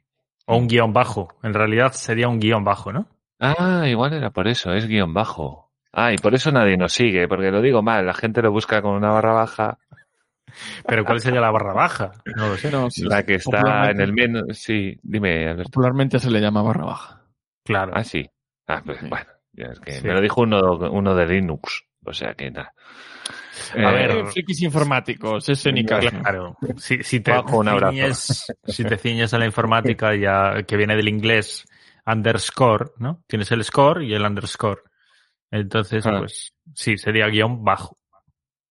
O 0.45 0.55
un 0.55 0.69
guion 0.69 0.93
bajo. 0.93 1.27
En 1.43 1.53
realidad 1.53 1.91
sería 1.91 2.29
un 2.29 2.39
guion 2.39 2.63
bajo, 2.63 2.93
¿no? 2.93 3.09
Ah, 3.37 3.83
igual 3.89 4.13
era 4.13 4.29
por 4.29 4.47
eso, 4.47 4.71
es 4.73 4.87
guion 4.87 5.13
bajo. 5.13 5.69
Ah, 5.91 6.13
y 6.13 6.17
por 6.17 6.35
eso 6.35 6.53
nadie 6.53 6.77
nos 6.77 6.93
sigue, 6.93 7.27
porque 7.27 7.51
lo 7.51 7.61
digo 7.61 7.81
mal, 7.81 8.05
la 8.05 8.13
gente 8.13 8.41
lo 8.41 8.49
busca 8.53 8.81
con 8.81 8.93
una 8.93 9.09
barra 9.09 9.33
baja, 9.33 9.77
Pero 10.87 11.03
¿cuál 11.05 11.19
sería 11.19 11.41
la 11.41 11.51
barra 11.51 11.73
baja? 11.73 12.11
No 12.35 12.47
lo 12.49 12.57
sé. 12.57 12.71
No, 12.71 12.89
sí, 12.89 13.03
la 13.03 13.23
que 13.23 13.35
está 13.35 13.89
en 13.91 14.01
el 14.01 14.13
menos. 14.13 14.45
Sí, 14.57 14.97
dime, 15.03 15.47
Alberto. 15.49 15.69
Popularmente 15.71 16.19
se 16.19 16.31
le 16.31 16.39
llama 16.41 16.61
barra 16.61 16.85
baja. 16.85 17.21
Claro. 17.63 17.91
Ah, 17.95 18.03
sí. 18.03 18.25
Ah, 18.67 18.81
pues 18.85 18.99
Sí. 18.99 19.07
bueno, 19.07 19.25
ya 19.53 19.65
es 19.67 19.79
que 19.79 19.91
Sí. 19.93 20.07
me 20.07 20.13
lo 20.13 20.21
dijo 20.21 20.41
uno, 20.41 20.59
uno 20.91 21.15
de 21.15 21.25
Linux, 21.27 21.83
o 22.05 22.13
sea 22.13 22.33
que 22.33 22.49
nada. 22.51 22.73
A 23.75 23.77
Eh, 23.77 23.93
ver, 23.93 24.11
Eh, 24.11 24.25
frikis 24.27 24.61
informáticos, 24.61 25.49
ese 25.49 25.71
ni 25.71 25.83
caso. 25.85 26.09
Claro. 26.09 26.55
Si, 26.77 27.03
si 27.03 27.19
te 27.19 27.31
Bajo, 27.31 27.57
un 27.59 27.67
abrazo. 27.67 27.91
ciñes, 27.93 28.53
si 28.65 28.83
te 28.85 28.97
ciñes 28.97 29.33
a 29.33 29.37
la 29.39 29.45
informática 29.45 30.15
ya 30.15 30.63
que 30.63 30.77
viene 30.77 30.95
del 30.95 31.07
inglés 31.09 31.65
underscore, 32.05 32.91
¿no? 32.99 33.23
Tienes 33.27 33.51
el 33.51 33.63
score 33.63 34.03
y 34.03 34.13
el 34.13 34.23
underscore. 34.23 34.81
Entonces, 35.51 36.05
Ah. 36.05 36.19
pues 36.19 36.53
sí, 36.73 36.97
sería 36.97 37.27
guion 37.27 37.63
bajo. 37.63 37.97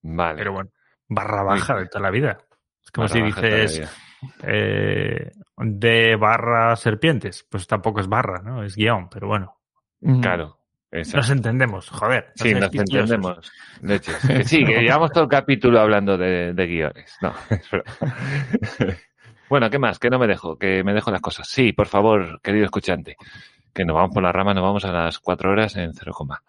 Vale. 0.02 0.38
Pero 0.38 0.52
bueno, 0.52 0.70
barra 1.08 1.42
baja 1.42 1.76
de 1.76 1.86
toda 1.86 2.02
la 2.02 2.10
vida. 2.10 2.38
Es 2.82 2.90
como 2.90 3.08
Barra 3.08 3.14
si 3.14 3.22
dices 3.22 3.90
eh, 4.42 5.32
de 5.56 6.16
barra 6.16 6.76
serpientes. 6.76 7.46
Pues 7.50 7.66
tampoco 7.66 8.00
es 8.00 8.08
barra, 8.08 8.42
¿no? 8.42 8.62
Es 8.62 8.76
guion, 8.76 9.08
pero 9.08 9.28
bueno. 9.28 9.56
Claro. 10.20 10.58
exacto. 10.90 11.18
Nos 11.18 11.30
entendemos, 11.30 11.90
joder. 11.90 12.32
Sí, 12.34 12.54
nos 12.54 12.74
entendemos. 12.74 13.50
Leches. 13.82 14.16
Que 14.26 14.44
sí, 14.44 14.64
que 14.64 14.82
llevamos 14.82 15.10
todo 15.10 15.24
el 15.24 15.30
capítulo 15.30 15.80
hablando 15.80 16.16
de, 16.16 16.52
de 16.52 16.66
guiones. 16.66 17.16
No. 17.20 17.34
Bueno, 19.48 19.70
¿qué 19.70 19.78
más? 19.78 19.98
Que 19.98 20.10
no 20.10 20.18
me 20.18 20.26
dejo, 20.26 20.58
que 20.58 20.82
me 20.82 20.92
dejo 20.92 21.10
las 21.10 21.20
cosas. 21.20 21.48
Sí, 21.48 21.72
por 21.72 21.86
favor, 21.86 22.40
querido 22.42 22.64
escuchante. 22.64 23.16
Que 23.72 23.84
nos 23.84 23.94
vamos 23.94 24.10
por 24.12 24.22
la 24.22 24.32
rama, 24.32 24.54
nos 24.54 24.64
vamos 24.64 24.84
a 24.84 24.92
las 24.92 25.18
cuatro 25.20 25.50
horas 25.50 25.76
en 25.76 25.92
cero 25.94 26.12
coma. 26.12 26.42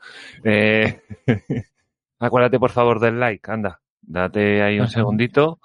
Eh, 0.44 1.02
acuérdate, 2.20 2.60
por 2.60 2.72
favor, 2.72 3.00
del 3.00 3.20
like, 3.20 3.52
anda. 3.52 3.80
Date 4.08 4.64
ahí 4.64 4.80
un 4.80 4.88
segundito. 4.88 5.60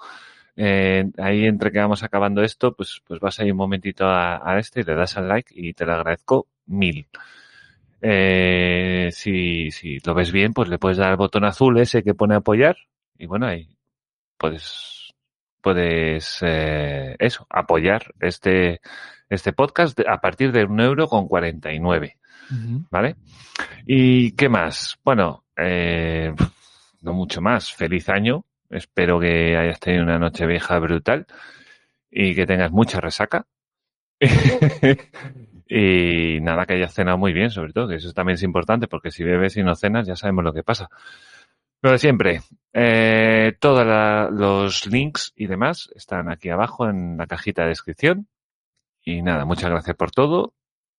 Eh, 0.55 1.05
ahí 1.17 1.45
entre 1.45 1.71
que 1.71 1.79
vamos 1.79 2.03
acabando 2.03 2.43
esto, 2.43 2.75
pues, 2.75 3.01
pues 3.07 3.19
vas 3.19 3.39
ahí 3.39 3.49
un 3.49 3.57
momentito 3.57 4.05
a, 4.05 4.39
a 4.47 4.59
este 4.59 4.81
y 4.81 4.83
le 4.83 4.93
das 4.93 5.17
al 5.17 5.27
like 5.27 5.51
y 5.55 5.73
te 5.73 5.85
lo 5.85 5.93
agradezco 5.93 6.47
mil. 6.67 7.07
Eh, 8.01 9.09
si, 9.11 9.71
si 9.71 9.99
lo 10.05 10.13
ves 10.13 10.31
bien, 10.31 10.53
pues 10.53 10.69
le 10.69 10.77
puedes 10.77 10.97
dar 10.97 11.11
al 11.11 11.17
botón 11.17 11.45
azul 11.45 11.79
ese 11.79 12.03
que 12.03 12.13
pone 12.13 12.35
apoyar 12.35 12.75
y 13.17 13.25
bueno, 13.25 13.47
ahí 13.47 13.69
puedes, 14.37 15.13
puedes, 15.61 16.39
eh, 16.41 17.15
eso, 17.17 17.47
apoyar 17.49 18.13
este, 18.19 18.81
este 19.29 19.53
podcast 19.53 19.97
a 20.01 20.19
partir 20.19 20.51
de 20.51 20.65
un 20.65 20.81
euro 20.81 21.07
con 21.07 21.29
49, 21.29 22.17
Ujú. 22.51 22.85
¿vale? 22.91 23.15
¿Y 23.85 24.33
qué 24.33 24.49
más? 24.49 24.97
Bueno, 25.05 25.45
eh, 25.55 26.33
no 27.03 27.13
mucho 27.13 27.41
más. 27.41 27.71
Feliz 27.73 28.09
año. 28.09 28.45
Espero 28.69 29.19
que 29.19 29.55
hayas 29.57 29.79
tenido 29.79 30.03
una 30.03 30.17
noche 30.17 30.45
vieja 30.47 30.79
brutal 30.79 31.27
y 32.09 32.35
que 32.35 32.45
tengas 32.45 32.71
mucha 32.71 32.99
resaca. 32.99 33.45
y 35.67 36.39
nada, 36.41 36.65
que 36.65 36.73
hayas 36.75 36.93
cenado 36.93 37.17
muy 37.17 37.33
bien, 37.33 37.49
sobre 37.51 37.73
todo, 37.73 37.87
que 37.87 37.95
eso 37.95 38.13
también 38.13 38.35
es 38.35 38.43
importante, 38.43 38.87
porque 38.87 39.11
si 39.11 39.23
bebes 39.23 39.57
y 39.57 39.63
no 39.63 39.75
cenas, 39.75 40.07
ya 40.07 40.15
sabemos 40.15 40.43
lo 40.43 40.53
que 40.53 40.63
pasa. 40.63 40.89
Lo 41.81 41.91
de 41.91 41.97
siempre, 41.97 42.41
eh, 42.71 43.57
todos 43.59 43.85
los 44.31 44.87
links 44.87 45.33
y 45.35 45.47
demás 45.47 45.89
están 45.95 46.31
aquí 46.31 46.49
abajo 46.49 46.87
en 46.87 47.17
la 47.17 47.27
cajita 47.27 47.63
de 47.63 47.69
descripción. 47.69 48.27
Y 49.03 49.21
nada, 49.21 49.43
muchas 49.43 49.69
gracias 49.69 49.97
por 49.97 50.11
todo 50.11 50.53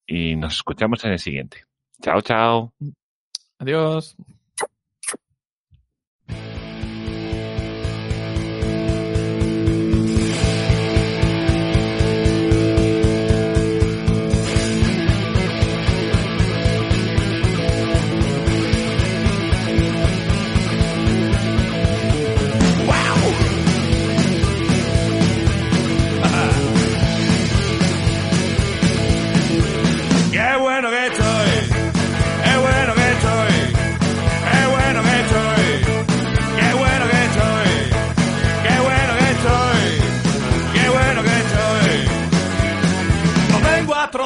y 0.06 0.36
nos 0.36 0.56
escuchamos 0.56 1.02
en 1.04 1.12
el 1.12 1.18
siguiente. 1.18 1.64
Chao, 2.02 2.20
chao. 2.20 2.74
Adiós. 3.58 4.16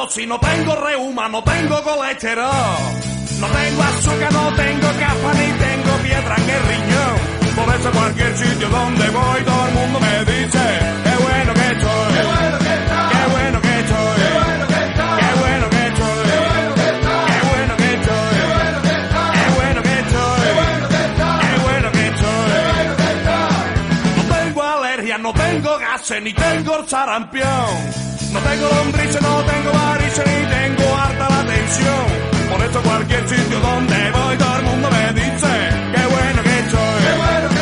Si 0.09 0.25
no 0.25 0.39
tengo 0.39 0.75
reuma, 0.75 1.29
no 1.29 1.43
tengo 1.43 1.83
colesterol. 1.83 2.49
No 3.39 3.47
tengo 3.47 3.83
azúcar, 3.83 4.33
no 4.33 4.53
tengo 4.55 4.87
capa, 4.99 5.33
ni 5.33 5.51
tengo 5.51 5.97
piedra 6.01 6.35
en 6.35 6.49
el 6.49 6.63
riñón. 6.63 7.39
Por 7.55 7.75
eso 7.75 7.91
cualquier 7.91 8.37
sitio 8.37 8.69
donde 8.69 9.09
voy, 9.09 9.43
todo 9.43 9.67
el 9.67 9.73
mundo 9.75 9.99
me 9.99 10.25
dice, 10.25 10.59
qué 11.03 11.23
bueno 11.23 11.53
que 11.53 11.67
estoy. 11.69 12.13
Qué 12.13 12.23
bueno 12.25 12.57
que 12.59 12.73
estoy. 12.73 13.09
Qué 13.09 13.29
bueno 13.29 13.61
que 13.61 13.79
estoy. 13.79 15.19
Qué 15.19 15.29
bueno 15.39 15.69
que 15.69 15.85
estoy. 15.85 16.25
Qué 16.25 16.39
bueno 16.39 16.67
que 16.69 16.87
estoy. 16.89 17.27
Qué 17.29 17.45
bueno 17.49 17.77
que 17.77 17.89
estoy. 17.93 18.33
Qué 19.37 19.45
bueno 19.55 19.81
que 19.83 19.93
estoy. 19.99 20.39
Qué 20.39 20.55
bueno 20.57 20.81
que 20.89 21.03
estoy. 21.09 21.39
Qué 21.39 21.59
bueno 21.63 21.91
que 21.91 22.07
estoy. 22.07 22.49
Qué 22.49 22.71
bueno 22.73 22.95
que 22.97 23.07
estoy. 23.13 24.17
No 24.17 24.35
tengo 24.35 24.63
alergia, 24.63 25.17
no 25.19 25.33
tengo 25.33 25.77
gases, 25.77 26.21
ni 26.23 26.33
tengo 26.33 26.87
sarampión. 26.87 28.08
No 28.31 28.39
tengo 28.39 28.69
lombrices, 28.69 29.21
no 29.21 29.43
tengo 29.43 29.71
varices 29.71 30.25
ni 30.27 30.45
tengo 30.45 30.95
harta 30.95 31.29
la 31.29 31.39
atención. 31.39 32.05
Por 32.51 32.61
eso 32.61 32.81
cualquier 32.83 33.29
sitio 33.29 33.59
donde 33.59 34.11
voy 34.11 34.37
todo 34.37 34.55
el 34.57 34.63
mundo 34.63 34.89
me 34.91 35.13
dice, 35.13 35.53
qué 35.93 36.05
bueno 36.05 36.43
que 36.43 36.69
soy. 36.71 37.58